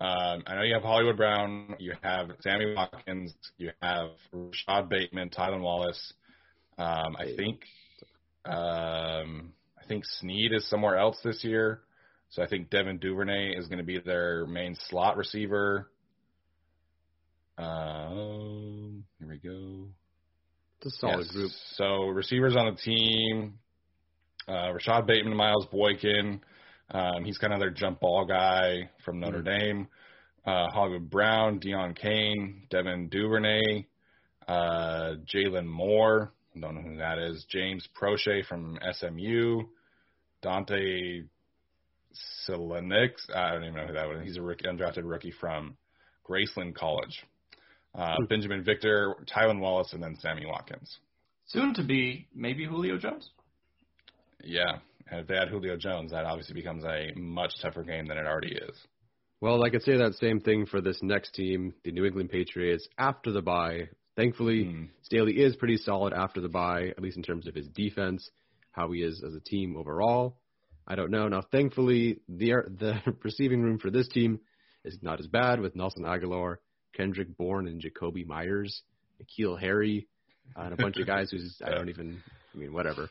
Um, 0.03 0.43
I 0.47 0.55
know 0.55 0.63
you 0.63 0.73
have 0.73 0.83
Hollywood 0.83 1.15
Brown, 1.15 1.75
you 1.79 1.93
have 2.01 2.29
Sammy 2.41 2.73
Watkins, 2.75 3.33
you 3.57 3.71
have 3.81 4.09
Rashod 4.33 4.89
Bateman, 4.89 5.29
Tylan 5.29 5.61
Wallace. 5.61 6.13
Um, 6.77 7.15
I 7.17 7.33
think 7.37 7.61
um, 8.43 9.53
I 9.81 9.85
think 9.87 10.03
Snead 10.19 10.51
is 10.51 10.69
somewhere 10.69 10.97
else 10.97 11.15
this 11.23 11.45
year, 11.45 11.83
so 12.31 12.43
I 12.43 12.47
think 12.47 12.69
Devin 12.69 12.97
Duvernay 12.97 13.55
is 13.55 13.67
going 13.67 13.77
to 13.77 13.85
be 13.85 13.97
their 13.97 14.45
main 14.45 14.75
slot 14.89 15.15
receiver. 15.15 15.89
Um, 17.57 19.05
here 19.19 19.29
we 19.29 19.37
go. 19.37 19.87
A 20.85 20.89
solid 20.89 21.19
Yes. 21.19 21.31
group. 21.31 21.51
So 21.75 22.07
receivers 22.07 22.57
on 22.57 22.65
the 22.75 22.81
team, 22.81 23.53
uh, 24.49 24.73
Rashod 24.73 25.07
Bateman, 25.07 25.37
Miles 25.37 25.65
Boykin. 25.67 26.41
Um, 26.91 27.23
he's 27.25 27.37
of 27.53 27.59
their 27.59 27.69
jump 27.71 27.99
ball 28.01 28.25
guy 28.25 28.89
from 29.05 29.19
Notre 29.19 29.39
Mm-hmm. 29.41 29.59
Dame. 29.65 29.87
Uh, 30.45 30.67
Hollywood 30.73 31.09
Brown, 31.09 31.59
Deon 31.59 31.95
Cain, 31.95 32.63
Devin 32.69 33.07
Duvernay, 33.07 33.85
uh, 34.47 35.13
Jalen 35.33 35.65
Moore. 35.65 36.33
I 36.55 36.59
don't 36.59 36.75
know 36.75 36.81
who 36.81 36.97
that 36.97 37.17
is. 37.17 37.45
James 37.49 37.87
Proche 37.99 38.45
from 38.45 38.77
SMU. 38.91 39.61
Dante 40.41 41.21
Silenix. 42.47 43.11
I 43.33 43.51
don't 43.53 43.63
even 43.63 43.75
know 43.75 43.87
who 43.87 43.93
that 43.93 44.07
was. 44.07 44.19
He's 44.23 44.37
a 44.37 44.41
rookie, 44.41 44.65
undrafted 44.65 45.03
rookie 45.09 45.31
from 45.39 45.77
Graceland 46.29 46.75
College. 46.75 47.23
Uh, 47.95 48.15
Hmm. 48.17 48.25
Binjimen 48.33 48.65
Victor, 48.65 49.15
Tylan 49.33 49.59
Wallace, 49.59 49.93
and 49.93 50.03
then 50.03 50.15
Sammy 50.19 50.45
Watkins. 50.45 50.97
Soon 51.45 51.73
to 51.75 51.83
be 51.83 52.27
maybe 52.35 52.65
Julio 52.65 52.97
Jones. 52.97 53.29
Yeah, 54.43 54.79
and 55.09 55.19
if 55.21 55.27
they 55.27 55.35
add 55.35 55.49
Julio 55.49 55.77
Jones, 55.77 56.11
that 56.11 56.25
obviously 56.25 56.53
becomes 56.55 56.83
a 56.85 57.11
much 57.15 57.53
tougher 57.61 57.83
game 57.83 58.05
than 58.07 58.17
it 58.17 58.25
already 58.25 58.53
is. 58.55 58.77
Well, 59.41 59.63
I 59.63 59.69
could 59.69 59.83
say 59.83 59.97
that 59.97 60.13
same 60.15 60.39
thing 60.39 60.65
for 60.65 60.79
this 60.81 60.99
next 61.01 61.33
team, 61.33 61.73
the 61.83 61.91
New 61.91 62.05
England 62.05 62.29
Patriots, 62.29 62.87
after 62.97 63.31
the 63.31 63.41
bye. 63.41 63.89
Thankfully, 64.15 64.65
Hmm. 64.65 64.85
Staley 65.01 65.33
is 65.41 65.55
pretty 65.55 65.77
solid 65.77 66.13
after 66.13 66.39
the 66.39 66.49
bye, 66.49 66.87
at 66.89 67.01
least 67.01 67.17
in 67.17 67.23
terms 67.23 67.47
of 67.47 67.55
his 67.55 67.67
defense, 67.69 68.29
how 68.71 68.91
he 68.91 69.01
is 69.01 69.23
as 69.25 69.35
a 69.35 69.39
team 69.41 69.75
overall. 69.75 70.37
I 70.87 70.95
don't 70.95 71.11
know. 71.11 71.27
Now, 71.27 71.41
thankfully, 71.41 72.19
the 72.27 72.51
the 72.77 73.01
receiving 73.23 73.61
room 73.61 73.79
for 73.79 73.89
this 73.89 74.07
team 74.07 74.39
is 74.85 74.97
not 75.01 75.19
as 75.19 75.27
bad 75.27 75.59
with 75.59 75.75
Nelson 75.75 76.03
Agholor, 76.03 76.57
Kendrick 76.95 77.35
Bourne, 77.37 77.67
and 77.67 77.81
Jakobi 77.81 78.25
Meyers, 78.25 78.83
N'Keal 79.21 79.59
Harry, 79.59 80.07
uh, 80.57 80.61
and 80.63 80.73
a 80.73 80.77
bunch 80.77 80.97
of 80.97 81.07
guys 81.07 81.31
who's 81.31 81.59
I 81.65 81.69
don't 81.71 81.89
even. 81.89 82.21
I 82.53 82.57
mean, 82.57 82.73
whatever. 82.73 83.09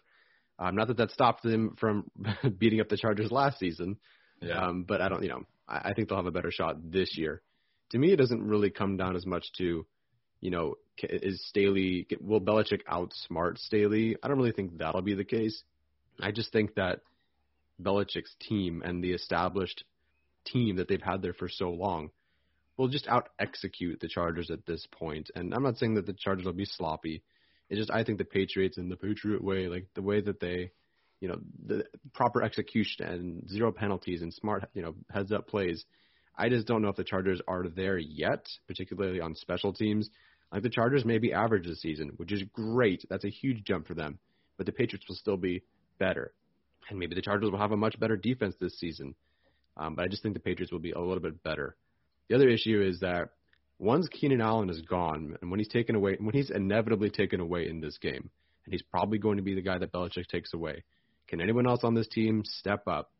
Um, 0.58 0.76
not 0.76 0.88
that 0.88 0.96
that 0.98 1.10
stopped 1.10 1.42
them 1.42 1.76
from 1.78 2.04
beating 2.58 2.80
up 2.80 2.88
the 2.88 2.96
Chargers 2.96 3.32
last 3.32 3.58
season, 3.58 3.96
Yeah. 4.40 4.66
um, 4.66 4.84
but 4.84 5.00
I 5.00 5.08
don't, 5.08 5.22
you 5.22 5.28
know, 5.28 5.42
I, 5.68 5.90
I 5.90 5.92
think 5.94 6.08
they'll 6.08 6.18
have 6.18 6.26
a 6.26 6.30
better 6.30 6.50
shot 6.50 6.76
this 6.90 7.16
year. 7.16 7.42
To 7.90 7.98
me, 7.98 8.12
it 8.12 8.16
doesn't 8.16 8.42
really 8.42 8.70
come 8.70 8.96
down 8.96 9.16
as 9.16 9.26
much 9.26 9.44
to, 9.58 9.84
you 10.40 10.50
know, 10.50 10.74
is 11.02 11.44
Staley, 11.48 12.06
will 12.20 12.40
Belichick 12.40 12.80
outsmart 12.90 13.58
Staley? 13.58 14.16
I 14.22 14.28
don't 14.28 14.38
really 14.38 14.52
think 14.52 14.78
that'll 14.78 15.02
be 15.02 15.14
the 15.14 15.24
case. 15.24 15.62
I 16.20 16.30
just 16.30 16.52
think 16.52 16.74
that 16.76 17.00
Belichick's 17.82 18.34
team 18.40 18.82
and 18.84 19.02
the 19.02 19.12
established 19.12 19.84
team 20.44 20.76
that 20.76 20.88
they've 20.88 21.02
had 21.02 21.22
there 21.22 21.32
for 21.32 21.48
so 21.48 21.70
long 21.70 22.10
will 22.76 22.88
just 22.88 23.06
out 23.08 23.28
execute 23.38 24.00
the 24.00 24.08
Chargers 24.08 24.50
at 24.50 24.64
this 24.66 24.86
point. 24.90 25.30
And 25.34 25.54
I'm 25.54 25.62
not 25.62 25.78
saying 25.78 25.94
that 25.94 26.06
the 26.06 26.12
Chargers 26.14 26.44
will 26.46 26.52
be 26.52 26.64
sloppy. 26.64 27.22
It's 27.68 27.78
just 27.78 27.90
I 27.90 28.04
think 28.04 28.18
the 28.18 28.24
Patriots 28.24 28.78
in 28.78 28.88
the 28.88 28.96
Patriot 28.96 29.42
way, 29.42 29.68
like 29.68 29.86
the 29.94 30.02
way 30.02 30.20
that 30.20 30.40
they, 30.40 30.70
you 31.20 31.28
know, 31.28 31.38
the 31.66 31.84
proper 32.12 32.42
execution 32.42 33.06
and 33.06 33.48
zero 33.48 33.72
penalties 33.72 34.22
and 34.22 34.32
smart, 34.32 34.68
you 34.74 34.82
know, 34.82 34.94
heads 35.10 35.32
up 35.32 35.48
plays. 35.48 35.84
I 36.36 36.48
just 36.48 36.66
don't 36.66 36.82
know 36.82 36.88
if 36.88 36.96
the 36.96 37.04
Chargers 37.04 37.40
are 37.46 37.68
there 37.68 37.98
yet, 37.98 38.46
particularly 38.66 39.20
on 39.20 39.34
special 39.34 39.72
teams. 39.72 40.08
Like 40.52 40.62
the 40.62 40.70
Chargers 40.70 41.04
may 41.04 41.18
be 41.18 41.32
average 41.32 41.66
this 41.66 41.80
season, 41.80 42.12
which 42.16 42.32
is 42.32 42.42
great. 42.52 43.04
That's 43.08 43.24
a 43.24 43.30
huge 43.30 43.64
jump 43.64 43.86
for 43.86 43.94
them. 43.94 44.18
But 44.56 44.66
the 44.66 44.72
Patriots 44.72 45.06
will 45.08 45.16
still 45.16 45.36
be 45.36 45.62
better. 45.98 46.32
And 46.90 46.98
maybe 46.98 47.14
the 47.14 47.22
Chargers 47.22 47.50
will 47.50 47.58
have 47.58 47.72
a 47.72 47.76
much 47.76 47.98
better 47.98 48.16
defense 48.16 48.54
this 48.60 48.78
season. 48.78 49.14
Um, 49.76 49.94
but 49.94 50.04
I 50.04 50.08
just 50.08 50.22
think 50.22 50.34
the 50.34 50.40
Patriots 50.40 50.72
will 50.72 50.78
be 50.78 50.92
a 50.92 51.00
little 51.00 51.20
bit 51.22 51.42
better. 51.42 51.76
The 52.28 52.34
other 52.34 52.48
issue 52.48 52.82
is 52.82 53.00
that 53.00 53.30
once 53.82 54.06
Keenan 54.08 54.40
Allen 54.40 54.70
is 54.70 54.80
gone, 54.82 55.36
and 55.42 55.50
when 55.50 55.58
he's 55.58 55.68
taken 55.68 55.96
away, 55.96 56.16
when 56.20 56.34
he's 56.34 56.50
inevitably 56.50 57.10
taken 57.10 57.40
away 57.40 57.68
in 57.68 57.80
this 57.80 57.98
game, 57.98 58.30
and 58.64 58.72
he's 58.72 58.82
probably 58.82 59.18
going 59.18 59.38
to 59.38 59.42
be 59.42 59.56
the 59.56 59.60
guy 59.60 59.76
that 59.76 59.92
Belichick 59.92 60.28
takes 60.28 60.54
away, 60.54 60.84
can 61.26 61.40
anyone 61.40 61.66
else 61.66 61.80
on 61.82 61.94
this 61.94 62.06
team 62.06 62.44
step 62.44 62.86
up? 62.86 63.10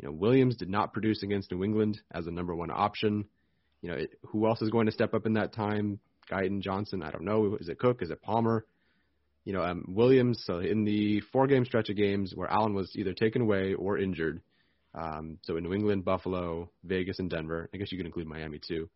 You 0.00 0.08
know, 0.08 0.12
Williams 0.12 0.56
did 0.56 0.68
not 0.68 0.92
produce 0.92 1.22
against 1.22 1.52
New 1.52 1.62
England 1.62 2.00
as 2.12 2.26
a 2.26 2.32
number 2.32 2.52
one 2.52 2.70
option. 2.72 3.26
You 3.80 3.90
know, 3.90 3.96
it, 3.96 4.10
who 4.26 4.48
else 4.48 4.60
is 4.60 4.70
going 4.70 4.86
to 4.86 4.92
step 4.92 5.14
up 5.14 5.24
in 5.24 5.34
that 5.34 5.54
time? 5.54 6.00
Guyton 6.30 6.62
Johnson, 6.62 7.02
I 7.02 7.12
don't 7.12 7.24
know. 7.24 7.56
Is 7.60 7.68
it 7.68 7.78
Cook? 7.78 8.02
Is 8.02 8.10
it 8.10 8.20
Palmer? 8.20 8.66
You 9.44 9.52
know, 9.52 9.62
um, 9.62 9.84
Williams. 9.86 10.42
So 10.44 10.58
in 10.58 10.84
the 10.84 11.20
four-game 11.32 11.64
stretch 11.64 11.90
of 11.90 11.96
games 11.96 12.32
where 12.34 12.50
Allen 12.50 12.74
was 12.74 12.90
either 12.96 13.14
taken 13.14 13.42
away 13.42 13.74
or 13.74 13.98
injured, 13.98 14.42
um, 14.94 15.38
so 15.42 15.56
in 15.56 15.62
New 15.62 15.74
England, 15.74 16.04
Buffalo, 16.04 16.70
Vegas, 16.82 17.20
and 17.20 17.30
Denver. 17.30 17.70
I 17.72 17.76
guess 17.76 17.92
you 17.92 17.98
can 17.98 18.06
include 18.06 18.26
Miami 18.26 18.60
too. 18.66 18.88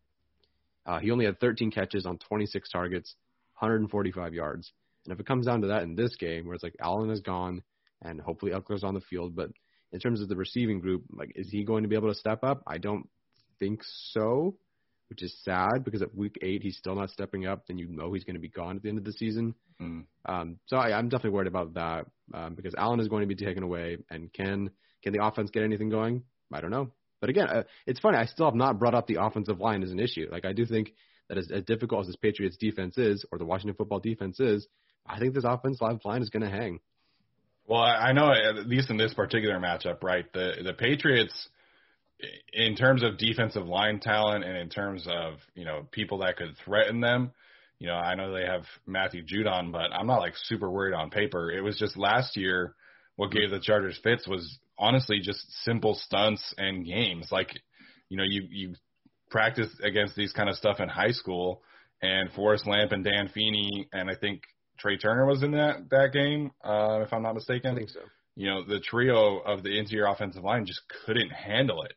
Uh, 0.87 0.99
he 0.99 1.11
only 1.11 1.25
had 1.25 1.38
13 1.40 1.71
catches 1.71 2.07
on 2.07 2.18
26 2.18 2.68
targets, 2.71 3.14
145 3.59 4.35
yards. 4.35 4.73
And 5.05 5.12
if 5.12 5.21
it 5.21 5.27
comes 5.27 5.47
down 5.47 5.62
to 5.62 5.68
that 5.68 5.83
in 5.83 5.95
this 5.95 6.16
game, 6.16 6.47
where 6.47 6.55
it's 6.55 6.64
like 6.64 6.77
Allen 6.81 7.11
is 7.11 7.21
gone 7.21 7.62
and 8.03 8.21
hopefully 8.21 8.53
Ekeler's 8.53 8.85
on 8.85 8.95
the 8.95 9.01
field, 9.01 9.35
but 9.35 9.51
in 9.92 10.01
terms 10.01 10.21
of 10.21 10.29
the 10.29 10.37
receiving 10.37 10.81
group, 10.81 11.04
like 11.11 11.33
is 11.35 11.48
he 11.50 11.65
going 11.65 11.83
to 11.83 11.88
be 11.88 11.96
able 11.96 12.09
to 12.09 12.19
step 12.19 12.42
up? 12.42 12.63
I 12.67 12.79
don't 12.79 13.09
think 13.59 13.81
so, 13.85 14.57
which 15.09 15.23
is 15.23 15.37
sad 15.44 15.85
because 15.85 16.02
at 16.02 16.15
week 16.15 16.37
eight 16.42 16.63
he's 16.63 16.79
still 16.79 16.94
not 16.94 17.11
stepping 17.11 17.46
up. 17.46 17.67
Then 17.67 17.79
you 17.79 17.87
know 17.88 18.13
he's 18.13 18.25
going 18.25 18.35
to 18.35 18.40
be 18.40 18.48
gone 18.48 18.77
at 18.77 18.83
the 18.83 18.88
end 18.88 18.98
of 18.98 19.04
the 19.04 19.13
season. 19.13 19.54
Mm. 19.81 20.04
Um, 20.27 20.59
so 20.67 20.77
I, 20.77 20.96
I'm 20.96 21.09
definitely 21.09 21.37
worried 21.37 21.48
about 21.48 21.75
that 21.75 22.07
um, 22.35 22.54
because 22.54 22.75
Allen 22.77 23.00
is 23.00 23.09
going 23.09 23.23
to 23.29 23.35
be 23.35 23.44
taken 23.44 23.63
away, 23.63 23.98
and 24.11 24.33
can 24.33 24.71
can 25.02 25.13
the 25.13 25.25
offense 25.25 25.50
get 25.50 25.63
anything 25.63 25.90
going? 25.90 26.23
I 26.52 26.61
don't 26.61 26.71
know. 26.71 26.92
But 27.23 27.31
again, 27.31 27.48
uh, 27.48 27.62
it's 27.87 28.00
funny. 28.00 28.18
I 28.18 28.27
still 28.27 28.46
have 28.46 28.56
not 28.56 28.81
brought 28.81 28.96
up 28.96 29.06
the 29.06 29.23
offensive 29.23 29.60
line 29.60 29.85
as 29.85 29.92
an 29.92 30.00
issue. 30.00 30.29
Like 30.31 30.44
I 30.44 30.52
do 30.52 30.66
think 30.66 30.92
that 31.29 31.38
as, 31.38 31.50
as 31.52 31.62
difficult 31.62 32.00
as 32.00 32.06
this 32.08 32.16
Patriots 32.16 32.56
defense 32.56 32.98
is, 32.98 33.25
or 33.31 33.38
the 33.38 33.44
Washington 33.44 33.77
football 33.77 34.00
defense 34.00 34.40
is, 34.40 34.66
I 35.06 35.20
think 35.20 35.33
this 35.33 35.44
offensive 35.46 36.00
line 36.04 36.20
is 36.20 36.31
going 36.31 36.42
to 36.42 36.50
hang. 36.50 36.81
Well, 37.68 37.81
I 37.81 38.10
know 38.10 38.33
at 38.33 38.66
least 38.66 38.90
in 38.90 38.96
this 38.96 39.14
particular 39.14 39.60
matchup, 39.60 40.02
right? 40.02 40.31
The 40.33 40.54
the 40.64 40.73
Patriots, 40.73 41.48
in 42.52 42.75
terms 42.75 43.04
of 43.04 43.18
defensive 43.18 43.66
line 43.66 44.00
talent 44.00 44.44
and 44.44 44.56
in 44.56 44.68
terms 44.68 45.06
of 45.08 45.35
you 45.54 45.64
know 45.64 45.87
people 45.92 46.18
that 46.18 46.37
could 46.37 46.56
threaten 46.64 47.00
them, 47.00 47.31
you 47.79 47.87
know, 47.87 47.94
I 47.94 48.16
know 48.16 48.33
they 48.33 48.46
have 48.46 48.64
Matthew 48.85 49.25
Judon, 49.25 49.70
but 49.70 49.92
I'm 49.92 50.08
not 50.08 50.18
like 50.18 50.35
super 50.37 50.68
worried 50.68 50.94
on 50.94 51.10
paper. 51.10 51.52
It 51.52 51.60
was 51.60 51.79
just 51.79 51.96
last 51.96 52.37
year 52.37 52.75
what 53.14 53.31
gave 53.31 53.50
the 53.50 53.60
Chargers 53.60 53.98
fits 54.02 54.27
was 54.27 54.58
honestly 54.79 55.20
just 55.20 55.44
simple 55.64 55.94
stunts 55.94 56.54
and 56.58 56.85
games. 56.87 57.29
Like, 57.31 57.50
you 58.08 58.16
know, 58.16 58.25
you 58.25 58.46
you 58.50 58.75
practiced 59.31 59.81
against 59.83 60.14
these 60.16 60.33
kind 60.33 60.48
of 60.48 60.56
stuff 60.56 60.81
in 60.81 60.88
high 60.88 61.12
school, 61.12 61.62
and 62.02 62.31
Forrest 62.33 62.66
Lamp 62.66 62.92
and 62.92 63.04
Dan 63.04 63.29
Feeney, 63.29 63.88
and 63.92 64.10
I 64.10 64.14
think 64.14 64.42
Trai 64.83 65.00
Turner 65.00 65.27
was 65.27 65.42
in 65.42 65.52
that 65.52 65.90
that 65.90 66.12
game, 66.12 66.50
uh, 66.64 67.00
if 67.02 67.12
I'm 67.12 67.23
not 67.23 67.35
mistaken. 67.35 67.73
I 67.73 67.77
think 67.77 67.90
so. 67.90 68.00
You 68.35 68.48
know, 68.48 68.64
the 68.64 68.81
trio 68.81 69.38
of 69.38 69.62
the 69.62 69.79
interior 69.79 70.06
offensive 70.06 70.42
line 70.42 70.66
just 70.66 70.81
couldn't 71.04 71.31
handle 71.31 71.83
it. 71.83 71.92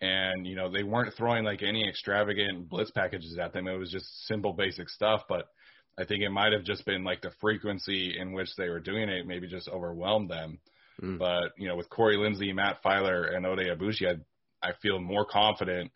And, 0.00 0.46
you 0.46 0.54
know, 0.54 0.70
they 0.70 0.82
weren't 0.82 1.14
throwing 1.14 1.44
like 1.44 1.62
any 1.62 1.88
extravagant 1.88 2.68
blitz 2.68 2.90
packages 2.90 3.38
at 3.38 3.52
them. 3.52 3.66
It 3.66 3.76
was 3.76 3.90
just 3.90 4.26
simple, 4.26 4.52
basic 4.52 4.88
stuff. 4.88 5.22
But 5.28 5.46
I 5.98 6.04
think 6.04 6.22
it 6.22 6.30
might 6.30 6.52
have 6.52 6.64
just 6.64 6.84
been 6.84 7.04
like 7.04 7.22
the 7.22 7.32
frequency 7.40 8.16
in 8.18 8.32
which 8.32 8.54
they 8.56 8.68
were 8.68 8.80
doing 8.80 9.08
it 9.08 9.26
maybe 9.26 9.48
just 9.48 9.68
overwhelmed 9.68 10.30
them. 10.30 10.58
Mm. 11.02 11.18
But, 11.18 11.52
you 11.56 11.68
know, 11.68 11.76
with 11.76 11.88
Corey 11.88 12.16
Linsley, 12.16 12.54
Matt 12.54 12.82
Feiler, 12.84 13.34
and 13.34 13.44
Oday 13.44 13.74
Aboushi, 13.74 14.06
I, 14.08 14.68
I 14.68 14.72
feel 14.80 15.00
more 15.00 15.24
confident, 15.24 15.90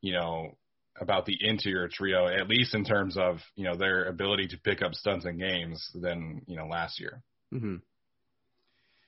you 0.00 0.12
know, 0.12 0.56
about 1.00 1.26
the 1.26 1.36
interior 1.40 1.88
trio, 1.92 2.28
at 2.28 2.48
least 2.48 2.74
in 2.74 2.84
terms 2.84 3.16
of, 3.16 3.38
you 3.56 3.64
know, 3.64 3.76
their 3.76 4.04
ability 4.04 4.48
to 4.48 4.58
pick 4.58 4.82
up 4.82 4.94
stunts 4.94 5.26
in 5.26 5.38
games 5.38 5.90
than, 5.94 6.42
you 6.46 6.56
know, 6.56 6.66
last 6.66 7.00
year. 7.00 7.22
Mm-hmm. 7.52 7.76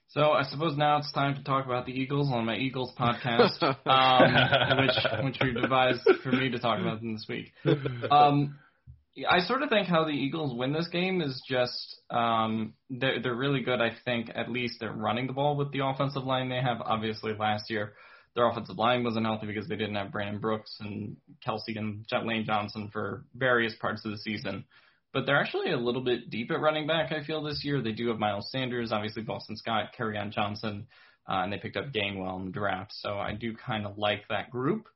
So 0.09 0.33
I 0.33 0.45
suppose 0.45 0.77
now 0.77 0.99
it's 0.99 1.13
time 1.13 1.35
to 1.35 1.43
talk 1.43 1.67
about 1.67 1.85
the 1.85 1.93
Eagles 1.93 2.31
on 2.33 2.47
my 2.47 2.57
Eagles 2.57 2.93
podcast, 2.99 3.63
um, 3.87 4.79
which 4.79 5.25
which 5.25 5.39
we 5.43 5.61
devised 5.61 6.09
for 6.23 6.31
me 6.31 6.51
to 6.51 6.59
talk 6.59 6.81
about 6.81 7.01
them 7.01 7.15
this 7.15 7.27
week. 7.29 7.53
Um, 8.11 8.59
I 9.29 9.41
sort 9.41 9.63
of 9.63 9.71
think 9.71 9.89
how 9.89 10.05
the 10.05 10.11
Eagles 10.11 10.55
win 10.55 10.73
this 10.73 10.89
game 10.89 11.23
is 11.23 11.43
just 11.49 12.01
um, 12.11 12.75
they're 12.91 13.23
they're 13.23 13.35
really 13.35 13.63
good. 13.63 13.81
I 13.81 13.93
think 14.05 14.31
at 14.35 14.51
least 14.51 14.77
they're 14.81 14.93
running 14.93 15.27
the 15.27 15.33
ball 15.33 15.57
with 15.57 15.73
the 15.73 15.85
offensive 15.85 16.25
line 16.25 16.49
they 16.49 16.61
have. 16.61 16.81
Obviously, 16.81 17.33
last 17.39 17.71
year 17.71 17.95
their 18.35 18.49
offensive 18.49 18.77
line 18.77 19.03
wasn't 19.03 19.25
healthy 19.25 19.47
because 19.47 19.67
they 19.67 19.77
didn't 19.77 19.95
have 19.95 20.13
Brandon 20.13 20.39
Brooks 20.39 20.77
and 20.81 21.17
Kelce 21.47 21.77
and 21.77 22.07
Jet 22.07 22.27
Lane 22.27 22.45
Johnson 22.45 22.91
for 22.93 23.25
various 23.35 23.75
parts 23.81 24.05
of 24.05 24.11
the 24.11 24.19
season 24.19 24.65
but 25.17 25.25
they're 25.25 25.41
actually 25.41 25.73
a 25.73 25.79
little 25.79 26.05
bit 26.05 26.29
deep 26.29 26.51
at 26.51 26.61
running 26.61 26.87
back. 26.87 27.11
I 27.11 27.25
feel 27.25 27.43
this 27.43 27.63
year 27.65 27.81
they 27.81 27.93
do 27.93 28.09
have 28.09 28.19
Miles 28.19 28.51
Sanders, 28.53 28.93
obviously 28.93 29.23
Boston 29.23 29.57
Scott, 29.57 29.95
Kerryon 29.99 30.31
Johnson, 30.31 30.87
uh, 31.27 31.41
and 31.43 31.51
they 31.51 31.57
picked 31.57 31.79
up 31.79 31.91
Gainwell 31.91 32.39
in 32.39 32.45
the 32.45 32.51
draft. 32.51 32.93
So 32.93 33.15
I 33.15 33.33
do 33.33 33.57
kind 33.57 33.87
of 33.87 33.97
like 33.97 34.29
that 34.29 34.51
group. 34.51 34.89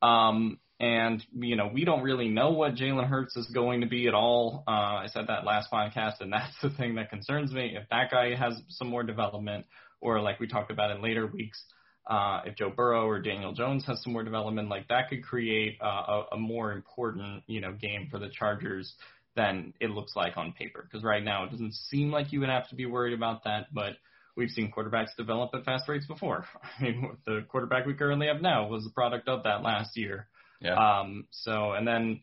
Um, 0.00 0.58
and 0.80 1.24
you 1.32 1.56
know 1.56 1.70
we 1.72 1.84
don't 1.84 2.02
really 2.02 2.28
know 2.28 2.50
what 2.50 2.74
Jalen 2.74 3.08
Hurts 3.08 3.36
is 3.36 3.46
going 3.46 3.80
to 3.80 3.86
be 3.86 4.06
at 4.06 4.14
all. 4.14 4.64
Uh, 4.66 4.70
I 4.70 5.06
said 5.12 5.26
that 5.28 5.44
last 5.44 5.70
podcast, 5.72 6.20
and 6.20 6.32
that's 6.32 6.54
the 6.62 6.70
thing 6.70 6.94
that 6.96 7.10
concerns 7.10 7.52
me. 7.52 7.76
If 7.76 7.88
that 7.90 8.10
guy 8.10 8.34
has 8.34 8.60
some 8.68 8.88
more 8.88 9.02
development, 9.02 9.66
or 10.00 10.20
like 10.20 10.40
we 10.40 10.46
talked 10.46 10.70
about 10.70 10.90
in 10.90 11.02
later 11.02 11.26
weeks, 11.26 11.62
uh, 12.06 12.42
if 12.46 12.56
Joe 12.56 12.70
Burrow 12.70 13.06
or 13.06 13.20
Daniel 13.20 13.52
Jones 13.52 13.84
has 13.86 14.02
some 14.02 14.12
more 14.12 14.22
development, 14.22 14.68
like 14.68 14.88
that 14.88 15.08
could 15.08 15.24
create 15.24 15.78
uh, 15.82 15.86
a, 15.86 16.24
a 16.32 16.38
more 16.38 16.72
important 16.72 17.42
you 17.46 17.60
know 17.60 17.72
game 17.72 18.08
for 18.10 18.18
the 18.18 18.28
Chargers 18.28 18.92
than 19.34 19.72
it 19.80 19.90
looks 19.90 20.14
like 20.16 20.36
on 20.36 20.52
paper. 20.52 20.82
Because 20.82 21.04
right 21.04 21.22
now 21.22 21.44
it 21.44 21.50
doesn't 21.50 21.74
seem 21.74 22.10
like 22.10 22.32
you 22.32 22.40
would 22.40 22.48
have 22.48 22.68
to 22.68 22.76
be 22.76 22.86
worried 22.86 23.14
about 23.14 23.44
that, 23.44 23.66
but 23.72 23.94
we've 24.36 24.50
seen 24.50 24.72
quarterbacks 24.74 25.16
develop 25.16 25.50
at 25.54 25.64
fast 25.64 25.88
rates 25.88 26.06
before. 26.06 26.44
I 26.78 26.82
mean, 26.82 27.16
the 27.26 27.44
quarterback 27.48 27.84
we 27.84 27.94
currently 27.94 28.28
have 28.28 28.40
now 28.40 28.68
was 28.68 28.84
the 28.84 28.90
product 28.90 29.28
of 29.28 29.42
that 29.42 29.62
last 29.62 29.96
year. 29.96 30.28
Yeah. 30.60 30.74
Um, 30.74 31.26
so, 31.30 31.72
and 31.72 31.86
then 31.86 32.20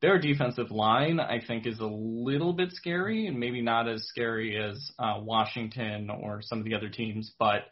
their 0.00 0.18
defensive 0.18 0.70
line, 0.70 1.18
I 1.20 1.40
think, 1.44 1.66
is 1.66 1.80
a 1.80 1.86
little 1.86 2.52
bit 2.52 2.72
scary, 2.72 3.26
and 3.26 3.38
maybe 3.38 3.62
not 3.62 3.88
as 3.88 4.04
scary 4.06 4.56
as 4.56 4.92
uh, 4.98 5.18
Washington 5.20 6.10
or 6.10 6.40
some 6.42 6.58
of 6.58 6.64
the 6.64 6.74
other 6.74 6.88
teams, 6.88 7.32
but 7.38 7.66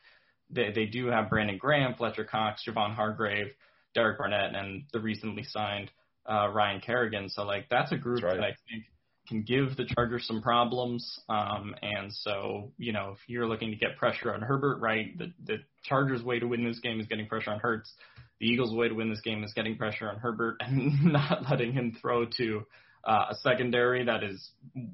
they, 0.51 0.73
they 0.73 0.87
do 0.87 1.07
have 1.07 1.31
Brandon 1.31 1.59
Graham, 1.59 1.95
Fletcher 1.95 2.25
Cox, 2.25 2.63
Javon 2.67 2.95
Hargrave, 2.95 3.49
Derek 3.95 4.19
Barnett, 4.19 4.55
and 4.55 4.85
the 4.93 5.01
recently 5.01 5.45
signed 5.45 5.91
uh, 6.29 6.49
Ryan 6.49 6.81
Kerrigan. 6.81 7.29
So 7.29 7.45
like 7.45 7.69
that's 7.71 7.93
a 7.93 7.97
group 7.97 8.23
right. 8.23 8.37
that 8.37 8.45
I 8.45 8.55
think 8.69 8.85
can 9.27 9.43
give 9.43 9.77
the 9.77 9.85
Chargers 9.85 10.27
some 10.27 10.43
problems. 10.43 11.21
Um, 11.29 11.75
and 11.83 12.13
so 12.13 12.73
you 12.79 12.93
know 12.93 13.13
if 13.15 13.19
you're 13.27 13.47
looking 13.47 13.71
to 13.71 13.77
get 13.77 13.97
pressure 13.97 14.33
on 14.33 14.41
Herbert, 14.41 14.81
right, 14.81 15.17
the 15.19 15.33
the 15.45 15.57
Chargers' 15.85 16.23
way 16.23 16.39
to 16.39 16.47
win 16.47 16.65
this 16.65 16.81
game 16.81 17.01
is 17.01 17.07
getting 17.07 17.27
pressure 17.27 17.51
on 17.51 17.61
Hurts. 17.61 17.93
The 18.41 18.47
Eagles' 18.47 18.75
way 18.75 18.89
to 18.89 18.95
win 18.95 19.09
this 19.09 19.23
game 19.23 19.45
is 19.45 19.53
getting 19.55 19.77
pressure 19.77 20.09
on 20.09 20.19
Herbert 20.19 20.57
and 20.61 21.05
not 21.13 21.45
letting 21.51 21.73
him 21.73 21.97
throw 22.01 22.27
to 22.37 22.67
uh, 23.07 23.27
a 23.31 23.35
secondary 23.37 24.05
that 24.05 24.23
is 24.25 24.51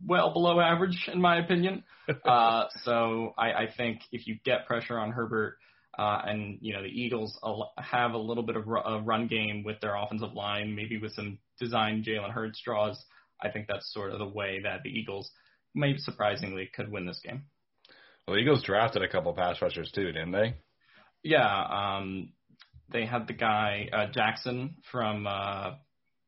well 0.06 0.32
below 0.32 0.60
average, 0.60 1.08
in 1.12 1.20
my 1.20 1.38
opinion. 1.38 1.84
Uh, 2.24 2.66
so 2.84 3.32
I, 3.38 3.52
I 3.52 3.68
think 3.74 4.00
if 4.10 4.26
you 4.26 4.36
get 4.44 4.66
pressure 4.66 4.98
on 4.98 5.12
Herbert, 5.12 5.56
uh, 5.98 6.20
and 6.26 6.58
you 6.60 6.74
know 6.74 6.82
the 6.82 6.88
Eagles 6.88 7.38
have 7.78 8.12
a 8.12 8.18
little 8.18 8.42
bit 8.42 8.56
of 8.56 8.66
a 8.66 9.00
run 9.00 9.28
game 9.28 9.62
with 9.64 9.80
their 9.80 9.94
offensive 9.94 10.32
line, 10.34 10.74
maybe 10.74 10.98
with 10.98 11.12
some 11.12 11.38
design 11.60 12.04
Jalen 12.06 12.30
Hurts 12.30 12.60
draws. 12.64 13.02
I 13.40 13.50
think 13.50 13.66
that's 13.68 13.92
sort 13.92 14.12
of 14.12 14.18
the 14.18 14.28
way 14.28 14.60
that 14.62 14.82
the 14.82 14.90
Eagles, 14.90 15.30
maybe 15.74 15.98
surprisingly, 15.98 16.70
could 16.74 16.90
win 16.90 17.06
this 17.06 17.20
game. 17.24 17.44
Well, 18.26 18.36
the 18.36 18.42
Eagles 18.42 18.62
drafted 18.62 19.02
a 19.02 19.08
couple 19.08 19.32
pass 19.34 19.60
rushers 19.60 19.90
too, 19.92 20.06
didn't 20.12 20.32
they? 20.32 20.54
Yeah, 21.24 21.64
um, 21.98 22.32
they 22.92 23.06
had 23.06 23.26
the 23.26 23.32
guy 23.32 23.88
uh, 23.92 24.06
Jackson 24.12 24.76
from 24.90 25.26
uh, 25.26 25.72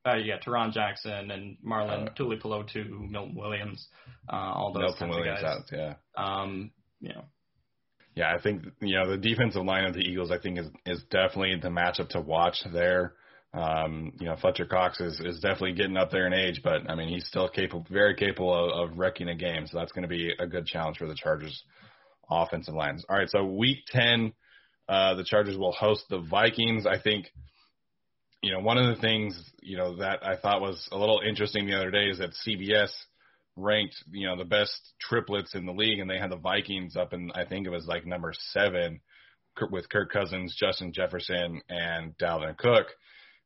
uh, 0.06 0.16
yeah, 0.16 0.38
Tarron 0.38 0.72
Jackson 0.72 1.30
and 1.30 1.56
Marlon 1.66 2.08
uh, 2.08 2.14
Tuipulotu, 2.14 3.10
Milton 3.10 3.34
Williams, 3.34 3.88
uh, 4.30 4.36
all 4.36 4.72
those 4.72 4.82
Milton 4.82 5.08
Williams 5.08 5.38
of 5.38 5.44
guys. 5.44 5.56
out, 5.56 5.64
yeah. 5.72 5.94
Um, 6.16 6.70
you 7.00 7.10
know, 7.10 7.24
Yeah, 8.14 8.34
I 8.34 8.40
think 8.40 8.64
you 8.80 8.96
know 8.96 9.10
the 9.10 9.16
defensive 9.16 9.64
line 9.64 9.84
of 9.84 9.94
the 9.94 10.00
Eagles. 10.00 10.30
I 10.30 10.38
think 10.38 10.58
is 10.58 10.66
is 10.84 11.02
definitely 11.10 11.56
the 11.60 11.68
matchup 11.68 12.10
to 12.10 12.20
watch 12.20 12.58
there. 12.72 13.14
Um, 13.54 14.12
you 14.18 14.26
know, 14.26 14.36
Fletcher 14.36 14.64
Cox 14.64 15.00
is 15.00 15.20
is 15.20 15.38
definitely 15.38 15.74
getting 15.74 15.96
up 15.96 16.10
there 16.10 16.26
in 16.26 16.32
age, 16.32 16.60
but 16.64 16.90
I 16.90 16.96
mean 16.96 17.08
he's 17.08 17.26
still 17.26 17.48
capable, 17.48 17.86
very 17.88 18.14
capable 18.16 18.52
of, 18.52 18.90
of 18.90 18.98
wrecking 18.98 19.28
a 19.28 19.36
game. 19.36 19.66
So 19.66 19.78
that's 19.78 19.92
going 19.92 20.02
to 20.02 20.08
be 20.08 20.32
a 20.38 20.46
good 20.46 20.66
challenge 20.66 20.98
for 20.98 21.06
the 21.06 21.14
Chargers 21.14 21.62
offensive 22.28 22.74
lines. 22.74 23.04
All 23.08 23.16
right, 23.16 23.30
so 23.30 23.44
week 23.44 23.78
ten, 23.88 24.32
uh, 24.88 25.14
the 25.14 25.24
Chargers 25.24 25.56
will 25.56 25.72
host 25.72 26.04
the 26.10 26.18
Vikings. 26.18 26.86
I 26.86 26.98
think. 26.98 27.26
You 28.42 28.52
know, 28.52 28.60
one 28.60 28.76
of 28.76 28.94
the 28.94 29.00
things 29.00 29.42
you 29.62 29.78
know 29.78 29.96
that 29.96 30.22
I 30.22 30.36
thought 30.36 30.60
was 30.60 30.86
a 30.92 30.98
little 30.98 31.22
interesting 31.26 31.66
the 31.66 31.76
other 31.76 31.90
day 31.90 32.08
is 32.10 32.18
that 32.18 32.32
CBS 32.46 32.90
ranked, 33.56 33.96
you 34.10 34.26
know, 34.26 34.36
the 34.36 34.44
best 34.44 34.78
triplets 35.00 35.54
in 35.54 35.64
the 35.64 35.72
league, 35.72 35.98
and 35.98 36.10
they 36.10 36.18
had 36.18 36.30
the 36.30 36.36
Vikings 36.36 36.94
up 36.94 37.14
in 37.14 37.30
I 37.34 37.46
think 37.46 37.66
it 37.66 37.70
was 37.70 37.86
like 37.86 38.04
number 38.04 38.34
seven 38.52 39.00
with 39.70 39.88
Kirk 39.88 40.12
Cousins, 40.12 40.54
Justin 40.58 40.92
Jefferson, 40.92 41.62
and 41.70 42.18
Dalvin 42.18 42.58
Cook. 42.58 42.88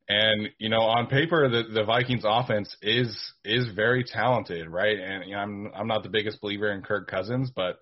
And 0.09 0.49
you 0.59 0.71
know, 0.71 0.81
on 0.81 1.07
paper, 1.07 1.49
the 1.49 1.65
the 1.73 1.85
Vikings 1.85 2.25
offense 2.25 2.75
is 2.81 3.15
is 3.45 3.69
very 3.75 4.05
talented, 4.05 4.69
right? 4.69 4.99
And 4.99 5.25
you 5.29 5.35
know, 5.35 5.41
I'm 5.41 5.71
I'm 5.75 5.87
not 5.87 6.03
the 6.03 6.09
biggest 6.09 6.41
believer 6.41 6.73
in 6.73 6.83
Kirk 6.83 7.09
Cousins, 7.11 7.51
but 7.55 7.81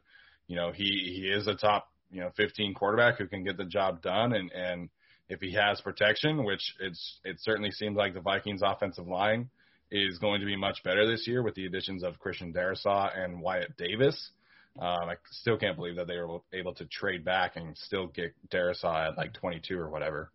you 0.48 0.56
know, 0.56 0.72
he 0.72 0.84
he 0.84 1.28
is 1.28 1.46
a 1.46 1.54
top 1.54 1.88
you 2.10 2.20
know 2.20 2.30
15 2.36 2.74
quarterback 2.74 3.18
who 3.18 3.26
can 3.26 3.44
get 3.44 3.56
the 3.56 3.64
job 3.64 4.02
done, 4.02 4.32
and 4.32 4.50
and 4.50 4.88
if 5.28 5.40
he 5.40 5.52
has 5.54 5.80
protection, 5.80 6.44
which 6.44 6.74
it's 6.80 7.20
it 7.24 7.36
certainly 7.40 7.70
seems 7.70 7.96
like 7.96 8.14
the 8.14 8.20
Vikings 8.20 8.62
offensive 8.64 9.06
line 9.06 9.48
is 9.92 10.18
going 10.18 10.40
to 10.40 10.46
be 10.46 10.56
much 10.56 10.82
better 10.82 11.06
this 11.06 11.28
year 11.28 11.42
with 11.44 11.54
the 11.54 11.66
additions 11.66 12.02
of 12.02 12.18
Christian 12.18 12.52
Darrisaw 12.52 13.16
and 13.16 13.40
Wyatt 13.40 13.76
Davis. 13.76 14.30
Um, 14.78 15.08
I 15.08 15.14
still 15.30 15.56
can't 15.56 15.76
believe 15.76 15.96
that 15.96 16.06
they 16.06 16.18
were 16.18 16.40
able 16.52 16.74
to 16.74 16.84
trade 16.86 17.24
back 17.24 17.56
and 17.56 17.76
still 17.78 18.08
get 18.08 18.34
Darrisaw 18.52 19.08
at 19.08 19.16
like 19.16 19.32
22 19.34 19.78
or 19.78 19.88
whatever. 19.88 20.30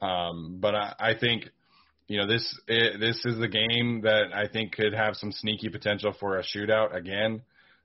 Um, 0.00 0.58
but 0.60 0.74
I, 0.74 0.94
I 0.98 1.14
think, 1.18 1.50
you 2.08 2.18
know, 2.18 2.26
this 2.26 2.58
it, 2.66 2.98
this 3.00 3.24
is 3.24 3.38
the 3.38 3.48
game 3.48 4.02
that 4.02 4.34
I 4.34 4.48
think 4.48 4.72
could 4.72 4.94
have 4.94 5.14
some 5.16 5.32
sneaky 5.32 5.68
potential 5.68 6.14
for 6.18 6.38
a 6.38 6.42
shootout 6.42 6.94
again. 6.94 7.42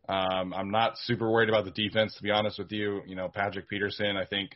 Um, 0.08 0.54
I'm 0.54 0.72
not 0.72 0.98
super 1.00 1.30
worried 1.30 1.50
about 1.50 1.66
the 1.66 1.72
defense, 1.72 2.16
to 2.16 2.24
be 2.24 2.32
honest 2.32 2.60
with 2.60 2.72
you. 2.72 3.02
You 3.06 3.16
know, 3.16 3.28
Patrick 3.28 3.68
Peterson, 3.68 4.18
I 4.18 4.26
think, 4.26 4.52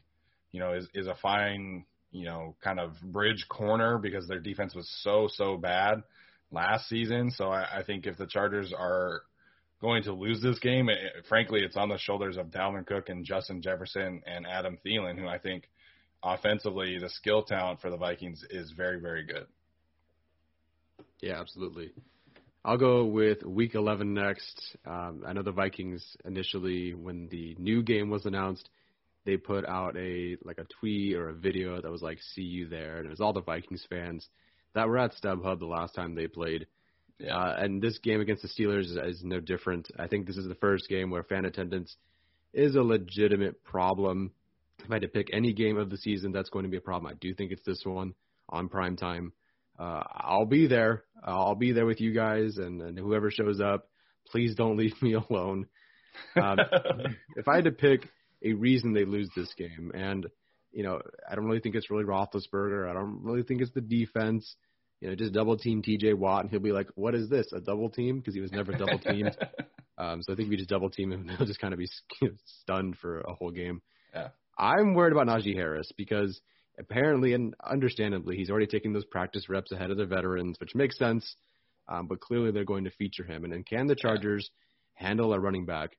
you 0.51 0.59
know, 0.59 0.73
is 0.73 0.87
is 0.93 1.07
a 1.07 1.15
fine, 1.15 1.85
you 2.11 2.25
know, 2.25 2.55
kind 2.63 2.79
of 2.79 2.93
bridge 3.03 3.45
corner 3.49 3.97
because 3.97 4.27
their 4.27 4.39
defense 4.39 4.73
was 4.75 4.89
so 5.03 5.27
so 5.31 5.57
bad 5.57 6.03
last 6.51 6.87
season. 6.87 7.31
So 7.31 7.49
I, 7.49 7.79
I 7.79 7.83
think 7.83 8.05
if 8.05 8.17
the 8.17 8.27
Chargers 8.27 8.73
are 8.77 9.21
going 9.81 10.03
to 10.03 10.13
lose 10.13 10.41
this 10.41 10.59
game, 10.59 10.89
it, 10.89 10.97
frankly, 11.27 11.61
it's 11.61 11.77
on 11.77 11.89
the 11.89 11.97
shoulders 11.97 12.37
of 12.37 12.47
Dalvin 12.47 12.85
Cook 12.85 13.09
and 13.09 13.25
Justin 13.25 13.61
Jefferson 13.61 14.21
and 14.25 14.45
Adam 14.47 14.77
Thielen, 14.85 15.17
who 15.17 15.27
I 15.27 15.37
think 15.37 15.69
offensively 16.23 16.97
the 16.99 17.09
skill 17.09 17.43
talent 17.43 17.81
for 17.81 17.89
the 17.89 17.97
Vikings 17.97 18.43
is 18.49 18.71
very 18.71 18.99
very 18.99 19.23
good. 19.23 19.47
Yeah, 21.21 21.39
absolutely. 21.39 21.91
I'll 22.63 22.77
go 22.77 23.05
with 23.05 23.43
Week 23.43 23.73
11 23.73 24.13
next. 24.13 24.77
Um, 24.85 25.23
I 25.25 25.33
know 25.33 25.43
the 25.43 25.51
Vikings 25.51 26.05
initially, 26.25 26.93
when 26.93 27.29
the 27.29 27.55
new 27.57 27.81
game 27.83 28.09
was 28.09 28.25
announced, 28.25 28.69
they 29.25 29.37
put 29.37 29.65
out 29.65 29.95
a 29.97 30.37
like 30.43 30.57
a 30.57 30.65
tweet 30.79 31.15
or 31.15 31.29
a 31.29 31.33
video 31.33 31.81
that 31.81 31.91
was 31.91 32.01
like 32.01 32.19
"See 32.33 32.41
you 32.41 32.67
there," 32.67 32.97
and 32.97 33.05
it 33.05 33.09
was 33.09 33.21
all 33.21 33.33
the 33.33 33.41
Vikings 33.41 33.85
fans 33.89 34.27
that 34.73 34.87
were 34.87 34.97
at 34.97 35.13
StubHub 35.13 35.59
the 35.59 35.65
last 35.65 35.95
time 35.95 36.15
they 36.15 36.27
played. 36.27 36.67
Yeah. 37.19 37.35
Uh, 37.35 37.55
and 37.59 37.81
this 37.81 37.99
game 37.99 38.21
against 38.21 38.43
the 38.43 38.47
Steelers 38.47 38.85
is, 38.85 38.97
is 38.97 39.23
no 39.23 39.39
different. 39.39 39.89
I 39.97 40.07
think 40.07 40.25
this 40.25 40.37
is 40.37 40.47
the 40.47 40.55
first 40.55 40.87
game 40.87 41.09
where 41.09 41.23
fan 41.23 41.45
attendance 41.45 41.95
is 42.53 42.75
a 42.75 42.81
legitimate 42.81 43.63
problem. 43.63 44.31
If 44.83 44.91
I 44.91 44.95
had 44.95 45.01
to 45.03 45.07
pick 45.07 45.29
any 45.33 45.53
game 45.53 45.77
of 45.77 45.89
the 45.89 45.97
season, 45.97 46.31
that's 46.31 46.49
going 46.49 46.63
to 46.63 46.69
be 46.69 46.77
a 46.77 46.81
problem. 46.81 47.11
I 47.11 47.15
do 47.15 47.33
think 47.33 47.51
it's 47.51 47.65
this 47.65 47.81
one 47.83 48.13
on 48.49 48.69
prime 48.69 48.95
time. 48.95 49.33
uh, 49.77 50.03
I'll 50.13 50.45
be 50.45 50.67
there. 50.67 51.03
I'll 51.23 51.55
be 51.55 51.71
there 51.71 51.85
with 51.85 52.01
you 52.01 52.13
guys 52.13 52.57
and, 52.57 52.81
and 52.81 52.97
whoever 52.97 53.31
shows 53.31 53.59
up. 53.59 53.87
Please 54.27 54.55
don't 54.55 54.77
leave 54.83 54.99
me 55.01 55.13
alone. 55.13 55.67
Um, 56.35 56.57
if 57.35 57.47
I 57.47 57.55
had 57.55 57.65
to 57.65 57.71
pick 57.71 58.09
a 58.43 58.53
reason 58.53 58.93
they 58.93 59.05
lose 59.05 59.29
this 59.35 59.53
game, 59.57 59.91
and 59.93 60.27
you 60.71 60.83
know, 60.83 61.01
I 61.29 61.35
don't 61.35 61.45
really 61.45 61.59
think 61.59 61.75
it's 61.75 61.89
really 61.89 62.03
Roethlisberger. 62.03 62.89
I 62.89 62.93
don't 62.93 63.23
really 63.23 63.43
think 63.43 63.61
it's 63.61 63.71
the 63.71 63.81
defense. 63.81 64.55
You 65.01 65.09
know, 65.09 65.15
just 65.15 65.33
double 65.33 65.57
team 65.57 65.81
T.J. 65.81 66.13
Watt, 66.13 66.41
and 66.41 66.49
he'll 66.51 66.59
be 66.59 66.71
like, 66.71 66.87
"What 66.95 67.15
is 67.15 67.29
this? 67.29 67.47
A 67.53 67.61
double 67.61 67.89
team?" 67.89 68.17
Because 68.17 68.35
he 68.35 68.41
was 68.41 68.51
never 68.51 68.73
double 68.73 68.99
teamed. 68.99 69.35
um, 69.97 70.21
so 70.21 70.33
I 70.33 70.35
think 70.35 70.49
we 70.49 70.57
just 70.57 70.69
double 70.69 70.89
team 70.89 71.11
him, 71.11 71.21
and 71.21 71.31
he'll 71.31 71.47
just 71.47 71.59
kind 71.59 71.73
of 71.73 71.79
be 71.79 71.89
stunned 72.61 72.97
for 72.97 73.21
a 73.21 73.33
whole 73.33 73.51
game. 73.51 73.81
Yeah. 74.13 74.29
I'm 74.59 74.93
worried 74.93 75.13
about 75.13 75.27
Najee 75.27 75.55
Harris 75.55 75.91
because 75.95 76.39
apparently 76.77 77.33
and 77.33 77.55
understandably 77.63 78.35
he's 78.35 78.49
already 78.49 78.67
taking 78.67 78.91
those 78.93 79.05
practice 79.05 79.47
reps 79.47 79.71
ahead 79.71 79.89
of 79.89 79.97
the 79.97 80.05
veterans, 80.05 80.59
which 80.59 80.75
makes 80.75 80.97
sense. 80.97 81.35
Um, 81.87 82.07
but 82.07 82.19
clearly 82.19 82.51
they're 82.51 82.65
going 82.65 82.83
to 82.83 82.91
feature 82.91 83.23
him. 83.23 83.43
And 83.43 83.53
then 83.53 83.63
can 83.63 83.87
the 83.87 83.95
Chargers 83.95 84.49
handle 84.93 85.33
a 85.33 85.39
running 85.39 85.65
back 85.65 85.97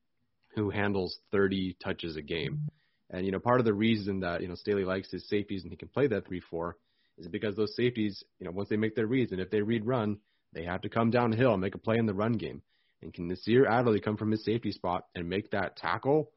who 0.55 0.71
handles 0.71 1.19
30 1.33 1.77
touches 1.83 2.17
a 2.17 2.23
game? 2.23 2.69
And 3.09 3.27
you 3.27 3.33
know, 3.33 3.41
part 3.41 3.61
of 3.61 3.67
the 3.67 3.75
reason 3.75 4.21
that 4.21 4.43
you 4.43 4.49
know 4.49 4.55
Staley 4.55 4.85
likes 4.85 5.11
his 5.11 5.29
safeties 5.29 5.63
and 5.63 5.73
he 5.73 5.77
can 5.77 5.89
play 5.89 6.07
that 6.07 6.27
three-four 6.27 6.77
is 7.19 7.29
because 7.29 7.57
those 7.57 7.75
safeties, 7.75 8.23
you 8.39 8.47
know, 8.47 8.53
once 8.53 8.69
they 8.69 8.77
make 8.77 8.95
their 8.95 9.07
reads 9.07 9.33
and 9.33 9.41
if 9.41 9.51
they 9.51 9.63
read 9.63 9.85
run, 9.85 10.19
they 10.53 10.65
have 10.65 10.83
to 10.83 10.89
come 10.89 11.11
downhill 11.11 11.53
and 11.53 11.61
make 11.61 11.75
a 11.75 11.79
play 11.79 11.97
in 11.97 12.07
the 12.07 12.15
run 12.15 12.33
game. 12.33 12.63
And 13.03 13.13
can 13.13 13.29
Nasir 13.29 13.67
Adderley 13.67 14.01
come 14.01 14.17
from 14.17 14.31
his 14.31 14.45
safety 14.45 14.73
spot 14.73 15.07
and 15.15 15.29
make 15.29 15.51
that 15.51 15.77
tackle? 15.77 16.31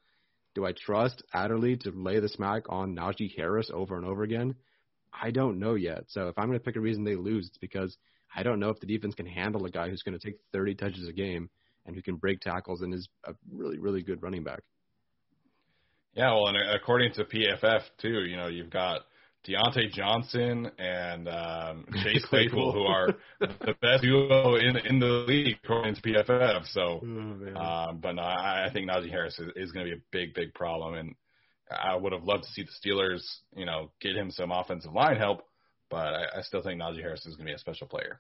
Do 0.56 0.66
I 0.66 0.72
trust 0.72 1.24
Adderley 1.34 1.78
to 1.78 1.92
lay 1.92 2.20
the 2.20 2.30
smack 2.30 2.64
on 2.70 2.96
Najee 2.96 3.36
Harris 3.36 3.72
over 3.74 3.98
and 3.98 4.06
over 4.06 4.24
again? 4.24 4.56
I 5.12 5.32
don't 5.32 5.60
know 5.60 5.76
yet. 5.76 6.06
So 6.08 6.28
if 6.28 6.38
I'm 6.38 6.48
going 6.48 6.60
to 6.60 6.64
pick 6.64 6.76
a 6.76 6.80
reason 6.80 7.04
they 7.04 7.16
lose, 7.16 7.48
it's 7.48 7.58
because 7.58 7.98
I 8.36 8.44
don't 8.44 8.60
know 8.60 8.70
if 8.70 8.80
the 8.80 8.88
defense 8.88 9.16
can 9.16 9.26
handle 9.26 9.66
a 9.66 9.70
guy 9.70 9.90
who's 9.90 10.04
going 10.04 10.18
to 10.18 10.26
take 10.26 10.40
30 10.52 10.76
touches 10.76 11.08
a 11.08 11.14
game 11.14 11.50
and 11.86 11.96
who 11.96 12.02
can 12.02 12.16
break 12.16 12.40
tackles 12.40 12.82
and 12.82 12.94
is 12.94 13.08
a 13.26 13.34
really, 13.52 13.78
really 13.80 14.02
good 14.02 14.22
running 14.24 14.44
back. 14.44 14.62
Yeah, 16.16 16.32
well, 16.34 16.48
and 16.48 16.58
according 16.58 17.14
to 17.14 17.26
PFF 17.26 17.82
too, 17.98 18.26
you 18.26 18.38
know, 18.38 18.48
you've 18.48 18.70
got 18.70 19.02
Diontae 19.48 19.92
Johnson 19.92 20.72
and 20.78 21.28
um, 21.28 21.86
Chase 22.04 22.26
Claypool, 22.26 22.72
who 22.72 22.84
are 22.84 23.16
the 23.40 23.76
best 23.82 24.04
duo 24.04 24.56
in 24.56 24.78
in 24.78 25.00
the 25.00 25.26
league 25.28 25.58
according 25.64 25.96
to 25.96 26.02
PFF. 26.02 26.66
So, 26.68 27.02
oh, 27.04 27.60
um, 27.60 28.00
but 28.00 28.14
no, 28.14 28.22
I, 28.22 28.68
I 28.68 28.74
think 28.74 28.90
Najee 28.90 29.10
Harris 29.10 29.38
is, 29.40 29.52
is 29.56 29.72
going 29.72 29.86
to 29.86 29.92
be 29.92 29.98
a 29.98 30.04
big, 30.12 30.34
big 30.34 30.54
problem, 30.54 30.96
and 30.96 31.16
I 31.72 31.96
would 31.96 32.14
have 32.14 32.24
loved 32.24 32.44
to 32.44 32.50
see 32.50 32.64
the 32.64 32.90
Steelers, 32.90 33.22
you 33.56 33.66
know, 33.66 33.92
get 34.02 34.16
him 34.16 34.32
some 34.32 34.52
offensive 34.52 34.94
line 34.94 35.18
help, 35.18 35.44
but 35.90 36.14
I, 36.14 36.40
I 36.40 36.42
still 36.42 36.62
think 36.62 36.82
Najee 36.82 37.02
Harris 37.02 37.26
is 37.26 37.36
going 37.36 37.48
to 37.48 37.52
be 37.52 37.56
a 37.56 37.60
special 37.60 37.88
player. 37.88 38.20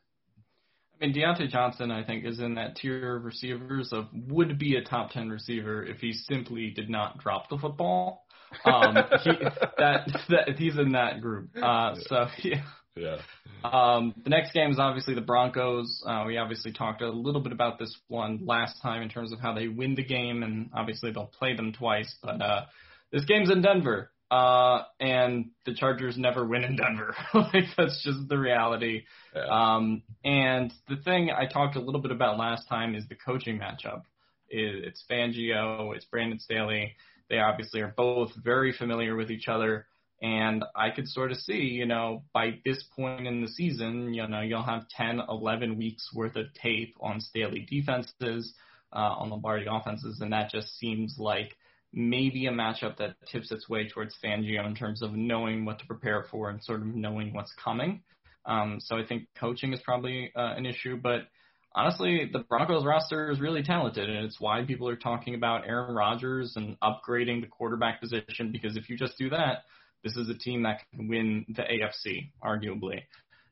I 1.01 1.07
mean, 1.07 1.15
Diontae 1.15 1.49
Johnson, 1.49 1.91
I 1.91 2.03
think, 2.03 2.25
is 2.25 2.39
in 2.39 2.55
that 2.55 2.75
tier 2.75 3.17
of 3.17 3.25
receivers 3.25 3.91
of 3.91 4.07
would 4.13 4.59
be 4.59 4.75
a 4.75 4.83
top 4.83 5.11
ten 5.11 5.29
receiver 5.29 5.83
if 5.83 5.97
he 5.97 6.13
simply 6.13 6.69
did 6.69 6.89
not 6.89 7.19
drop 7.19 7.49
the 7.49 7.57
football. 7.57 8.25
Um, 8.65 8.95
he, 9.23 9.31
that 9.77 10.07
that 10.29 10.55
he's 10.57 10.77
in 10.77 10.93
that 10.93 11.21
group. 11.21 11.49
Uh, 11.61 11.95
so 12.07 12.27
yeah. 12.43 12.63
Yeah. 12.95 13.17
Um, 13.63 14.13
the 14.23 14.29
next 14.29 14.53
game 14.53 14.71
is 14.71 14.77
obviously 14.77 15.15
the 15.15 15.21
Broncos. 15.21 16.03
Uh, 16.05 16.25
we 16.27 16.37
obviously 16.37 16.71
talked 16.71 17.01
a 17.01 17.09
little 17.09 17.41
bit 17.41 17.51
about 17.51 17.79
this 17.79 17.95
one 18.07 18.45
last 18.45 18.81
time 18.81 19.01
in 19.01 19.09
terms 19.09 19.31
of 19.31 19.39
how 19.39 19.53
they 19.53 19.67
win 19.67 19.95
the 19.95 20.03
game, 20.03 20.43
and 20.43 20.69
obviously 20.73 21.11
they'll 21.11 21.25
play 21.25 21.55
them 21.55 21.73
twice. 21.73 22.13
But 22.21 22.41
uh, 22.41 22.65
this 23.11 23.25
game's 23.25 23.49
in 23.49 23.61
Denver, 23.61 24.11
uh, 24.29 24.83
and 24.99 25.51
the 25.65 25.73
Chargers 25.73 26.17
never 26.17 26.45
win 26.45 26.63
in 26.63 26.75
Denver. 26.75 27.15
like 27.33 27.65
that's 27.77 28.03
just 28.03 28.27
the 28.27 28.37
reality. 28.37 29.03
Yeah. 29.35 29.45
Um, 29.45 30.03
and 30.23 30.71
the 30.89 30.97
thing 30.97 31.31
I 31.31 31.45
talked 31.45 31.75
a 31.75 31.81
little 31.81 32.01
bit 32.01 32.11
about 32.11 32.37
last 32.37 32.67
time 32.67 32.95
is 32.95 33.07
the 33.07 33.15
coaching 33.15 33.59
matchup. 33.59 34.01
It's 34.49 35.03
Fangio, 35.09 35.95
it's 35.95 36.05
Brandon 36.05 36.39
Staley. 36.39 36.95
They 37.29 37.39
obviously 37.39 37.81
are 37.81 37.93
both 37.95 38.31
very 38.35 38.73
familiar 38.73 39.15
with 39.15 39.31
each 39.31 39.47
other. 39.47 39.87
And 40.21 40.63
I 40.75 40.89
could 40.89 41.07
sort 41.07 41.31
of 41.31 41.37
see, 41.37 41.63
you 41.63 41.85
know, 41.85 42.23
by 42.33 42.59
this 42.63 42.81
point 42.95 43.27
in 43.27 43.41
the 43.41 43.47
season, 43.49 44.13
you 44.13 44.25
know, 44.27 44.41
you'll 44.41 44.63
have 44.63 44.87
10, 44.89 45.19
11 45.27 45.77
weeks 45.77 46.09
worth 46.13 46.37
of 46.37 46.53
tape 46.53 46.95
on 47.01 47.19
Staley 47.19 47.67
defenses, 47.69 48.53
uh, 48.93 48.99
on 48.99 49.31
Lombardi 49.31 49.65
offenses, 49.69 50.21
and 50.21 50.31
that 50.31 50.49
just 50.49 50.77
seems 50.77 51.15
like 51.17 51.57
maybe 51.91 52.47
a 52.47 52.51
matchup 52.51 52.97
that 52.97 53.15
tips 53.29 53.51
its 53.51 53.67
way 53.67 53.87
towards 53.87 54.15
Fangio 54.23 54.65
in 54.65 54.75
terms 54.75 55.01
of 55.01 55.13
knowing 55.13 55.65
what 55.65 55.79
to 55.79 55.85
prepare 55.85 56.25
for 56.31 56.49
and 56.49 56.63
sort 56.63 56.81
of 56.81 56.87
knowing 56.87 57.33
what's 57.33 57.53
coming. 57.61 58.01
Um, 58.45 58.79
so 58.79 58.97
I 58.97 59.05
think 59.05 59.27
coaching 59.37 59.73
is 59.73 59.79
probably 59.81 60.31
uh, 60.35 60.53
an 60.55 60.65
issue, 60.65 60.97
but 60.97 61.27
honestly, 61.75 62.29
the 62.31 62.39
Broncos 62.39 62.85
roster 62.85 63.31
is 63.31 63.39
really 63.39 63.63
talented, 63.63 64.09
and 64.09 64.25
it's 64.25 64.39
why 64.39 64.63
people 64.63 64.87
are 64.89 64.95
talking 64.95 65.35
about 65.35 65.67
Aaron 65.67 65.95
Rodgers 65.95 66.53
and 66.55 66.77
upgrading 66.81 67.41
the 67.41 67.47
quarterback 67.47 68.01
position. 68.01 68.51
Because 68.51 68.77
if 68.77 68.89
you 68.89 68.97
just 68.97 69.17
do 69.17 69.29
that, 69.29 69.63
this 70.03 70.15
is 70.15 70.29
a 70.29 70.37
team 70.37 70.63
that 70.63 70.81
can 70.91 71.07
win 71.07 71.45
the 71.49 71.63
AFC, 71.63 72.31
arguably. 72.43 73.01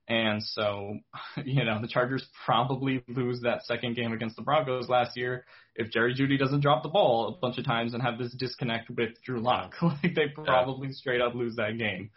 And 0.07 0.43
so, 0.43 0.97
you 1.45 1.63
know, 1.63 1.82
the 1.82 1.88
Chargers 1.88 2.26
probably 2.45 3.03
lose 3.07 3.41
that 3.41 3.65
second 3.65 3.95
game 3.95 4.11
against 4.11 4.36
the 4.36 4.41
Broncos 4.41 4.89
last 4.89 5.15
year 5.15 5.45
if 5.76 5.89
Jerry 5.91 6.13
Jeudy 6.13 6.38
doesn't 6.38 6.61
drop 6.61 6.84
the 6.84 6.89
ball 6.89 7.30
a 7.30 7.39
bunch 7.39 7.57
of 7.57 7.65
times 7.65 7.93
and 7.93 8.03
have 8.03 8.17
this 8.17 8.34
disconnect 8.34 8.89
with 8.89 9.11
Drew 9.24 9.39
Lock. 9.39 9.76
like 9.82 10.15
they 10.15 10.28
probably 10.28 10.91
straight 10.91 11.22
up 11.22 11.34
lose 11.34 11.55
that 11.55 11.78
game. 11.78 12.11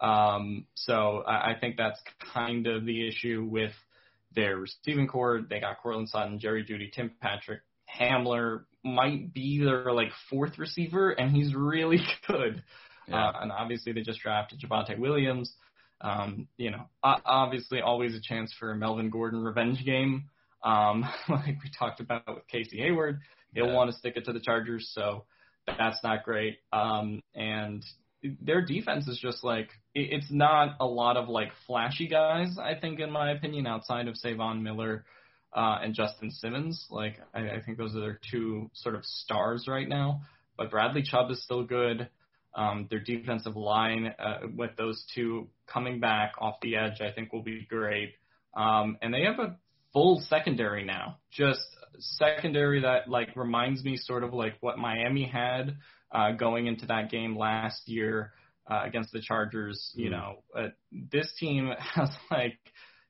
Um, 0.00 0.66
so 0.74 1.22
I, 1.26 1.52
I 1.52 1.54
think 1.58 1.76
that's 1.76 2.00
kind 2.34 2.66
of 2.66 2.84
the 2.84 3.08
issue 3.08 3.46
with 3.48 3.72
their 4.36 4.58
receiving 4.58 5.08
corps. 5.08 5.40
They 5.48 5.58
got 5.58 5.82
Courtland 5.82 6.08
Sutton, 6.08 6.38
Jerry 6.38 6.64
Jeudy, 6.64 6.92
Tim 6.92 7.10
Patrick, 7.20 7.62
Hamler 7.98 8.64
might 8.84 9.32
be 9.32 9.58
their 9.64 9.92
like 9.92 10.10
fourth 10.30 10.58
receiver, 10.58 11.10
and 11.10 11.34
he's 11.34 11.54
really 11.54 11.98
good. 12.28 12.62
Yeah. 13.08 13.28
Uh, 13.28 13.32
and 13.42 13.52
obviously 13.52 13.92
they 13.92 14.02
just 14.02 14.20
drafted 14.20 14.60
Javonte 14.60 14.98
Williams. 14.98 15.52
Um, 16.00 16.48
you 16.58 16.70
know, 16.70 16.88
obviously 17.02 17.80
always 17.80 18.14
a 18.14 18.20
chance 18.20 18.52
for 18.58 18.70
a 18.70 18.76
Melvin 18.76 19.10
Gordon 19.10 19.42
revenge 19.42 19.84
game. 19.84 20.24
Um, 20.62 21.04
like 21.28 21.56
we 21.62 21.70
talked 21.76 22.00
about 22.00 22.22
with 22.28 22.46
Casey 22.48 22.78
Hayward, 22.78 23.20
he'll 23.54 23.66
yeah. 23.66 23.74
want 23.74 23.90
to 23.90 23.96
stick 23.96 24.14
it 24.16 24.26
to 24.26 24.32
the 24.32 24.40
Chargers, 24.40 24.90
so 24.94 25.24
that's 25.66 26.02
not 26.04 26.24
great. 26.24 26.58
Um, 26.72 27.22
and 27.34 27.84
their 28.40 28.64
defense 28.64 29.08
is 29.08 29.18
just 29.18 29.44
like 29.44 29.70
it's 29.94 30.30
not 30.30 30.76
a 30.80 30.86
lot 30.86 31.16
of 31.16 31.28
like 31.28 31.48
flashy 31.66 32.08
guys. 32.08 32.56
I 32.60 32.74
think, 32.74 33.00
in 33.00 33.10
my 33.10 33.32
opinion, 33.32 33.66
outside 33.66 34.08
of 34.08 34.16
Savon 34.16 34.62
Miller 34.62 35.04
uh, 35.54 35.78
and 35.82 35.94
Justin 35.94 36.30
Simmons, 36.30 36.86
like 36.90 37.18
I, 37.34 37.50
I 37.50 37.62
think 37.64 37.78
those 37.78 37.94
are 37.96 38.00
their 38.00 38.20
two 38.30 38.70
sort 38.74 38.94
of 38.94 39.04
stars 39.04 39.66
right 39.68 39.88
now. 39.88 40.22
But 40.56 40.70
Bradley 40.70 41.02
Chubb 41.02 41.30
is 41.30 41.42
still 41.42 41.64
good. 41.64 42.08
Um, 42.54 42.86
their 42.88 43.00
defensive 43.00 43.54
line 43.54 44.14
uh, 44.18 44.38
with 44.54 44.70
those 44.78 45.04
two 45.14 45.48
coming 45.66 46.00
back 46.00 46.32
off 46.38 46.54
the 46.62 46.76
edge, 46.76 47.02
I 47.02 47.12
think 47.12 47.32
will 47.32 47.42
be 47.42 47.66
great. 47.68 48.14
Um, 48.56 48.96
and 49.02 49.12
they 49.12 49.24
have 49.24 49.38
a 49.38 49.56
full 49.92 50.22
secondary 50.28 50.84
now, 50.84 51.18
just 51.30 51.60
secondary 51.98 52.82
that 52.82 53.08
like 53.08 53.28
reminds 53.36 53.84
me 53.84 53.96
sort 53.96 54.24
of 54.24 54.32
like 54.32 54.54
what 54.60 54.78
Miami 54.78 55.24
had 55.24 55.76
uh, 56.12 56.32
going 56.32 56.66
into 56.66 56.86
that 56.86 57.10
game 57.10 57.36
last 57.36 57.88
year 57.88 58.32
uh, 58.70 58.82
against 58.84 59.12
the 59.12 59.20
Chargers. 59.20 59.92
You 59.94 60.08
mm. 60.08 60.12
know, 60.12 60.34
uh, 60.56 60.68
this 60.90 61.32
team 61.38 61.70
has 61.94 62.10
like 62.30 62.58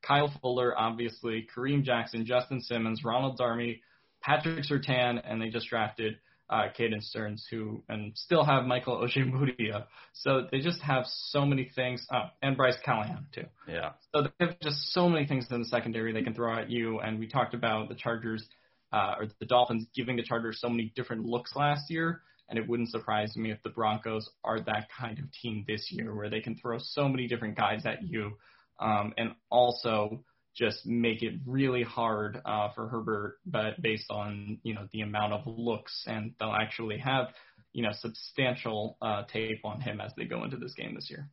Kyle 0.02 0.32
Fuller, 0.40 0.78
obviously, 0.78 1.46
Kareem 1.54 1.82
Jackson, 1.82 2.24
Justin 2.26 2.60
Simmons, 2.60 3.02
Ronald 3.04 3.38
Darby, 3.38 3.82
Patrick 4.22 4.64
Surtain, 4.64 5.20
and 5.24 5.40
they 5.40 5.48
just 5.48 5.68
drafted 5.68 6.18
uh, 6.48 6.64
Caden 6.78 7.02
Sterns, 7.02 7.46
who 7.50 7.82
and 7.88 8.12
still 8.16 8.44
have 8.44 8.64
Michael 8.64 8.98
Ojemudia. 8.98 9.86
So 10.12 10.46
they 10.50 10.60
just 10.60 10.80
have 10.80 11.04
so 11.06 11.44
many 11.44 11.70
things, 11.74 12.06
uh, 12.10 12.28
and 12.42 12.56
Bryce 12.56 12.76
Callahan 12.84 13.26
too. 13.34 13.46
Yeah. 13.66 13.92
So 14.14 14.22
they 14.22 14.46
have 14.46 14.60
just 14.60 14.92
so 14.92 15.08
many 15.08 15.26
things 15.26 15.46
in 15.50 15.60
the 15.60 15.68
secondary 15.68 16.12
they 16.12 16.22
can 16.22 16.34
throw 16.34 16.56
at 16.56 16.70
you. 16.70 17.00
And 17.00 17.18
we 17.18 17.26
talked 17.26 17.54
about 17.54 17.88
the 17.88 17.94
Chargers 17.96 18.46
uh, 18.92 19.14
or 19.18 19.26
the 19.40 19.46
Dolphins 19.46 19.86
giving 19.94 20.16
the 20.16 20.22
Chargers 20.22 20.60
so 20.60 20.68
many 20.68 20.92
different 20.94 21.24
looks 21.24 21.56
last 21.56 21.90
year. 21.90 22.22
And 22.48 22.58
it 22.58 22.68
wouldn't 22.68 22.90
surprise 22.90 23.36
me 23.36 23.50
if 23.50 23.62
the 23.62 23.70
Broncos 23.70 24.30
are 24.44 24.60
that 24.60 24.88
kind 24.96 25.18
of 25.18 25.24
team 25.32 25.64
this 25.66 25.88
year, 25.90 26.14
where 26.14 26.30
they 26.30 26.40
can 26.40 26.56
throw 26.56 26.78
so 26.78 27.08
many 27.08 27.26
different 27.26 27.56
guys 27.56 27.84
at 27.84 28.02
you, 28.02 28.36
um, 28.78 29.12
and 29.16 29.32
also 29.50 30.24
just 30.56 30.86
make 30.86 31.22
it 31.22 31.34
really 31.46 31.82
hard 31.82 32.40
uh, 32.44 32.70
for 32.74 32.88
Herbert, 32.88 33.38
but 33.44 33.80
based 33.82 34.10
on 34.10 34.58
you 34.62 34.74
know 34.74 34.88
the 34.92 35.02
amount 35.02 35.32
of 35.32 35.42
looks, 35.46 36.04
and 36.06 36.32
they'll 36.40 36.52
actually 36.52 36.98
have 36.98 37.28
you 37.72 37.82
know 37.82 37.92
substantial 37.92 38.96
uh, 39.02 39.24
tape 39.30 39.64
on 39.64 39.80
him 39.80 40.00
as 40.00 40.12
they 40.16 40.24
go 40.24 40.44
into 40.44 40.56
this 40.56 40.74
game 40.74 40.94
this 40.94 41.10
year. 41.10 41.28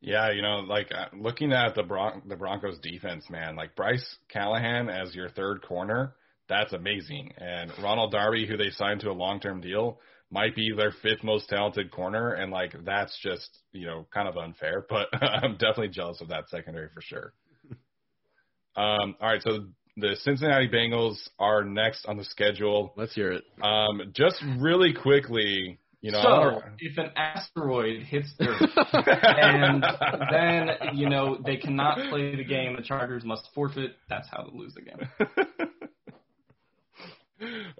Yeah, 0.00 0.30
you 0.32 0.42
know, 0.42 0.58
like 0.58 0.92
uh, 0.92 1.06
looking 1.16 1.52
at 1.52 1.74
the 1.74 1.82
Bron- 1.82 2.22
the 2.26 2.36
Broncos 2.36 2.78
defense, 2.80 3.30
man, 3.30 3.56
like 3.56 3.76
Bryce 3.76 4.16
Callahan 4.28 4.88
as 4.88 5.14
your 5.14 5.30
third 5.30 5.62
corner, 5.62 6.14
that's 6.48 6.72
amazing. 6.72 7.32
And 7.38 7.72
Ronald 7.82 8.12
Darby, 8.12 8.46
who 8.46 8.56
they 8.56 8.70
signed 8.70 9.00
to 9.00 9.10
a 9.10 9.12
long 9.12 9.40
term 9.40 9.60
deal, 9.60 9.98
might 10.30 10.54
be 10.56 10.72
their 10.76 10.92
fifth 11.02 11.22
most 11.22 11.48
talented 11.48 11.90
corner, 11.90 12.32
and 12.32 12.50
like 12.52 12.74
that's 12.84 13.16
just 13.22 13.48
you 13.72 13.86
know 13.86 14.06
kind 14.12 14.28
of 14.28 14.36
unfair. 14.36 14.84
But 14.90 15.08
I'm 15.22 15.52
definitely 15.52 15.88
jealous 15.88 16.20
of 16.20 16.28
that 16.28 16.48
secondary 16.48 16.88
for 16.94 17.00
sure. 17.02 17.32
Um, 18.76 19.16
all 19.22 19.30
right, 19.30 19.40
so 19.42 19.68
the 19.96 20.16
Cincinnati 20.20 20.68
Bengals 20.68 21.16
are 21.38 21.64
next 21.64 22.04
on 22.04 22.18
the 22.18 22.24
schedule. 22.24 22.92
Let's 22.94 23.14
hear 23.14 23.32
it. 23.32 23.44
Um, 23.62 24.12
just 24.14 24.36
really 24.58 24.92
quickly, 24.92 25.78
you 26.02 26.12
know, 26.12 26.20
so 26.22 26.28
wanna- 26.28 26.72
if 26.78 26.98
an 26.98 27.10
asteroid 27.16 28.02
hits 28.02 28.34
Earth, 28.40 28.60
and 28.92 29.82
then 30.30 30.70
you 30.94 31.08
know 31.08 31.38
they 31.42 31.56
cannot 31.56 31.96
play 32.10 32.36
the 32.36 32.44
game, 32.44 32.76
the 32.76 32.82
Chargers 32.82 33.24
must 33.24 33.48
forfeit. 33.54 33.92
That's 34.10 34.28
how 34.30 34.42
they 34.44 34.54
lose 34.58 34.74
the 34.74 34.82
game. 34.82 35.68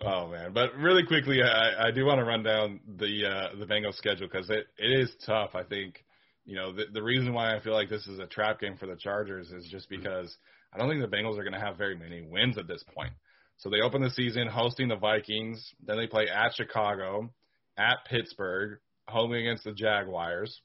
Oh 0.03 0.29
man! 0.29 0.53
But 0.53 0.77
really 0.77 1.05
quickly, 1.05 1.43
I, 1.43 1.89
I 1.89 1.91
do 1.91 2.05
want 2.05 2.19
to 2.19 2.25
run 2.25 2.43
down 2.43 2.81
the 2.99 3.27
uh, 3.27 3.59
the 3.59 3.67
Bengals 3.67 3.95
schedule 3.95 4.29
because 4.31 4.51
it, 4.51 4.67
it 4.79 5.01
is 5.01 5.11
tough. 5.25 5.51
I 5.55 5.63
think 5.63 6.05
you 6.45 6.57
know 6.57 6.73
the 6.73 6.85
the 6.93 7.03
reason 7.03 7.33
why 7.33 7.57
I 7.57 7.61
feel 7.61 7.73
like 7.73 7.89
this 7.89 8.07
is 8.07 8.19
a 8.19 8.27
trap 8.27 8.61
game 8.61 8.77
for 8.77 8.87
the 8.87 8.97
Chargers 8.97 9.51
is 9.51 9.67
just 9.71 9.89
because 9.89 10.37
I 10.73 10.79
don't 10.79 10.89
think 10.89 11.01
the 11.01 11.17
Bengals 11.17 11.39
are 11.39 11.43
going 11.43 11.55
to 11.55 11.61
have 11.61 11.79
very 11.79 11.97
many 11.97 12.23
wins 12.23 12.59
at 12.59 12.69
this 12.69 12.85
point. 12.95 13.13
So 13.59 13.71
they 13.71 13.81
open 13.81 14.03
the 14.03 14.11
season 14.11 14.49
hosting 14.49 14.89
the 14.89 14.97
Vikings, 14.97 15.73
then 15.85 15.97
they 15.97 16.07
play 16.07 16.29
at 16.29 16.55
Chicago, 16.55 17.31
at 17.79 18.05
Pittsburgh, 18.07 18.79
home 19.09 19.33
against 19.33 19.65
the 19.65 19.73
Jaguars, 19.73 20.61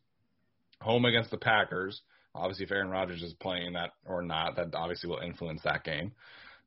home 0.81 1.05
against 1.05 1.31
the 1.31 1.37
Packers. 1.37 2.01
Obviously, 2.35 2.65
if 2.65 2.71
Aaron 2.71 2.89
Rodgers 2.89 3.21
is 3.21 3.33
playing 3.35 3.73
that 3.73 3.91
or 4.05 4.21
not, 4.21 4.55
that 4.57 4.73
obviously 4.73 5.09
will 5.09 5.19
influence 5.19 5.61
that 5.63 5.83
game. 5.83 6.11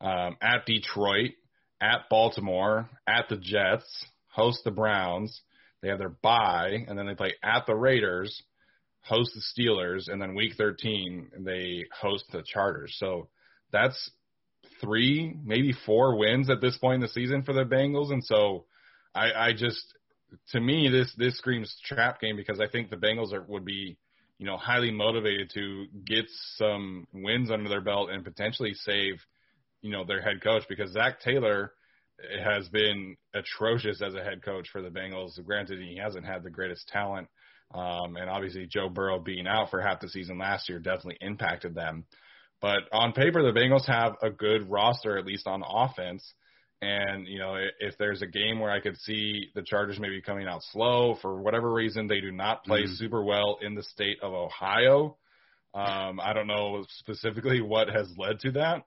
Um, 0.01 0.37
at 0.43 0.67
Detroit, 0.67 1.33
at 1.85 2.09
Baltimore, 2.09 2.89
at 3.07 3.29
the 3.29 3.37
Jets, 3.37 4.07
host 4.29 4.61
the 4.65 4.71
Browns. 4.71 5.43
They 5.83 5.89
have 5.89 5.99
their 5.99 6.09
bye, 6.09 6.85
and 6.89 6.99
then 6.99 7.07
they 7.07 7.15
play 7.15 7.35
at 7.43 7.67
the 7.67 7.75
Raiders, 7.75 8.43
host 9.03 9.33
the 9.35 9.63
Steelers, 9.63 10.09
and 10.09 10.21
then 10.21 10.35
Week 10.35 10.55
13 10.57 11.31
they 11.41 11.85
host 12.01 12.25
the 12.33 12.43
Chargers. 12.43 12.97
So 12.99 13.29
that's 13.71 14.11
three, 14.81 15.37
maybe 15.45 15.75
four 15.85 16.17
wins 16.17 16.49
at 16.49 16.63
this 16.63 16.79
point 16.79 16.97
in 16.97 17.01
the 17.03 17.09
season 17.09 17.43
for 17.43 17.53
the 17.53 17.65
Bengals, 17.65 18.11
and 18.11 18.25
so 18.25 18.65
I, 19.15 19.33
I 19.33 19.53
just 19.53 19.85
to 20.53 20.61
me 20.61 20.89
this 20.89 21.13
this 21.19 21.37
screams 21.37 21.77
trap 21.85 22.21
game 22.21 22.37
because 22.37 22.61
I 22.61 22.69
think 22.69 22.89
the 22.89 22.97
Bengals 22.97 23.33
are 23.35 23.43
would 23.43 23.67
be 23.67 23.99
you 24.39 24.47
know 24.47 24.57
highly 24.57 24.91
motivated 24.91 25.51
to 25.55 25.87
get 26.07 26.25
some 26.57 27.07
wins 27.13 27.51
under 27.51 27.69
their 27.69 27.83
belt 27.83 28.09
and 28.11 28.25
potentially 28.25 28.73
save 28.73 29.21
you 29.85 29.91
know 29.91 30.05
their 30.05 30.23
head 30.23 30.43
coach 30.43 30.65
because 30.69 30.93
Zac 30.93 31.21
Taylor 31.21 31.73
has 32.43 32.69
been 32.71 33.17
atrocious 33.35 34.01
as 34.01 34.15
a 34.15 34.25
head 34.25 34.43
coach 34.43 34.69
for 34.73 34.81
the 34.81 34.89
Bengals. 34.89 35.33
Granted, 35.45 35.79
he 35.81 35.99
hasn't 36.03 36.25
had 36.25 36.43
the 36.43 36.51
greatest 36.51 36.89
talent, 36.89 37.29
um, 37.75 38.17
and 38.17 38.31
obviously 38.31 38.67
Joe 38.67 38.89
Burrow 38.89 39.19
being 39.19 39.47
out 39.47 39.71
for 39.71 39.81
half 39.83 40.01
the 40.01 40.09
season 40.09 40.39
last 40.39 40.69
year 40.69 40.79
definitely 40.79 41.19
impacted 41.21 41.75
them. 41.75 42.07
But 42.63 42.85
on 42.93 43.13
paper, 43.13 43.43
the 43.43 43.59
Bengals 43.59 43.87
have 43.87 44.17
a 44.23 44.31
good 44.31 44.71
roster, 44.71 45.19
at 45.19 45.27
least 45.27 45.47
on 45.47 45.63
offense. 45.69 46.25
And 46.81 47.27
you 47.27 47.39
know, 47.39 47.57
if 47.79 47.99
there's 47.99 48.23
a 48.23 48.27
game 48.27 48.61
where 48.61 48.71
I 48.71 48.81
could 48.81 48.97
see 48.99 49.51
the 49.55 49.63
Chargers 49.63 49.99
maybe 50.01 50.23
coming 50.23 50.47
out 50.47 50.63
slow 50.73 51.17
for 51.21 51.43
whatever 51.43 51.71
reason, 51.71 52.07
they 52.07 52.21
do 52.23 52.33
not 52.33 52.65
play 52.65 52.85
Mhm. 52.85 52.97
super 52.97 53.23
well 53.23 53.59
in 53.61 53.75
the 53.75 53.83
state 53.83 54.19
of 54.23 54.33
Ohio. 54.33 55.19
Um, 55.75 56.21
I 56.21 56.33
don't 56.33 56.47
know 56.47 56.85
specifically 56.89 57.61
what 57.61 57.89
has 57.89 58.17
led 58.17 58.39
to 58.41 58.53
that, 58.53 58.85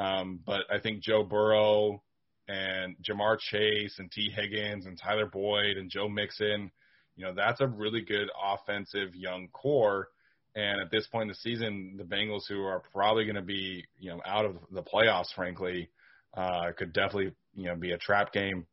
um, 0.00 0.40
but 0.46 0.62
I 0.72 0.78
think 0.78 1.02
Joe 1.02 1.22
Burrow 1.22 2.02
and 2.48 2.96
Ja'Marr 3.06 3.38
Chase 3.38 3.98
and 3.98 4.10
Tee 4.10 4.30
Higgins 4.34 4.86
and 4.86 4.98
Tyler 4.98 5.26
Boyd 5.26 5.76
and 5.76 5.90
Joe 5.90 6.08
Mixon, 6.08 6.70
you 7.16 7.24
know, 7.26 7.34
that's 7.34 7.60
a 7.60 7.66
really 7.66 8.00
good 8.00 8.28
offensive 8.42 9.14
young 9.14 9.48
core. 9.52 10.08
And 10.56 10.80
at 10.80 10.90
this 10.90 11.06
point 11.06 11.24
in 11.24 11.28
the 11.28 11.34
season, 11.34 11.96
the 11.98 12.04
Bengals, 12.04 12.48
who 12.48 12.64
are 12.64 12.82
probably 12.92 13.24
going 13.24 13.36
to 13.36 13.42
be, 13.42 13.84
you 13.98 14.10
know, 14.10 14.22
out 14.26 14.46
of 14.46 14.56
the 14.72 14.82
playoffs, 14.82 15.34
frankly, 15.36 15.90
uh, 16.34 16.72
could 16.78 16.94
definitely, 16.94 17.32
you 17.54 17.66
know, 17.66 17.76
be 17.76 17.92
a 17.92 17.98
trap 17.98 18.32
game 18.32 18.66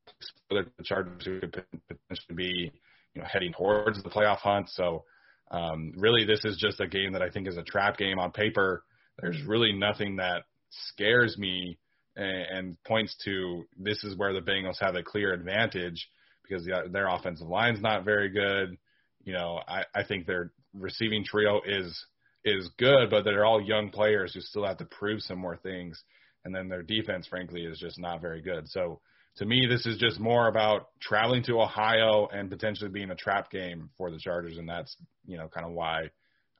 for 0.47 0.63
the 0.63 0.83
Chargers 0.83 1.25
who 1.25 1.41
could 1.41 1.51
potentially 1.51 2.35
be, 2.35 2.71
you 3.13 3.21
know, 3.21 3.27
heading 3.29 3.51
towards 3.51 4.01
the 4.01 4.09
playoff 4.09 4.37
hunt. 4.37 4.69
So, 4.69 5.03
um, 5.51 5.91
really, 5.97 6.23
this 6.25 6.45
is 6.45 6.57
just 6.57 6.79
a 6.79 6.87
game 6.87 7.11
that 7.13 7.21
I 7.21 7.29
think 7.29 7.49
is 7.49 7.57
a 7.57 7.63
trap 7.63 7.97
game 7.97 8.17
on 8.17 8.31
paper. 8.31 8.83
There's 9.19 9.43
really 9.43 9.73
nothing 9.73 10.15
that 10.15 10.43
scares 10.69 11.37
me 11.37 11.77
and, 12.15 12.77
points 12.83 13.15
to 13.25 13.65
this 13.77 14.03
is 14.03 14.17
where 14.17 14.33
the 14.33 14.41
Bengals 14.41 14.79
have 14.79 14.95
a 14.95 15.03
clear 15.03 15.33
advantage 15.33 16.09
because 16.43 16.65
the, 16.65 16.89
their 16.91 17.07
offensive 17.07 17.47
line's 17.47 17.81
not 17.81 18.05
very 18.05 18.29
good. 18.29 18.77
You 19.23 19.33
know, 19.33 19.59
I, 19.67 19.83
I 19.93 20.03
think 20.03 20.25
their 20.25 20.51
receiving 20.73 21.23
trio 21.23 21.61
is 21.65 22.05
is 22.45 22.69
good, 22.77 23.09
but 23.09 23.23
they're 23.23 23.45
all 23.45 23.61
young 23.61 23.89
players 23.89 24.33
who 24.33 24.39
still 24.39 24.65
have 24.65 24.77
to 24.77 24.85
prove 24.85 25.21
some 25.21 25.37
more 25.37 25.57
things. 25.57 26.01
And 26.45 26.55
then 26.55 26.69
their 26.69 26.81
defense, 26.81 27.27
frankly, 27.27 27.63
is 27.63 27.77
just 27.77 27.99
not 27.99 28.21
very 28.21 28.41
good. 28.41 28.69
So 28.69 29.01
to 29.37 29.45
me, 29.45 29.67
this 29.69 29.85
is 29.85 29.97
just 29.97 30.19
more 30.19 30.47
about 30.47 30.89
traveling 31.01 31.43
to 31.43 31.61
Ohio 31.61 32.27
and 32.31 32.49
potentially 32.49 32.89
being 32.89 33.11
a 33.11 33.15
trap 33.15 33.51
game 33.51 33.89
for 33.97 34.09
the 34.09 34.17
Chargers, 34.17 34.57
and 34.57 34.67
that's 34.67 34.95
you 35.25 35.37
know 35.37 35.47
kind 35.47 35.65
of 35.65 35.73
why 35.73 36.09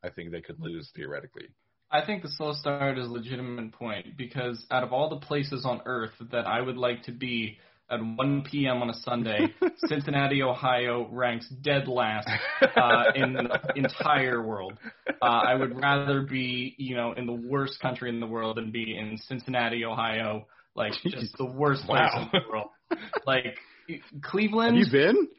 I 0.03 0.09
think 0.09 0.31
they 0.31 0.41
could 0.41 0.59
lose 0.59 0.89
theoretically. 0.95 1.47
I 1.91 2.05
think 2.05 2.21
the 2.21 2.29
slow 2.29 2.53
start 2.53 2.97
is 2.97 3.07
a 3.07 3.11
legitimate 3.11 3.71
point 3.73 4.17
because 4.17 4.65
out 4.71 4.83
of 4.83 4.91
all 4.91 5.09
the 5.09 5.25
places 5.25 5.65
on 5.65 5.81
earth 5.85 6.11
that 6.31 6.45
I 6.45 6.59
would 6.61 6.77
like 6.77 7.03
to 7.03 7.11
be 7.11 7.57
at 7.89 8.01
1 8.03 8.43
p.m. 8.51 8.81
on 8.81 8.89
a 8.89 8.93
Sunday, 8.93 9.47
Cincinnati, 9.88 10.43
Ohio 10.43 11.07
ranks 11.09 11.47
dead 11.61 11.88
last 11.88 12.27
uh, 12.75 13.03
in 13.15 13.33
the 13.33 13.49
entire 13.75 14.41
world. 14.45 14.73
Uh, 15.21 15.25
I 15.25 15.55
would 15.55 15.81
rather 15.81 16.21
be, 16.23 16.75
you 16.77 16.97
know, 16.97 17.13
in 17.13 17.25
the 17.25 17.31
worst 17.49 17.79
country 17.79 18.09
in 18.09 18.19
the 18.19 18.27
world 18.27 18.57
than 18.57 18.71
be 18.71 18.97
in 18.97 19.17
Cincinnati, 19.17 19.85
Ohio, 19.85 20.45
like 20.75 20.91
just 21.05 21.38
the 21.38 21.45
worst 21.45 21.85
place 21.85 22.01
Wow. 22.13 22.23
in 22.23 22.29
the 22.41 22.49
world. 22.49 22.67
Like 23.25 23.55
Have 23.89 24.21
Cleveland. 24.21 24.77
you 24.77 24.85
been? 24.91 25.29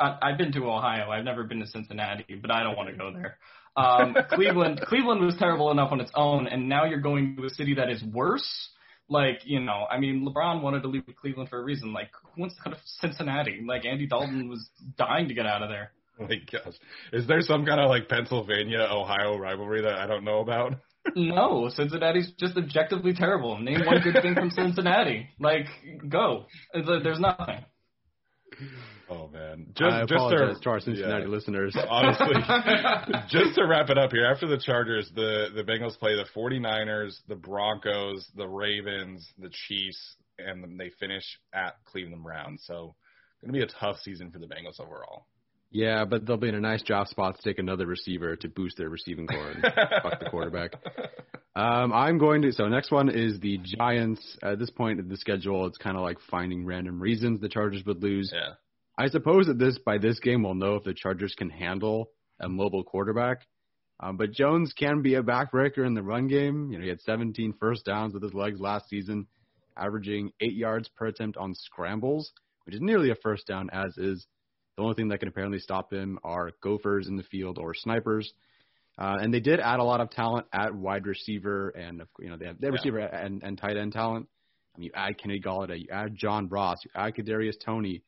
I, 0.00 0.16
I've 0.22 0.38
been 0.38 0.52
to 0.52 0.70
Ohio. 0.70 1.10
I've 1.10 1.24
never 1.24 1.44
been 1.44 1.60
to 1.60 1.66
Cincinnati, 1.66 2.34
but 2.40 2.50
I 2.50 2.62
don't 2.62 2.76
want 2.76 2.88
to 2.88 2.96
go 2.96 3.12
there. 3.12 3.36
Um, 3.76 4.14
Cleveland, 4.30 4.80
Cleveland 4.86 5.24
was 5.24 5.36
terrible 5.38 5.70
enough 5.70 5.92
on 5.92 6.00
its 6.00 6.10
own, 6.14 6.46
and 6.46 6.68
now 6.68 6.84
you're 6.84 7.00
going 7.00 7.36
to 7.36 7.46
a 7.46 7.50
city 7.50 7.74
that 7.74 7.90
is 7.90 8.02
worse. 8.02 8.68
Like, 9.08 9.40
you 9.44 9.60
know, 9.60 9.86
I 9.90 9.98
mean, 9.98 10.26
LeBron 10.26 10.62
wanted 10.62 10.82
to 10.82 10.88
leave 10.88 11.04
Cleveland 11.20 11.50
for 11.50 11.58
a 11.58 11.62
reason. 11.62 11.92
Like, 11.92 12.10
who 12.34 12.40
wants 12.40 12.56
to 12.56 12.62
go 12.62 12.70
to 12.70 12.80
Cincinnati? 12.84 13.60
Like, 13.66 13.84
Andy 13.84 14.06
Dalton 14.06 14.48
was 14.48 14.68
dying 14.96 15.28
to 15.28 15.34
get 15.34 15.46
out 15.46 15.62
of 15.62 15.68
there. 15.68 15.92
Oh 16.20 16.24
my 16.28 16.36
gosh, 16.52 16.74
is 17.14 17.26
there 17.26 17.40
some 17.40 17.64
kind 17.64 17.80
of 17.80 17.88
like 17.88 18.06
Pennsylvania 18.06 18.86
Ohio 18.90 19.38
rivalry 19.38 19.80
that 19.80 19.94
I 19.94 20.06
don't 20.06 20.24
know 20.24 20.40
about? 20.40 20.74
No, 21.16 21.68
Cincinnati's 21.74 22.30
just 22.38 22.56
objectively 22.56 23.12
terrible. 23.12 23.58
Name 23.58 23.84
one 23.86 24.00
good 24.02 24.22
thing 24.22 24.34
from 24.34 24.50
Cincinnati. 24.50 25.26
Like, 25.40 25.66
go. 26.08 26.46
There's 26.72 27.18
nothing. 27.18 27.64
Oh 29.12 29.28
man, 29.28 29.66
I 29.68 29.72
just 29.74 30.08
just 30.08 30.12
apologize 30.12 30.56
to, 30.56 30.62
to 30.62 30.70
our 30.70 30.80
Cincinnati 30.80 31.24
yeah. 31.24 31.28
listeners. 31.28 31.76
honestly, 31.88 32.34
just 33.28 33.56
to 33.56 33.66
wrap 33.66 33.90
it 33.90 33.98
up 33.98 34.10
here, 34.10 34.26
after 34.26 34.46
the 34.46 34.58
Chargers, 34.58 35.10
the, 35.14 35.48
the 35.54 35.62
Bengals 35.62 35.98
play 35.98 36.16
the 36.16 36.24
49ers, 36.34 37.16
the 37.28 37.34
Broncos, 37.34 38.26
the 38.36 38.48
Ravens, 38.48 39.28
the 39.38 39.50
Chiefs, 39.66 40.16
and 40.38 40.62
then 40.62 40.76
they 40.78 40.90
finish 40.98 41.24
at 41.52 41.76
Cleveland 41.84 42.22
Browns. 42.22 42.62
So, 42.66 42.94
going 43.42 43.52
to 43.52 43.58
be 43.58 43.62
a 43.62 43.78
tough 43.80 43.98
season 44.02 44.30
for 44.30 44.38
the 44.38 44.46
Bengals 44.46 44.80
overall. 44.80 45.26
Yeah, 45.70 46.04
but 46.04 46.26
they'll 46.26 46.36
be 46.36 46.48
in 46.48 46.54
a 46.54 46.60
nice 46.60 46.82
job 46.82 47.08
spot 47.08 47.36
to 47.36 47.42
take 47.42 47.58
another 47.58 47.86
receiver 47.86 48.36
to 48.36 48.48
boost 48.48 48.76
their 48.76 48.90
receiving 48.90 49.26
corps 49.26 49.50
and 49.50 49.62
fuck 50.02 50.20
the 50.20 50.28
quarterback. 50.30 50.72
Um, 51.54 51.92
I'm 51.92 52.16
going 52.16 52.40
to. 52.42 52.52
So 52.52 52.66
next 52.66 52.90
one 52.90 53.10
is 53.10 53.38
the 53.40 53.58
Giants. 53.58 54.38
At 54.42 54.58
this 54.58 54.70
point 54.70 55.00
of 55.00 55.10
the 55.10 55.18
schedule, 55.18 55.66
it's 55.66 55.76
kind 55.76 55.98
of 55.98 56.02
like 56.02 56.16
finding 56.30 56.64
random 56.64 56.98
reasons 56.98 57.40
the 57.40 57.48
Chargers 57.50 57.84
would 57.84 58.02
lose. 58.02 58.32
Yeah. 58.32 58.54
I 59.02 59.08
suppose 59.08 59.46
that 59.46 59.58
this 59.58 59.78
by 59.78 59.98
this 59.98 60.20
game 60.20 60.44
we'll 60.44 60.54
know 60.54 60.76
if 60.76 60.84
the 60.84 60.94
Chargers 60.94 61.34
can 61.36 61.50
handle 61.50 62.10
a 62.40 62.48
mobile 62.48 62.84
quarterback. 62.84 63.38
Um, 63.98 64.16
but 64.16 64.30
Jones 64.30 64.72
can 64.78 65.02
be 65.02 65.16
a 65.16 65.22
backbreaker 65.24 65.84
in 65.84 65.94
the 65.94 66.02
run 66.04 66.28
game. 66.28 66.70
You 66.70 66.78
know, 66.78 66.84
he 66.84 66.88
had 66.88 67.00
17 67.00 67.54
first 67.58 67.84
downs 67.84 68.14
with 68.14 68.22
his 68.22 68.32
legs 68.32 68.60
last 68.60 68.88
season, 68.88 69.26
averaging 69.76 70.30
eight 70.40 70.54
yards 70.54 70.88
per 70.96 71.06
attempt 71.06 71.36
on 71.36 71.52
scrambles, 71.54 72.32
which 72.64 72.76
is 72.76 72.80
nearly 72.80 73.10
a 73.10 73.16
first 73.16 73.44
down 73.48 73.70
as 73.72 73.98
is. 73.98 74.24
The 74.76 74.84
only 74.84 74.94
thing 74.94 75.08
that 75.08 75.18
can 75.18 75.28
apparently 75.28 75.58
stop 75.58 75.92
him 75.92 76.20
are 76.22 76.52
gophers 76.62 77.08
in 77.08 77.16
the 77.16 77.24
field 77.24 77.58
or 77.58 77.74
snipers. 77.74 78.32
Uh, 78.98 79.16
and 79.20 79.34
they 79.34 79.40
did 79.40 79.58
add 79.58 79.80
a 79.80 79.84
lot 79.84 80.00
of 80.00 80.10
talent 80.10 80.46
at 80.52 80.72
wide 80.74 81.06
receiver, 81.06 81.70
and 81.70 82.02
you 82.20 82.28
know 82.30 82.36
they 82.36 82.46
have 82.46 82.60
they 82.60 82.68
have 82.68 82.74
Yeah. 82.74 82.78
receiver 82.78 82.98
and, 83.00 83.42
and 83.42 83.58
tight 83.58 83.76
end 83.76 83.94
talent. 83.94 84.28
I 84.76 84.78
mean, 84.78 84.86
you 84.86 84.92
add 84.94 85.18
Kenny 85.18 85.40
Golladay, 85.40 85.80
you 85.80 85.88
add 85.90 86.14
John 86.14 86.48
Ross, 86.48 86.78
you 86.84 86.90
add 86.94 87.14
Kadarius 87.14 87.58
Toney. 87.64 88.02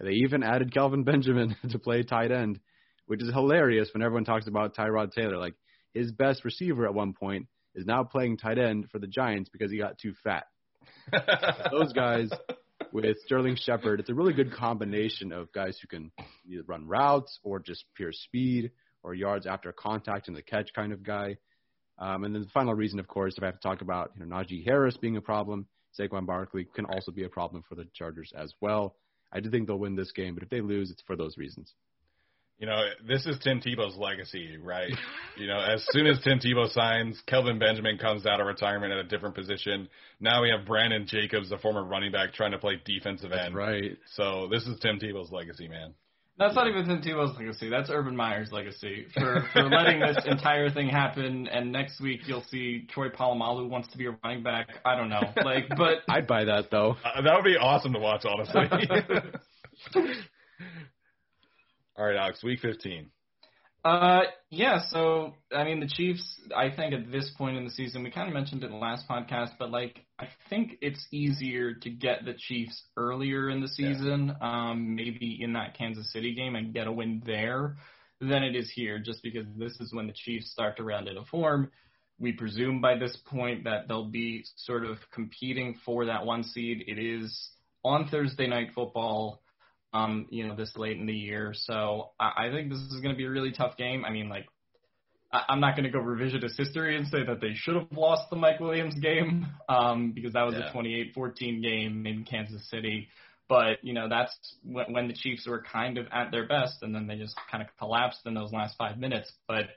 They 0.00 0.12
even 0.12 0.42
added 0.42 0.72
Kelvin 0.72 1.04
Benjamin 1.04 1.56
to 1.70 1.78
play 1.78 2.02
tight 2.02 2.32
end, 2.32 2.58
which 3.06 3.22
is 3.22 3.32
hilarious 3.32 3.90
when 3.92 4.02
everyone 4.02 4.24
talks 4.24 4.46
about 4.46 4.74
Tyrod 4.74 5.12
Taylor. 5.12 5.36
Like 5.36 5.54
his 5.92 6.12
best 6.12 6.44
receiver 6.44 6.86
at 6.86 6.94
one 6.94 7.12
point 7.12 7.46
is 7.74 7.86
now 7.86 8.04
playing 8.04 8.38
tight 8.38 8.58
end 8.58 8.88
for 8.90 8.98
the 8.98 9.06
Giants 9.06 9.50
because 9.50 9.70
he 9.70 9.78
got 9.78 9.98
too 9.98 10.14
fat. 10.24 10.44
Those 11.70 11.92
guys 11.92 12.30
with 12.92 13.18
Sterling 13.24 13.56
Shepard, 13.56 14.00
it's 14.00 14.10
a 14.10 14.14
really 14.14 14.32
good 14.32 14.52
combination 14.52 15.32
of 15.32 15.52
guys 15.52 15.78
who 15.80 15.88
can 15.88 16.10
either 16.48 16.62
run 16.66 16.86
routes 16.86 17.38
or 17.42 17.60
just 17.60 17.84
pure 17.94 18.12
speed 18.12 18.70
or 19.02 19.14
yards 19.14 19.46
after 19.46 19.72
contact 19.72 20.28
and 20.28 20.36
the 20.36 20.42
catch 20.42 20.70
kind 20.74 20.92
of 20.92 21.02
guy. 21.02 21.36
Um, 21.98 22.24
and 22.24 22.34
then 22.34 22.42
the 22.42 22.48
final 22.48 22.74
reason, 22.74 22.98
of 22.98 23.06
course, 23.06 23.34
if 23.36 23.42
I 23.42 23.46
have 23.46 23.60
to 23.60 23.68
talk 23.68 23.82
about 23.82 24.12
you 24.16 24.24
know 24.24 24.34
Najee 24.34 24.64
Harris 24.64 24.96
being 24.96 25.16
a 25.16 25.20
problem, 25.20 25.66
Saquon 25.98 26.26
Barkley 26.26 26.66
can 26.74 26.86
also 26.86 27.12
be 27.12 27.24
a 27.24 27.28
problem 27.28 27.62
for 27.68 27.74
the 27.74 27.86
Chargers 27.94 28.32
as 28.34 28.52
well. 28.60 28.96
I 29.32 29.40
do 29.40 29.50
think 29.50 29.66
they'll 29.66 29.78
win 29.78 29.96
this 29.96 30.12
game, 30.12 30.34
but 30.34 30.42
if 30.42 30.50
they 30.50 30.60
lose, 30.60 30.90
it's 30.90 31.02
for 31.02 31.16
those 31.16 31.36
reasons. 31.38 31.72
You 32.58 32.66
know, 32.66 32.78
this 33.08 33.24
is 33.24 33.38
Tim 33.38 33.60
Tebow's 33.60 33.96
legacy, 33.96 34.58
right? 34.62 34.92
you 35.38 35.46
know, 35.46 35.58
as 35.58 35.82
soon 35.92 36.06
as 36.06 36.20
Tim 36.20 36.40
Tebow 36.40 36.70
signs, 36.70 37.18
Kelvin 37.26 37.58
Benjamin 37.58 37.96
comes 37.96 38.26
out 38.26 38.38
of 38.38 38.46
retirement 38.46 38.92
at 38.92 38.98
a 38.98 39.04
different 39.04 39.34
position. 39.34 39.88
Now 40.20 40.42
we 40.42 40.50
have 40.50 40.66
Brandon 40.66 41.06
Jacobs, 41.06 41.48
the 41.48 41.56
former 41.56 41.82
running 41.82 42.12
back, 42.12 42.34
trying 42.34 42.50
to 42.50 42.58
play 42.58 42.78
defensive 42.84 43.32
end. 43.32 43.40
That's 43.40 43.54
right. 43.54 43.96
So 44.14 44.48
this 44.52 44.66
is 44.66 44.78
Tim 44.80 44.98
Tebow's 44.98 45.32
legacy, 45.32 45.68
man. 45.68 45.94
That's 46.40 46.54
not 46.54 46.66
even 46.68 46.86
Tim 46.86 47.02
Tebow's 47.02 47.36
legacy. 47.36 47.68
That's 47.68 47.90
Urban 47.90 48.16
Meyer's 48.16 48.50
legacy 48.50 49.06
for 49.12 49.46
for 49.52 49.64
letting 49.68 50.00
this 50.00 50.16
entire 50.24 50.70
thing 50.70 50.88
happen. 50.88 51.46
And 51.46 51.70
next 51.70 52.00
week 52.00 52.22
you'll 52.24 52.44
see 52.50 52.86
Troy 52.90 53.10
Polamalu 53.10 53.68
wants 53.68 53.88
to 53.88 53.98
be 53.98 54.06
a 54.06 54.16
running 54.24 54.42
back. 54.42 54.68
I 54.82 54.96
don't 54.96 55.10
know, 55.10 55.20
like, 55.44 55.68
but 55.76 55.98
I'd 56.08 56.26
buy 56.26 56.44
that 56.44 56.70
though. 56.70 56.96
Uh, 57.04 57.20
that 57.20 57.34
would 57.34 57.44
be 57.44 57.58
awesome 57.58 57.92
to 57.92 57.98
watch, 57.98 58.24
honestly. 58.24 58.62
All 61.94 62.06
right, 62.06 62.16
Alex, 62.16 62.42
week 62.42 62.60
15. 62.60 63.10
Uh, 63.84 64.22
yeah. 64.50 64.80
So 64.88 65.34
I 65.54 65.64
mean, 65.64 65.80
the 65.80 65.88
Chiefs. 65.88 66.40
I 66.54 66.70
think 66.70 66.92
at 66.92 67.10
this 67.10 67.30
point 67.38 67.56
in 67.56 67.64
the 67.64 67.70
season, 67.70 68.02
we 68.02 68.10
kind 68.10 68.28
of 68.28 68.34
mentioned 68.34 68.62
it 68.62 68.66
in 68.66 68.72
the 68.72 68.78
last 68.78 69.08
podcast, 69.08 69.50
but 69.58 69.70
like, 69.70 70.04
I 70.18 70.28
think 70.48 70.72
it's 70.82 71.06
easier 71.10 71.74
to 71.74 71.90
get 71.90 72.24
the 72.24 72.34
Chiefs 72.34 72.82
earlier 72.96 73.48
in 73.48 73.60
the 73.60 73.68
season, 73.68 74.36
yeah. 74.40 74.70
um, 74.70 74.94
maybe 74.94 75.38
in 75.40 75.54
that 75.54 75.76
Kansas 75.78 76.12
City 76.12 76.34
game 76.34 76.56
and 76.56 76.74
get 76.74 76.86
a 76.86 76.92
win 76.92 77.22
there, 77.24 77.76
than 78.20 78.42
it 78.42 78.54
is 78.54 78.70
here, 78.74 78.98
just 78.98 79.22
because 79.22 79.46
this 79.56 79.72
is 79.80 79.94
when 79.94 80.06
the 80.06 80.12
Chiefs 80.12 80.50
start 80.50 80.76
to 80.76 80.84
round 80.84 81.08
into 81.08 81.24
form. 81.24 81.70
We 82.18 82.32
presume 82.32 82.82
by 82.82 82.98
this 82.98 83.16
point 83.30 83.64
that 83.64 83.88
they'll 83.88 84.10
be 84.10 84.44
sort 84.56 84.84
of 84.84 84.98
competing 85.10 85.78
for 85.86 86.04
that 86.04 86.26
one 86.26 86.44
seed. 86.44 86.84
It 86.86 86.98
is 86.98 87.48
on 87.82 88.08
Thursday 88.08 88.46
night 88.46 88.72
football 88.74 89.40
um, 89.92 90.26
you 90.30 90.46
know, 90.46 90.54
this 90.54 90.72
late 90.76 90.98
in 90.98 91.06
the 91.06 91.14
year. 91.14 91.52
So 91.54 92.10
I, 92.18 92.46
I 92.46 92.50
think 92.50 92.70
this 92.70 92.78
is 92.78 93.00
going 93.00 93.14
to 93.14 93.18
be 93.18 93.24
a 93.24 93.30
really 93.30 93.52
tough 93.52 93.76
game. 93.76 94.04
I 94.04 94.10
mean, 94.10 94.28
like, 94.28 94.46
I, 95.32 95.42
I'm 95.48 95.60
not 95.60 95.76
going 95.76 95.84
to 95.84 95.90
go 95.90 95.98
revisionist 95.98 96.56
history 96.56 96.96
and 96.96 97.06
say 97.08 97.24
that 97.24 97.40
they 97.40 97.54
should 97.54 97.74
have 97.74 97.86
lost 97.92 98.30
the 98.30 98.36
Mike 98.36 98.60
Williams 98.60 98.94
game 98.94 99.46
um, 99.68 100.12
because 100.12 100.32
that 100.34 100.44
was 100.44 100.54
yeah. 100.54 100.70
a 100.70 100.74
28-14 100.74 101.62
game 101.62 102.06
in 102.06 102.24
Kansas 102.24 102.68
City. 102.70 103.08
But 103.48 103.82
you 103.82 103.94
know, 103.94 104.08
that's 104.08 104.36
when, 104.62 104.92
when 104.92 105.08
the 105.08 105.14
Chiefs 105.14 105.46
were 105.48 105.62
kind 105.62 105.98
of 105.98 106.06
at 106.12 106.30
their 106.30 106.46
best, 106.46 106.82
and 106.82 106.94
then 106.94 107.08
they 107.08 107.16
just 107.16 107.34
kind 107.50 107.62
of 107.62 107.68
collapsed 107.78 108.20
in 108.24 108.32
those 108.32 108.52
last 108.52 108.76
five 108.78 108.96
minutes. 108.96 109.32
But 109.48 109.70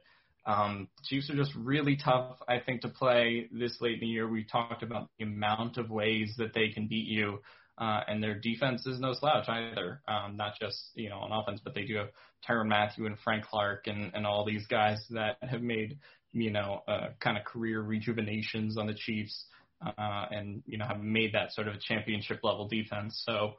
um, 0.45 0.89
Chiefs 1.05 1.31
are 1.31 1.35
just 1.35 1.55
really 1.55 1.95
tough, 1.95 2.37
I 2.47 2.59
think, 2.59 2.81
to 2.81 2.89
play 2.89 3.49
this 3.51 3.77
late 3.81 3.95
in 3.95 4.01
the 4.01 4.05
year. 4.05 4.27
We 4.27 4.43
talked 4.43 4.83
about 4.83 5.09
the 5.17 5.25
amount 5.25 5.77
of 5.77 5.89
ways 5.89 6.35
that 6.37 6.53
they 6.53 6.69
can 6.69 6.87
beat 6.87 7.07
you. 7.07 7.39
Uh, 7.77 8.01
and 8.07 8.21
their 8.21 8.35
defense 8.39 8.85
is 8.85 8.99
no 8.99 9.13
slouch 9.13 9.49
either. 9.49 10.01
Um, 10.07 10.37
not 10.37 10.53
just 10.59 10.77
you 10.93 11.09
know 11.09 11.17
on 11.17 11.31
offense, 11.31 11.59
but 11.63 11.73
they 11.73 11.85
do 11.85 11.95
have 11.95 12.09
Tyrann 12.47 12.67
Mathieu 12.67 13.07
and 13.07 13.17
Frank 13.23 13.45
Clark 13.45 13.87
and 13.87 14.11
and 14.13 14.27
all 14.27 14.45
these 14.45 14.67
guys 14.67 15.03
that 15.09 15.37
have 15.41 15.61
made 15.61 15.97
you 16.33 16.51
know 16.51 16.83
uh, 16.87 17.07
kind 17.19 17.37
of 17.37 17.45
career 17.45 17.81
rejuvenations 17.81 18.77
on 18.77 18.85
the 18.85 18.93
Chiefs, 18.93 19.45
uh, 19.85 20.25
and 20.29 20.61
you 20.67 20.77
know 20.77 20.85
have 20.85 21.01
made 21.01 21.33
that 21.33 21.51
sort 21.51 21.67
of 21.67 21.75
a 21.75 21.79
championship 21.79 22.39
level 22.43 22.67
defense. 22.67 23.21
So. 23.25 23.53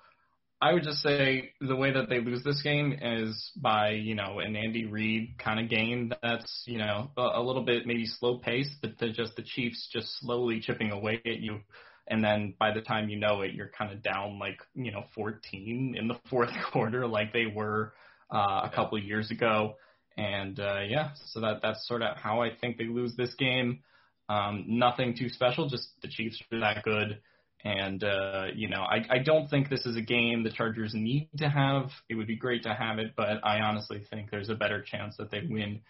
I 0.62 0.72
would 0.72 0.84
just 0.84 1.02
say 1.02 1.50
the 1.60 1.76
way 1.76 1.92
that 1.92 2.08
they 2.08 2.20
lose 2.20 2.42
this 2.42 2.62
game 2.62 2.96
is 3.02 3.50
by, 3.54 3.90
you 3.90 4.14
know, 4.14 4.38
an 4.38 4.56
Andy 4.56 4.86
Reid 4.86 5.34
kind 5.36 5.60
of 5.60 5.68
game 5.68 6.10
that's, 6.22 6.62
you 6.64 6.78
know, 6.78 7.10
a, 7.18 7.20
a 7.20 7.42
little 7.42 7.64
bit 7.64 7.86
maybe 7.86 8.06
slow 8.06 8.38
paced, 8.38 8.76
but 8.80 8.98
to 9.00 9.12
just 9.12 9.36
the 9.36 9.42
Chiefs 9.42 9.90
just 9.92 10.06
slowly 10.20 10.60
chipping 10.60 10.90
away 10.90 11.20
at 11.26 11.40
you 11.40 11.60
and 12.06 12.22
then 12.22 12.54
by 12.58 12.72
the 12.72 12.80
time 12.80 13.08
you 13.08 13.18
know 13.18 13.42
it, 13.42 13.54
you're 13.54 13.70
kind 13.76 13.92
of 13.92 14.02
down 14.02 14.38
like 14.38 14.60
you 14.74 14.92
know 14.92 15.04
14 15.14 15.94
in 15.98 16.08
the 16.08 16.18
fourth 16.30 16.50
quarter, 16.72 17.06
like 17.06 17.32
they 17.32 17.46
were 17.46 17.92
uh, 18.30 18.62
a 18.64 18.72
couple 18.74 18.98
of 18.98 19.04
years 19.04 19.30
ago. 19.30 19.76
And 20.16 20.60
uh, 20.60 20.80
yeah, 20.88 21.10
so 21.26 21.40
that 21.40 21.60
that's 21.62 21.86
sort 21.88 22.02
of 22.02 22.16
how 22.16 22.40
I 22.40 22.50
think 22.54 22.78
they 22.78 22.86
lose 22.86 23.16
this 23.16 23.34
game. 23.34 23.80
Um, 24.28 24.64
nothing 24.66 25.16
too 25.16 25.28
special, 25.28 25.68
just 25.68 25.88
the 26.02 26.08
Chiefs 26.08 26.40
are 26.52 26.60
that 26.60 26.82
good. 26.82 27.20
And 27.64 28.04
uh, 28.04 28.46
you 28.54 28.68
know, 28.68 28.82
I, 28.82 29.04
I 29.10 29.18
don't 29.18 29.48
think 29.48 29.70
this 29.70 29.86
is 29.86 29.96
a 29.96 30.02
game 30.02 30.44
the 30.44 30.50
Chargers 30.50 30.92
need 30.94 31.30
to 31.38 31.48
have. 31.48 31.90
It 32.08 32.14
would 32.14 32.26
be 32.26 32.36
great 32.36 32.62
to 32.64 32.74
have 32.74 32.98
it, 32.98 33.14
but 33.16 33.40
I 33.42 33.60
honestly 33.60 34.04
think 34.10 34.30
there's 34.30 34.50
a 34.50 34.54
better 34.54 34.82
chance 34.82 35.16
that 35.16 35.30
they 35.30 35.40
win 35.48 35.80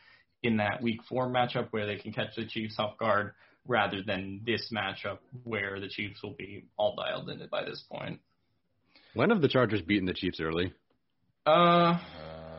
in 0.42 0.58
that 0.58 0.82
Week 0.82 1.00
Four 1.08 1.28
matchup 1.28 1.68
where 1.70 1.86
they 1.86 1.96
can 1.96 2.12
catch 2.12 2.36
the 2.36 2.46
Chiefs 2.46 2.76
off 2.78 2.96
guard 2.96 3.32
rather 3.66 4.02
than 4.02 4.42
this 4.44 4.72
matchup 4.72 5.18
where 5.44 5.80
the 5.80 5.88
Chiefs 5.88 6.22
will 6.22 6.34
be 6.34 6.66
all 6.76 6.96
dialed 6.96 7.30
in 7.30 7.46
by 7.50 7.64
this 7.64 7.82
point. 7.90 8.20
When 9.14 9.30
have 9.30 9.40
the 9.40 9.48
Chargers 9.48 9.82
beaten 9.82 10.06
the 10.06 10.14
Chiefs 10.14 10.40
early? 10.40 10.72
Uh, 11.46 11.98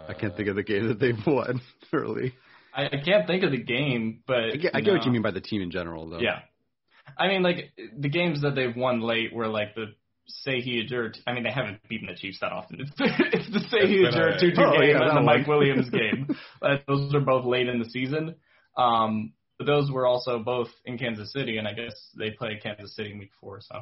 I 0.08 0.14
can't 0.20 0.36
think 0.36 0.50
of 0.50 0.56
the 0.56 0.64
game 0.64 0.88
that 0.88 1.00
they've 1.00 1.18
won 1.28 1.62
early. 1.94 2.34
I, 2.74 2.86
I 2.86 3.02
can't 3.04 3.28
think 3.28 3.44
of 3.44 3.52
the 3.52 3.62
game, 3.62 4.22
but 4.28 4.44
I 4.54 4.56
get, 4.56 4.76
I 4.76 4.82
get 4.82 4.94
what 4.94 5.06
you 5.06 5.12
mean 5.12 5.22
by 5.22 5.32
the 5.32 5.42
team 5.42 5.62
in 5.62 5.72
general, 5.72 6.10
though. 6.10 6.20
Yeah, 6.20 6.40
I 7.18 7.28
mean 7.28 7.44
like 7.44 7.74
the 7.98 8.10
games 8.10 8.42
that 8.42 8.56
they've 8.56 8.76
won 8.76 9.02
late 9.02 9.34
were 9.34 9.48
like 9.48 9.76
the 9.76 9.94
Sehi 10.46 10.86
Ajur. 10.86 11.16
I 11.28 11.34
mean 11.34 11.44
they 11.44 11.52
haven't 11.52 11.88
beaten 11.88 12.08
the 12.08 12.16
Chiefs 12.16 12.40
that 12.42 12.52
often. 12.52 12.82
It's, 12.82 12.92
it's 13.00 13.50
the 13.52 13.60
Sehi 13.60 14.08
Ajur 14.08 14.40
two 14.40 14.52
two 14.52 14.62
oh, 14.62 14.80
game 14.80 14.90
yeah, 14.90 15.10
and 15.10 15.18
the 15.18 15.22
Mike 15.22 15.48
Williams 15.48 15.90
game. 15.92 16.28
those 16.88 17.14
are 17.14 17.22
both 17.22 17.46
late 17.46 17.68
in 17.68 17.80
the 17.80 17.90
season. 17.90 18.36
Um, 18.78 19.34
but 19.58 19.66
those 19.66 19.92
were 19.92 20.06
also 20.06 20.40
both 20.40 20.70
in 20.86 20.98
Kansas 20.98 21.32
City, 21.32 21.58
and 21.58 21.68
I 21.68 21.74
guess 21.74 21.94
they 22.18 22.32
play 22.32 22.60
Kansas 22.62 22.96
City 22.96 23.12
in 23.12 23.20
Week 23.20 23.32
Four. 23.40 23.62
So 23.62 23.80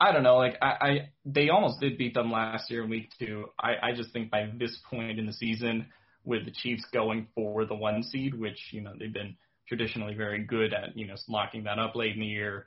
I 0.00 0.12
don't 0.12 0.22
know. 0.22 0.36
Like 0.36 0.56
I, 0.60 0.66
I 0.66 1.08
they 1.24 1.48
almost 1.48 1.80
did 1.80 1.98
beat 1.98 2.14
them 2.14 2.30
last 2.30 2.70
year 2.70 2.84
in 2.84 2.90
Week 2.90 3.10
Two. 3.18 3.46
I, 3.58 3.74
I 3.82 3.92
just 3.94 4.12
think 4.12 4.30
by 4.30 4.50
this 4.58 4.78
point 4.90 5.18
in 5.18 5.26
the 5.26 5.32
season, 5.32 5.86
with 6.24 6.44
the 6.44 6.50
Chiefs 6.50 6.84
going 6.92 7.28
for 7.34 7.64
the 7.64 7.74
one 7.74 8.02
seed, 8.02 8.34
which 8.34 8.58
you 8.72 8.80
know 8.80 8.92
they've 8.98 9.12
been 9.12 9.36
traditionally 9.68 10.14
very 10.14 10.44
good 10.44 10.72
at, 10.72 10.96
you 10.96 11.06
know, 11.06 11.14
locking 11.28 11.64
that 11.64 11.78
up 11.78 11.94
late 11.94 12.14
in 12.14 12.20
the 12.20 12.26
year. 12.26 12.66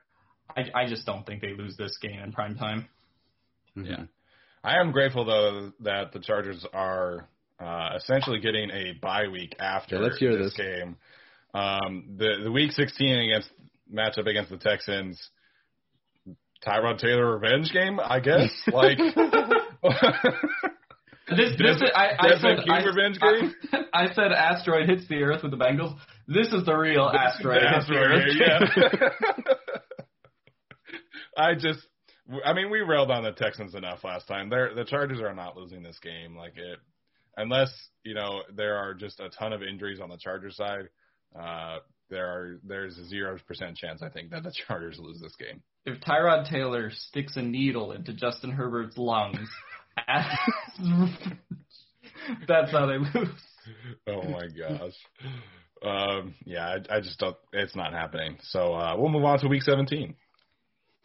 I, 0.56 0.64
I 0.76 0.88
just 0.88 1.06
don't 1.06 1.26
think 1.26 1.42
they 1.42 1.54
lose 1.54 1.78
this 1.78 1.98
game 2.02 2.20
in 2.20 2.32
prime 2.32 2.56
time. 2.56 2.88
Mm-hmm. 3.78 3.90
Yeah. 3.90 4.04
I 4.64 4.80
am 4.80 4.92
grateful 4.92 5.26
though 5.26 5.72
that 5.82 6.12
the 6.12 6.20
Chargers 6.20 6.66
are 6.74 7.30
uh, 7.60 7.92
essentially 7.96 8.40
getting 8.40 8.70
a 8.72 8.94
bye 9.02 9.28
week 9.32 9.56
after 9.60 9.96
yeah, 9.96 10.02
let's 10.02 10.18
hear 10.18 10.38
this, 10.38 10.56
this 10.56 10.66
game. 10.66 10.98
Um, 11.54 12.16
the 12.18 12.42
the 12.44 12.52
week 12.52 12.72
16 12.72 13.08
against 13.08 13.50
matchup 13.92 14.28
against 14.28 14.52
the 14.52 14.58
Texans, 14.58 15.20
Tyrod 16.66 17.00
Taylor 17.00 17.38
revenge 17.38 17.72
game, 17.72 18.00
I 18.00 18.20
guess. 18.20 18.50
Like 18.72 18.98
this, 21.38 21.56
this 21.58 21.78
is, 21.78 21.92
I, 21.96 22.10
I 22.20 22.38
said 22.40 22.60
I, 22.70 22.84
revenge 22.84 23.20
game. 23.20 23.56
I, 23.72 24.04
I, 24.04 24.14
said 24.14 24.32
asteroid 24.32 24.90
hits 24.90 25.08
the 25.08 25.24
Earth 25.24 25.42
with 25.42 25.52
the 25.52 25.58
Bengals. 25.58 25.96
This 26.28 26.48
is 26.52 26.66
the 26.66 26.76
real 26.76 27.10
this 27.12 27.22
asteroid 27.22 27.62
the 27.62 27.70
hits 27.70 27.84
asteroid, 27.84 28.10
the 28.12 28.46
Earth. 28.46 28.72
Yeah. 28.78 29.10
I 31.38 31.54
just, 31.56 31.80
I 32.44 32.54
mean, 32.54 32.70
we 32.70 32.82
railed 32.82 33.10
on 33.10 33.24
the 33.24 33.32
Texans 33.32 33.74
enough 33.74 34.04
last 34.04 34.28
time. 34.28 34.50
They're, 34.50 34.76
the 34.76 34.84
Chargers 34.84 35.22
are 35.22 35.34
not 35.34 35.56
losing 35.56 35.82
this 35.82 35.98
game. 36.00 36.36
Like 36.36 36.58
it, 36.58 36.80
unless 37.38 37.72
you 38.04 38.14
know 38.14 38.42
there 38.54 38.76
are 38.76 38.94
just 38.94 39.20
a 39.20 39.30
ton 39.30 39.54
of 39.54 39.64
injuries 39.64 40.00
on 40.02 40.10
the 40.10 40.18
Chargers 40.18 40.58
side 40.58 40.90
uh, 41.38 41.80
there 42.10 42.26
are 42.26 42.60
there's 42.64 42.98
a 42.98 43.06
zero 43.06 43.38
percent 43.48 43.78
chance 43.78 44.02
I 44.02 44.10
think 44.10 44.32
that 44.32 44.44
the 44.44 44.52
Chargers 44.68 45.00
lose 45.00 45.20
this 45.22 45.36
game. 45.36 45.62
If 45.86 46.02
Tyrod 46.02 46.50
Taylor 46.50 46.92
sticks 46.92 47.36
a 47.38 47.42
needle 47.42 47.92
into 47.92 48.14
Justin 48.14 48.52
Herbert's 48.52 48.98
lungs, 48.98 49.50
that's 52.48 52.72
how 52.72 52.86
they 52.86 52.98
lose. 52.98 53.30
Oh 54.08 54.24
my 54.24 54.48
gosh. 54.48 54.94
Um, 55.82 56.36
yeah, 56.46 56.78
I, 56.90 56.98
I, 56.98 57.00
just 57.00 57.20
don't. 57.20 57.38
It's 57.54 57.76
not 57.76 57.94
happening. 57.94 58.38
So 58.42 58.74
uh, 58.74 58.96
we'll 58.98 59.10
move 59.10 59.24
on 59.24 59.40
to 59.40 59.48
Week 59.48 59.62
17. 59.64 60.14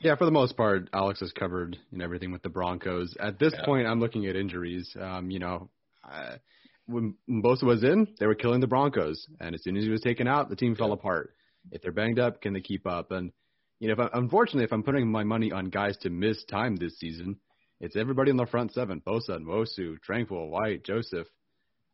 Yeah, 0.00 0.16
for 0.16 0.24
the 0.24 0.32
most 0.32 0.56
part, 0.56 0.90
Alex 0.92 1.20
has 1.20 1.30
covered 1.32 1.78
you 1.92 1.98
know, 1.98 2.04
everything 2.04 2.32
with 2.32 2.42
the 2.42 2.48
Broncos. 2.48 3.16
At 3.20 3.38
this 3.38 3.54
yeah. 3.56 3.64
point, 3.64 3.86
I'm 3.86 4.00
looking 4.00 4.26
at 4.26 4.34
injuries. 4.34 4.94
Um, 5.00 5.30
you 5.30 5.38
know, 5.38 5.70
I, 6.02 6.38
when 6.86 7.14
Bosa 7.28 7.64
was 7.64 7.82
in, 7.82 8.08
they 8.18 8.26
were 8.26 8.34
killing 8.34 8.60
the 8.60 8.66
Broncos, 8.66 9.26
and 9.40 9.54
as 9.54 9.62
soon 9.62 9.76
as 9.76 9.84
he 9.84 9.90
was 9.90 10.00
taken 10.02 10.26
out, 10.28 10.48
the 10.48 10.56
team 10.56 10.74
fell 10.76 10.92
apart. 10.92 11.34
If 11.70 11.82
they're 11.82 11.92
banged 11.92 12.18
up, 12.18 12.42
can 12.42 12.52
they 12.52 12.60
keep 12.60 12.86
up? 12.86 13.10
And 13.10 13.32
you 13.80 13.88
know, 13.88 13.94
if 13.94 14.00
I, 14.00 14.18
unfortunately, 14.18 14.64
if 14.64 14.72
I'm 14.72 14.82
putting 14.82 15.10
my 15.10 15.24
money 15.24 15.50
on 15.50 15.66
guys 15.66 15.96
to 15.98 16.10
miss 16.10 16.44
time 16.44 16.76
this 16.76 16.98
season, 16.98 17.36
it's 17.80 17.96
everybody 17.96 18.30
in 18.30 18.36
the 18.36 18.46
front 18.46 18.72
seven: 18.72 19.00
Bosa, 19.00 19.38
Nwosu, 19.38 19.96
Tranquill, 20.08 20.48
White, 20.50 20.84
Joseph. 20.84 21.26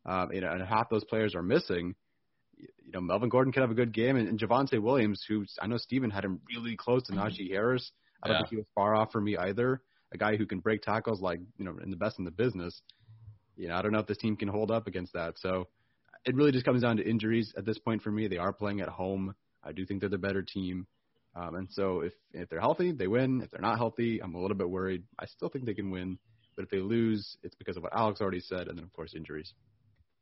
Um, 0.05 0.31
you 0.33 0.41
know, 0.41 0.51
and 0.51 0.61
half 0.63 0.89
those 0.89 1.05
players 1.05 1.35
are 1.35 1.43
missing. 1.43 1.95
You 2.57 2.91
know, 2.93 3.01
Melvin 3.01 3.29
Gordon 3.29 3.53
could 3.53 3.61
have 3.61 3.71
a 3.71 3.75
good 3.75 3.93
game, 3.93 4.17
and, 4.17 4.27
and 4.27 4.39
Javonte 4.39 4.81
Williams, 4.81 5.23
who 5.27 5.45
I 5.61 5.67
know 5.67 5.77
Steven 5.77 6.09
had 6.11 6.25
him 6.25 6.41
really 6.53 6.75
close 6.75 7.03
to 7.03 7.13
Najee 7.13 7.49
Harris. 7.49 7.91
I 8.23 8.27
don't 8.27 8.35
Yeah. 8.35 8.39
think 8.39 8.49
he 8.49 8.55
was 8.57 8.65
far 8.75 8.95
off 8.95 9.11
for 9.11 9.21
me 9.21 9.37
either. 9.37 9.81
A 10.13 10.17
guy 10.17 10.35
who 10.35 10.45
can 10.45 10.59
break 10.59 10.81
tackles 10.81 11.21
like 11.21 11.39
you 11.57 11.65
know, 11.65 11.77
in 11.81 11.89
the 11.89 11.95
best 11.97 12.19
in 12.19 12.25
the 12.25 12.31
business 12.31 12.81
you 13.55 13.67
know, 13.67 13.75
I 13.75 13.81
don't 13.81 13.91
know 13.91 13.99
if 13.99 14.07
this 14.07 14.17
team 14.17 14.35
can 14.35 14.47
hold 14.47 14.71
up 14.71 14.87
against 14.87 15.13
that. 15.13 15.37
So 15.37 15.67
it 16.25 16.35
really 16.35 16.51
just 16.51 16.65
comes 16.65 16.81
down 16.81 16.97
to 16.97 17.07
injuries 17.07 17.53
at 17.57 17.65
this 17.65 17.77
point 17.77 18.01
for 18.01 18.11
me. 18.11 18.27
They 18.27 18.37
are 18.37 18.53
playing 18.53 18.81
at 18.81 18.89
home. 18.89 19.35
I 19.63 19.71
do 19.71 19.85
think 19.85 20.01
they're 20.01 20.09
the 20.09 20.17
better 20.17 20.41
team. 20.41 20.87
Um, 21.35 21.55
and 21.55 21.67
so 21.71 22.01
if 22.01 22.13
if 22.33 22.49
they're 22.49 22.59
healthy, 22.59 22.91
they 22.91 23.07
win. 23.07 23.41
If 23.41 23.51
they're 23.51 23.61
not 23.61 23.77
healthy, 23.77 24.21
I'm 24.21 24.35
a 24.35 24.41
little 24.41 24.57
bit 24.57 24.69
worried. 24.69 25.03
I 25.17 25.25
still 25.27 25.49
think 25.49 25.65
they 25.65 25.73
can 25.73 25.89
win, 25.89 26.17
but 26.55 26.63
if 26.63 26.69
they 26.69 26.79
lose, 26.79 27.37
it's 27.41 27.55
because 27.55 27.77
of 27.77 27.83
what 27.83 27.95
Alex 27.95 28.19
already 28.21 28.41
said, 28.41 28.67
and 28.67 28.77
then 28.77 28.83
of 28.83 28.91
course 28.93 29.13
injuries. 29.15 29.53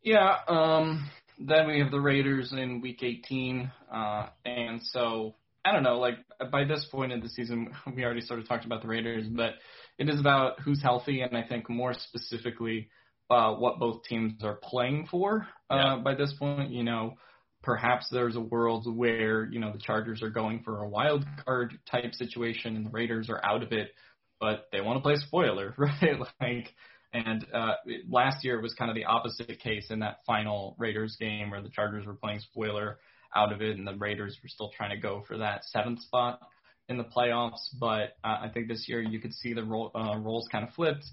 Yeah. 0.03 0.37
Um. 0.47 1.09
Then 1.39 1.67
we 1.67 1.79
have 1.79 1.89
the 1.89 2.01
Raiders 2.01 2.51
in 2.51 2.81
Week 2.81 3.01
18, 3.01 3.71
uh, 3.91 4.27
and 4.45 4.81
so 4.83 5.35
I 5.65 5.71
don't 5.71 5.83
know. 5.83 5.97
Like 5.97 6.15
by 6.51 6.65
this 6.65 6.85
point 6.91 7.11
in 7.11 7.21
the 7.21 7.29
season, 7.29 7.71
we 7.95 8.03
already 8.03 8.21
sort 8.21 8.39
of 8.39 8.47
talked 8.47 8.65
about 8.65 8.81
the 8.81 8.87
Raiders, 8.87 9.25
but 9.27 9.53
it 9.97 10.09
is 10.09 10.19
about 10.19 10.59
who's 10.59 10.81
healthy, 10.81 11.21
and 11.21 11.35
I 11.35 11.43
think 11.43 11.69
more 11.69 11.93
specifically, 11.93 12.89
uh, 13.29 13.53
what 13.53 13.79
both 13.79 14.03
teams 14.03 14.43
are 14.43 14.59
playing 14.61 15.07
for. 15.09 15.47
Uh, 15.69 15.75
yeah. 15.75 16.01
By 16.03 16.15
this 16.15 16.33
point, 16.37 16.71
you 16.71 16.83
know, 16.83 17.15
perhaps 17.63 18.07
there's 18.11 18.35
a 18.35 18.41
world 18.41 18.85
where 18.95 19.45
you 19.45 19.59
know 19.59 19.71
the 19.71 19.79
Chargers 19.79 20.21
are 20.23 20.29
going 20.29 20.61
for 20.63 20.81
a 20.81 20.89
wild 20.89 21.25
card 21.45 21.77
type 21.89 22.13
situation, 22.13 22.75
and 22.75 22.85
the 22.85 22.91
Raiders 22.91 23.29
are 23.29 23.43
out 23.43 23.63
of 23.63 23.71
it, 23.71 23.91
but 24.39 24.67
they 24.71 24.81
want 24.81 24.97
to 24.97 25.01
play 25.01 25.15
spoiler, 25.15 25.73
right? 25.77 26.19
like. 26.41 26.73
And 27.11 27.43
uh, 27.51 27.73
last 28.07 28.45
year 28.45 28.59
it 28.59 28.61
was 28.61 28.75
kind 28.75 28.91
of 28.91 28.95
the 28.95 29.05
opposite 29.05 29.59
case 29.59 29.87
in 29.89 29.97
that 30.01 30.17
final 30.27 30.75
Raiders 30.77 31.17
game 31.19 31.49
where 31.49 31.59
the 31.59 31.71
Chargers 31.71 32.05
were 32.05 32.13
playing 32.13 32.39
spoiler 32.39 32.99
out 33.35 33.51
of 33.51 33.63
it, 33.63 33.77
and 33.77 33.87
the 33.87 33.95
Raiders 33.95 34.37
were 34.43 34.49
still 34.49 34.69
trying 34.77 34.91
to 34.91 35.01
go 35.01 35.23
for 35.27 35.39
that 35.39 35.65
seventh 35.65 36.01
spot 36.01 36.39
in 36.87 36.97
the 36.97 37.03
playoffs. 37.03 37.69
But 37.79 38.17
uh, 38.23 38.37
I 38.41 38.49
think 38.53 38.67
this 38.67 38.85
year 38.87 39.01
you 39.01 39.19
could 39.19 39.33
see 39.33 39.53
the 39.53 39.63
role, 39.63 39.91
uh, 39.95 40.17
roles 40.17 40.47
kind 40.51 40.67
of 40.67 40.73
flipped. 40.73 41.05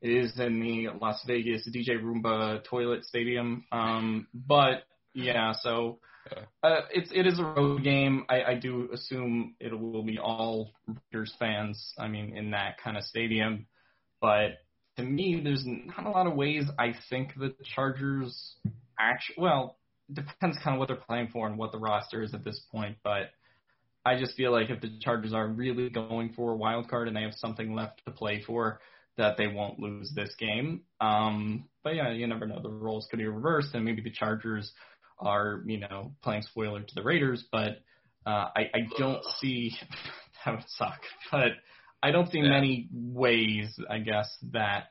It 0.00 0.10
is 0.10 0.38
in 0.38 0.60
the 0.60 0.88
Las 1.00 1.22
Vegas 1.26 1.68
DJ 1.68 2.02
Roomba 2.02 2.62
Toilet 2.64 3.04
Stadium, 3.04 3.64
um, 3.72 4.26
but 4.34 4.84
yeah, 5.14 5.52
so 5.60 5.98
uh, 6.62 6.80
it's 6.90 7.10
it 7.14 7.26
is 7.26 7.38
a 7.38 7.44
road 7.44 7.82
game. 7.82 8.24
I, 8.28 8.42
I 8.42 8.54
do 8.54 8.88
assume 8.92 9.54
it 9.60 9.78
will 9.78 10.02
be 10.02 10.18
all 10.18 10.72
Raiders 10.86 11.32
fans. 11.38 11.92
I 11.98 12.08
mean, 12.08 12.36
in 12.36 12.50
that 12.50 12.78
kind 12.82 12.96
of 12.96 13.04
stadium, 13.04 13.66
but 14.20 14.58
to 14.96 15.02
me, 15.02 15.40
there's 15.42 15.64
not 15.64 16.06
a 16.06 16.10
lot 16.10 16.26
of 16.26 16.34
ways 16.34 16.64
I 16.78 16.94
think 17.10 17.34
the 17.36 17.54
Chargers 17.74 18.56
actually 18.98 19.36
well 19.38 19.78
depends 20.12 20.58
kind 20.62 20.74
of 20.74 20.78
what 20.78 20.88
they're 20.88 20.96
playing 20.96 21.28
for 21.32 21.46
and 21.46 21.58
what 21.58 21.72
the 21.72 21.78
roster 21.78 22.22
is 22.22 22.34
at 22.34 22.44
this 22.44 22.60
point. 22.70 22.96
But 23.02 23.30
I 24.04 24.18
just 24.18 24.34
feel 24.36 24.52
like 24.52 24.70
if 24.70 24.80
the 24.80 24.98
Chargers 25.00 25.32
are 25.32 25.46
really 25.46 25.90
going 25.90 26.32
for 26.34 26.52
a 26.52 26.56
wild 26.56 26.88
card 26.88 27.08
and 27.08 27.16
they 27.16 27.22
have 27.22 27.34
something 27.34 27.74
left 27.74 28.02
to 28.06 28.12
play 28.12 28.42
for, 28.46 28.80
that 29.16 29.36
they 29.36 29.46
won't 29.46 29.78
lose 29.78 30.12
this 30.14 30.34
game. 30.38 30.82
Um, 31.00 31.68
but 31.82 31.94
yeah, 31.94 32.10
you 32.12 32.26
never 32.26 32.46
know. 32.46 32.60
The 32.62 32.68
roles 32.68 33.06
could 33.10 33.18
be 33.18 33.26
reversed, 33.26 33.74
and 33.74 33.84
maybe 33.84 34.02
the 34.02 34.10
Chargers 34.10 34.72
are, 35.18 35.62
you 35.66 35.78
know, 35.78 36.12
playing 36.22 36.42
spoiler 36.42 36.82
to 36.82 36.94
the 36.94 37.02
Raiders. 37.02 37.44
But 37.50 37.82
uh, 38.26 38.48
I, 38.56 38.70
I 38.74 38.88
don't 38.98 39.24
see 39.40 39.72
that 40.44 40.56
would 40.56 40.64
suck. 40.68 41.00
But 41.30 41.52
I 42.02 42.10
don't 42.10 42.30
see 42.30 42.38
yeah. 42.38 42.50
many 42.50 42.88
ways, 42.92 43.78
I 43.88 43.98
guess, 43.98 44.36
that 44.52 44.88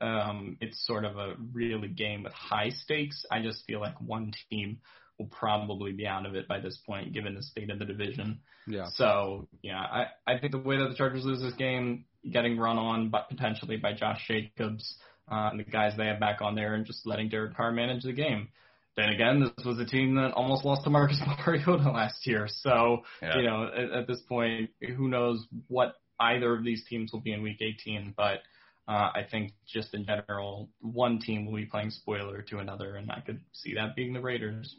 um, 0.00 0.58
it's 0.60 0.86
sort 0.86 1.04
of 1.04 1.16
a 1.16 1.34
really 1.52 1.88
game 1.88 2.22
with 2.22 2.32
high 2.32 2.70
stakes. 2.70 3.24
I 3.30 3.42
just 3.42 3.64
feel 3.66 3.80
like 3.80 4.00
one 4.00 4.32
team 4.50 4.78
will 5.18 5.26
probably 5.26 5.92
be 5.92 6.06
out 6.06 6.26
of 6.26 6.34
it 6.34 6.46
by 6.46 6.60
this 6.60 6.78
point, 6.86 7.14
given 7.14 7.34
the 7.34 7.42
state 7.42 7.70
of 7.70 7.78
the 7.78 7.84
division. 7.84 8.40
Yeah. 8.66 8.86
So 8.94 9.48
yeah, 9.62 9.80
I 9.80 10.06
I 10.26 10.38
think 10.38 10.52
the 10.52 10.58
way 10.58 10.76
that 10.76 10.88
the 10.88 10.94
Chargers 10.94 11.24
lose 11.24 11.40
this 11.40 11.54
game, 11.54 12.04
getting 12.30 12.58
run 12.58 12.78
on, 12.78 13.08
but 13.08 13.28
potentially 13.28 13.76
by 13.76 13.92
Josh 13.92 14.24
Jacobs 14.26 14.96
uh, 15.30 15.50
and 15.50 15.60
the 15.60 15.64
guys 15.64 15.92
they 15.96 16.06
have 16.06 16.20
back 16.20 16.40
on 16.40 16.54
there, 16.54 16.74
and 16.74 16.86
just 16.86 17.06
letting 17.06 17.28
Derek 17.28 17.56
Carr 17.56 17.72
manage 17.72 18.04
the 18.04 18.12
game. 18.12 18.48
Then 18.96 19.10
again, 19.10 19.40
this 19.40 19.64
was 19.64 19.78
a 19.78 19.84
team 19.84 20.14
that 20.14 20.32
almost 20.32 20.64
lost 20.64 20.84
to 20.84 20.90
Marcus 20.90 21.20
Mariota 21.46 21.90
last 21.90 22.26
year. 22.26 22.48
So 22.48 23.02
yeah. 23.20 23.36
you 23.36 23.42
know, 23.44 23.70
at, 23.74 23.90
at 23.90 24.06
this 24.06 24.20
point, 24.28 24.70
who 24.80 25.08
knows 25.08 25.46
what 25.68 25.96
either 26.18 26.54
of 26.54 26.64
these 26.64 26.84
teams 26.88 27.12
will 27.12 27.20
be 27.20 27.32
in 27.32 27.42
Week 27.42 27.60
18, 27.60 28.14
but 28.16 28.40
uh, 28.88 29.10
I 29.14 29.26
think 29.30 29.52
just 29.66 29.92
in 29.94 30.06
general, 30.06 30.68
one 30.80 31.18
team 31.18 31.46
will 31.46 31.56
be 31.56 31.66
playing 31.66 31.90
spoiler 31.90 32.42
to 32.42 32.58
another, 32.58 32.96
and 32.96 33.10
I 33.10 33.20
could 33.20 33.40
see 33.52 33.74
that 33.74 33.96
being 33.96 34.12
the 34.12 34.20
Raiders. 34.20 34.74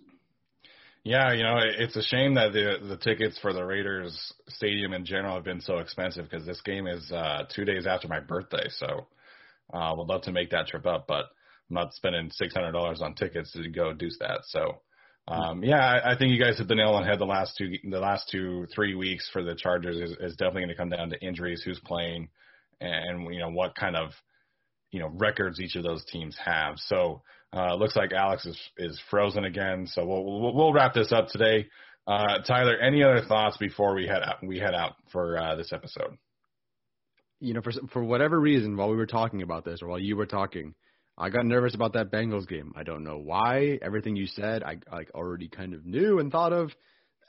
Yeah, 1.08 1.32
you 1.32 1.44
know, 1.44 1.58
it's 1.64 1.96
a 1.96 2.04
shame 2.04 2.34
that 2.34 2.52
the 2.52 2.86
the 2.86 2.98
tickets 2.98 3.40
for 3.40 3.54
the 3.54 3.64
Raiders 3.64 4.34
stadium 4.50 4.92
in 4.92 5.06
general 5.06 5.36
have 5.36 5.46
been 5.46 5.62
so 5.62 5.78
expensive 5.78 6.30
because 6.30 6.46
this 6.46 6.60
game 6.60 6.86
is 6.86 7.10
uh, 7.14 7.44
two 7.56 7.64
days 7.64 7.88
after 7.88 8.10
my 8.10 8.20
birthday, 8.20 8.68
so 8.68 9.08
uh, 9.74 9.94
would 9.96 10.10
love 10.10 10.24
to 10.24 10.34
make 10.34 10.50
that 10.50 10.68
trip 10.68 10.86
up, 10.86 11.06
but 11.08 11.28
I'm 11.70 11.76
not 11.76 11.94
spending 11.94 12.30
six 12.32 12.54
hundred 12.54 12.74
dollars 12.74 13.02
on 13.02 13.16
tickets 13.16 13.54
to 13.54 13.70
go 13.70 13.94
do 13.94 14.10
that. 14.20 14.40
So, 14.48 14.82
um, 15.30 15.64
yeah, 15.64 15.80
I, 15.80 16.12
I 16.12 16.18
think 16.18 16.34
you 16.34 16.44
guys 16.44 16.58
hit 16.58 16.68
the 16.68 16.76
nail 16.76 16.90
on 16.90 17.04
the 17.04 17.10
head. 17.10 17.20
The 17.20 17.26
last 17.26 17.56
two, 17.58 17.72
the 17.90 18.00
last 18.02 18.28
two, 18.30 18.68
three 18.76 18.94
weeks 18.94 19.30
for 19.32 19.42
the 19.42 19.56
Chargers 19.56 19.96
is, 19.96 20.12
is 20.20 20.36
definitely 20.36 20.64
going 20.64 20.70
to 20.70 20.76
come 20.76 20.90
down 20.90 21.10
to 21.12 21.26
injuries, 21.26 21.62
who's 21.64 21.80
playing, 21.86 22.28
and 22.82 23.34
you 23.34 23.40
know 23.40 23.50
what 23.50 23.76
kind 23.76 23.96
of 23.96 24.10
you 24.92 25.00
know 25.00 25.08
records 25.08 25.62
each 25.62 25.78
of 25.78 25.84
those 25.84 26.04
teams 26.04 26.36
have. 26.44 26.76
So 26.80 27.22
uh, 27.54 27.76
looks 27.76 27.96
like 27.96 28.12
Alex 28.14 28.46
is 28.46 28.60
is 28.78 29.02
frozen 29.10 29.46
again. 29.46 29.88
So 29.88 30.06
we'll 30.06 30.24
we'll, 30.24 30.56
we'll 30.56 30.74
wrap 30.74 30.94
this 30.94 31.12
up 31.12 31.28
today. 31.30 31.68
Uh, 32.06 32.40
Tyler, 32.48 32.78
any 32.78 33.04
other 33.04 33.22
thoughts 33.28 33.58
before 33.58 33.94
we 33.94 34.08
head 34.08 34.22
out? 34.24 34.38
We 34.42 34.60
head 34.60 34.74
out 34.74 34.96
for 35.12 35.38
uh, 35.38 35.56
this 35.56 35.74
episode. 35.74 36.18
You 37.40 37.54
know, 37.54 37.62
for 37.62 37.72
for 37.92 38.04
whatever 38.04 38.40
reason, 38.40 38.78
while 38.78 38.90
we 38.90 38.96
were 38.96 39.06
talking 39.06 39.42
about 39.42 39.66
this, 39.66 39.82
or 39.82 39.88
while 39.88 40.00
you 40.00 40.16
were 40.16 40.26
talking, 40.26 40.74
I 41.18 41.30
got 41.30 41.46
nervous 41.46 41.76
about 41.76 41.94
that 41.94 42.12
Bengals 42.12 42.48
game. 42.48 42.74
I 42.76 42.84
don't 42.84 43.04
know 43.04 43.18
why. 43.18 43.80
Everything 43.82 44.16
you 44.16 44.28
said, 44.28 44.64
I 44.64 44.78
like 44.92 45.12
already 45.14 45.48
kind 45.50 45.74
of 45.74 45.86
knew 45.86 46.20
and 46.20 46.32
thought 46.32 46.54
of, 46.54 46.72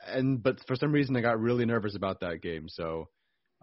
and 0.07 0.41
but 0.41 0.59
for 0.67 0.75
some 0.75 0.91
reason, 0.91 1.15
I 1.15 1.21
got 1.21 1.39
really 1.39 1.65
nervous 1.65 1.95
about 1.95 2.21
that 2.21 2.41
game. 2.41 2.67
So 2.67 3.09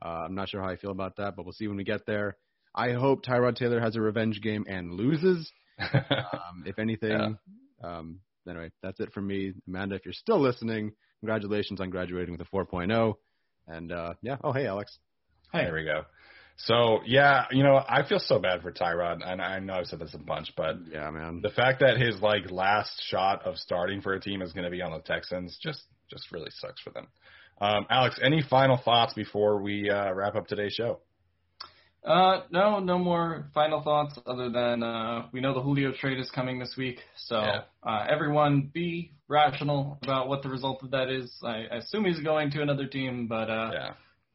uh, 0.05 0.09
I'm 0.09 0.35
not 0.35 0.49
sure 0.49 0.63
how 0.63 0.69
I 0.69 0.77
feel 0.77 0.91
about 0.91 1.17
that, 1.17 1.37
but 1.37 1.45
we'll 1.45 1.53
see 1.53 1.69
when 1.69 1.77
we 1.77 1.85
get 1.85 2.07
there. 2.07 2.37
I 2.75 2.93
hope 2.93 3.25
Tyrod 3.25 3.57
Taylor 3.57 3.81
has 3.81 3.97
a 3.97 4.01
revenge 4.01 4.43
game 4.43 4.65
and 4.69 4.93
loses. 4.93 5.51
um, 5.93 6.65
if 6.65 6.79
anything, 6.79 7.11
yeah. 7.83 7.89
um, 7.89 8.21
anyway, 8.49 8.71
that's 8.83 9.01
it 9.01 9.13
for 9.13 9.21
me. 9.21 9.53
Amanda, 9.69 9.97
if 9.97 10.05
you're 10.05 10.15
still 10.15 10.41
listening, 10.41 10.93
congratulations 11.21 11.81
on 11.81 11.91
graduating 11.91 12.33
with 12.33 12.41
a 12.41 12.57
4.0. 12.57 13.15
And 13.69 13.93
uh, 13.93 14.15
yeah, 14.23 14.37
oh 14.45 14.53
hey 14.53 14.67
Alex. 14.67 14.97
Hey, 15.53 15.65
there 15.65 15.75
we 15.75 15.85
go. 15.85 16.05
So 16.59 17.01
yeah, 17.05 17.45
you 17.51 17.63
know, 17.63 17.77
I 17.77 18.07
feel 18.09 18.19
so 18.19 18.39
bad 18.39 18.63
for 18.63 18.73
Tyrod, 18.73 19.19
and 19.27 19.43
I 19.43 19.59
know 19.59 19.75
I've 19.75 19.87
said 19.87 19.99
this 19.99 20.15
a 20.15 20.19
bunch, 20.19 20.53
but 20.57 20.77
yeah, 20.91 21.11
man, 21.11 21.41
the 21.43 21.51
fact 21.51 21.81
that 21.81 21.99
his 21.99 22.21
like 22.21 22.51
last 22.51 23.03
shot 23.09 23.45
of 23.45 23.57
starting 23.57 24.01
for 24.01 24.15
a 24.15 24.21
team 24.21 24.41
is 24.41 24.53
going 24.53 24.65
to 24.65 24.71
be 24.71 24.81
on 24.81 24.93
the 24.93 25.01
Texans 25.01 25.59
just 25.63 25.83
just 26.11 26.31
really 26.33 26.51
sucks 26.51 26.81
for 26.81 26.91
them. 26.91 27.09
Um, 27.61 27.87
Alex, 27.91 28.19
any 28.23 28.43
final 28.43 28.77
thoughts 28.83 29.15
before 29.15 29.61
we 29.61 29.91
uh, 29.91 30.13
wrap 30.13 30.35
up 30.35 30.47
today's 30.47 30.75
show? 30.75 31.01
Uh, 32.07 32.43
no, 32.51 32.79
no 32.79 32.99
more 32.99 33.49
final 33.53 33.83
thoughts 33.83 34.17
other 34.27 34.49
than 34.49 34.83
uh, 34.83 35.27
we 35.33 35.41
know 35.41 35.53
the 35.53 35.61
Julio 35.61 35.93
trade 35.93 36.21
is 36.21 36.31
coming 36.31 36.61
this 36.61 36.75
week. 36.79 37.01
So 37.17 37.41
yeah. 37.41 37.63
uh, 37.83 38.07
everyone 38.09 38.71
be 38.73 39.13
rational 39.27 39.99
about 40.03 40.29
what 40.29 40.45
the 40.45 40.49
result 40.49 40.85
of 40.85 40.93
that 40.93 41.09
is. 41.09 41.35
I, 41.45 41.65
I 41.71 41.77
assume 41.79 42.05
he's 42.05 42.21
going 42.21 42.53
to 42.53 42.63
another 42.63 42.87
team, 42.87 43.27
but 43.27 43.51
uh, 43.51 43.71
yeah. 43.73 43.91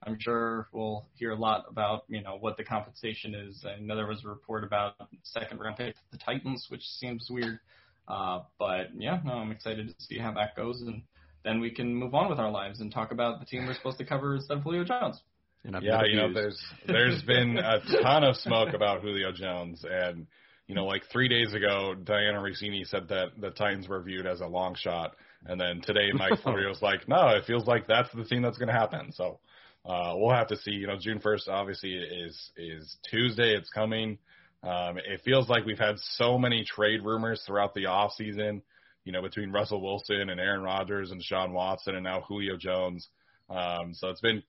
I'm 0.05 0.17
sure 0.19 0.67
we'll 0.73 1.07
hear 1.13 1.31
a 1.31 1.35
lot 1.35 1.63
about 1.69 2.03
you 2.09 2.21
know 2.21 2.37
what 2.41 2.57
the 2.57 2.65
compensation 2.65 3.33
is. 3.33 3.65
I 3.65 3.79
know 3.79 3.95
there 3.95 4.07
was 4.07 4.25
a 4.25 4.27
report 4.27 4.65
about 4.65 4.95
second 5.23 5.61
round 5.61 5.77
pick 5.77 5.95
the 6.11 6.17
Titans, 6.17 6.65
which 6.67 6.83
seems 6.83 7.27
weird. 7.29 7.59
Uh, 8.05 8.41
but 8.59 8.87
yeah, 8.97 9.21
no, 9.23 9.33
I'm 9.33 9.51
excited 9.51 9.87
to 9.87 9.95
see 10.03 10.17
how 10.17 10.33
that 10.33 10.57
goes 10.57 10.81
and 10.81 11.03
then 11.43 11.59
we 11.59 11.71
can 11.71 11.95
move 11.95 12.13
on 12.13 12.29
with 12.29 12.39
our 12.39 12.51
lives 12.51 12.81
and 12.81 12.91
talk 12.91 13.11
about 13.11 13.39
the 13.39 13.45
team 13.45 13.65
we're 13.65 13.73
supposed 13.73 13.97
to 13.97 14.05
cover 14.05 14.35
instead 14.35 14.57
of 14.57 14.63
Julio 14.63 14.83
Jones. 14.83 15.21
Yeah, 15.63 16.03
you 16.05 16.17
know, 16.17 16.33
there's 16.33 16.59
there's 16.87 17.21
been 17.27 17.57
a 17.57 17.79
ton 18.01 18.23
of 18.23 18.35
smoke 18.37 18.73
about 18.73 19.01
Julio 19.01 19.31
Jones, 19.31 19.85
and 19.89 20.27
you 20.67 20.75
know, 20.75 20.85
like 20.85 21.03
three 21.11 21.27
days 21.27 21.53
ago, 21.53 21.95
Dianna 22.03 22.41
Russini 22.41 22.85
said 22.85 23.07
that 23.09 23.39
the 23.39 23.51
Titans 23.51 23.87
were 23.87 24.01
viewed 24.01 24.25
as 24.25 24.41
a 24.41 24.47
long 24.47 24.75
shot, 24.75 25.15
and 25.45 25.59
then 25.59 25.81
today 25.81 26.11
Mike 26.13 26.39
Florio's 26.43 26.81
like, 26.81 27.07
no, 27.07 27.29
it 27.29 27.45
feels 27.45 27.67
like 27.67 27.87
that's 27.87 28.09
the 28.13 28.25
thing 28.25 28.41
that's 28.41 28.57
going 28.57 28.69
to 28.69 28.73
happen. 28.73 29.11
So 29.11 29.39
uh, 29.85 30.13
we'll 30.15 30.35
have 30.35 30.47
to 30.47 30.57
see. 30.57 30.71
You 30.71 30.87
know, 30.87 30.97
June 30.99 31.19
first 31.19 31.47
obviously 31.47 31.93
is 31.93 32.51
is 32.57 32.97
Tuesday. 33.09 33.55
It's 33.55 33.69
coming. 33.69 34.17
Um, 34.63 34.97
it 34.97 35.21
feels 35.25 35.49
like 35.49 35.65
we've 35.65 35.79
had 35.79 35.95
so 35.97 36.37
many 36.37 36.63
trade 36.63 37.03
rumors 37.03 37.43
throughout 37.45 37.73
the 37.73 37.87
off 37.87 38.13
season 38.13 38.61
you 39.03 39.11
know, 39.11 39.21
between 39.21 39.51
Russell 39.51 39.81
Wilson 39.81 40.29
and 40.29 40.39
Aaron 40.39 40.61
Rodgers 40.61 41.11
and 41.11 41.21
Sean 41.23 41.53
Watson 41.53 41.95
and 41.95 42.03
now 42.03 42.21
Julio 42.21 42.55
Jones. 42.57 43.07
Um, 43.49 43.93
so 43.93 44.09
it's 44.09 44.21
been 44.21 44.43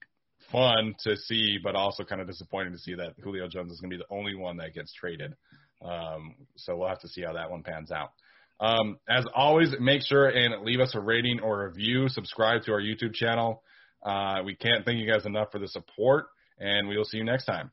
fun 0.51 0.95
to 1.03 1.15
see, 1.15 1.57
but 1.63 1.75
also 1.75 2.03
kind 2.03 2.21
of 2.21 2.27
disappointing 2.27 2.73
to 2.73 2.79
see 2.79 2.95
that 2.95 3.13
Julio 3.21 3.47
Jones 3.47 3.71
is 3.71 3.79
going 3.79 3.91
to 3.91 3.97
be 3.97 4.03
the 4.03 4.15
only 4.15 4.35
one 4.35 4.57
that 4.57 4.73
gets 4.73 4.93
traded. 4.93 5.35
Um, 5.83 6.35
so 6.55 6.75
we'll 6.75 6.87
have 6.87 7.01
to 7.01 7.07
see 7.07 7.21
how 7.21 7.33
that 7.33 7.51
one 7.51 7.63
pans 7.63 7.91
out. 7.91 8.11
Um, 8.59 8.97
as 9.09 9.25
always, 9.35 9.75
make 9.79 10.03
sure 10.03 10.29
and 10.29 10.63
leave 10.63 10.79
us 10.79 10.95
a 10.95 10.99
rating 10.99 11.39
or 11.39 11.67
review. 11.67 12.07
Subscribe 12.07 12.63
to 12.63 12.71
our 12.71 12.81
YouTube 12.81 13.13
channel. 13.13 13.63
Uh, 14.01 14.41
we 14.45 14.55
can't 14.55 14.85
thank 14.85 14.99
you 14.99 15.11
guys 15.11 15.25
enough 15.25 15.51
for 15.51 15.59
the 15.59 15.67
support, 15.67 16.27
and 16.59 16.87
we 16.87 16.97
will 16.97 17.05
see 17.05 17.17
you 17.17 17.23
next 17.23 17.45
time. 17.45 17.71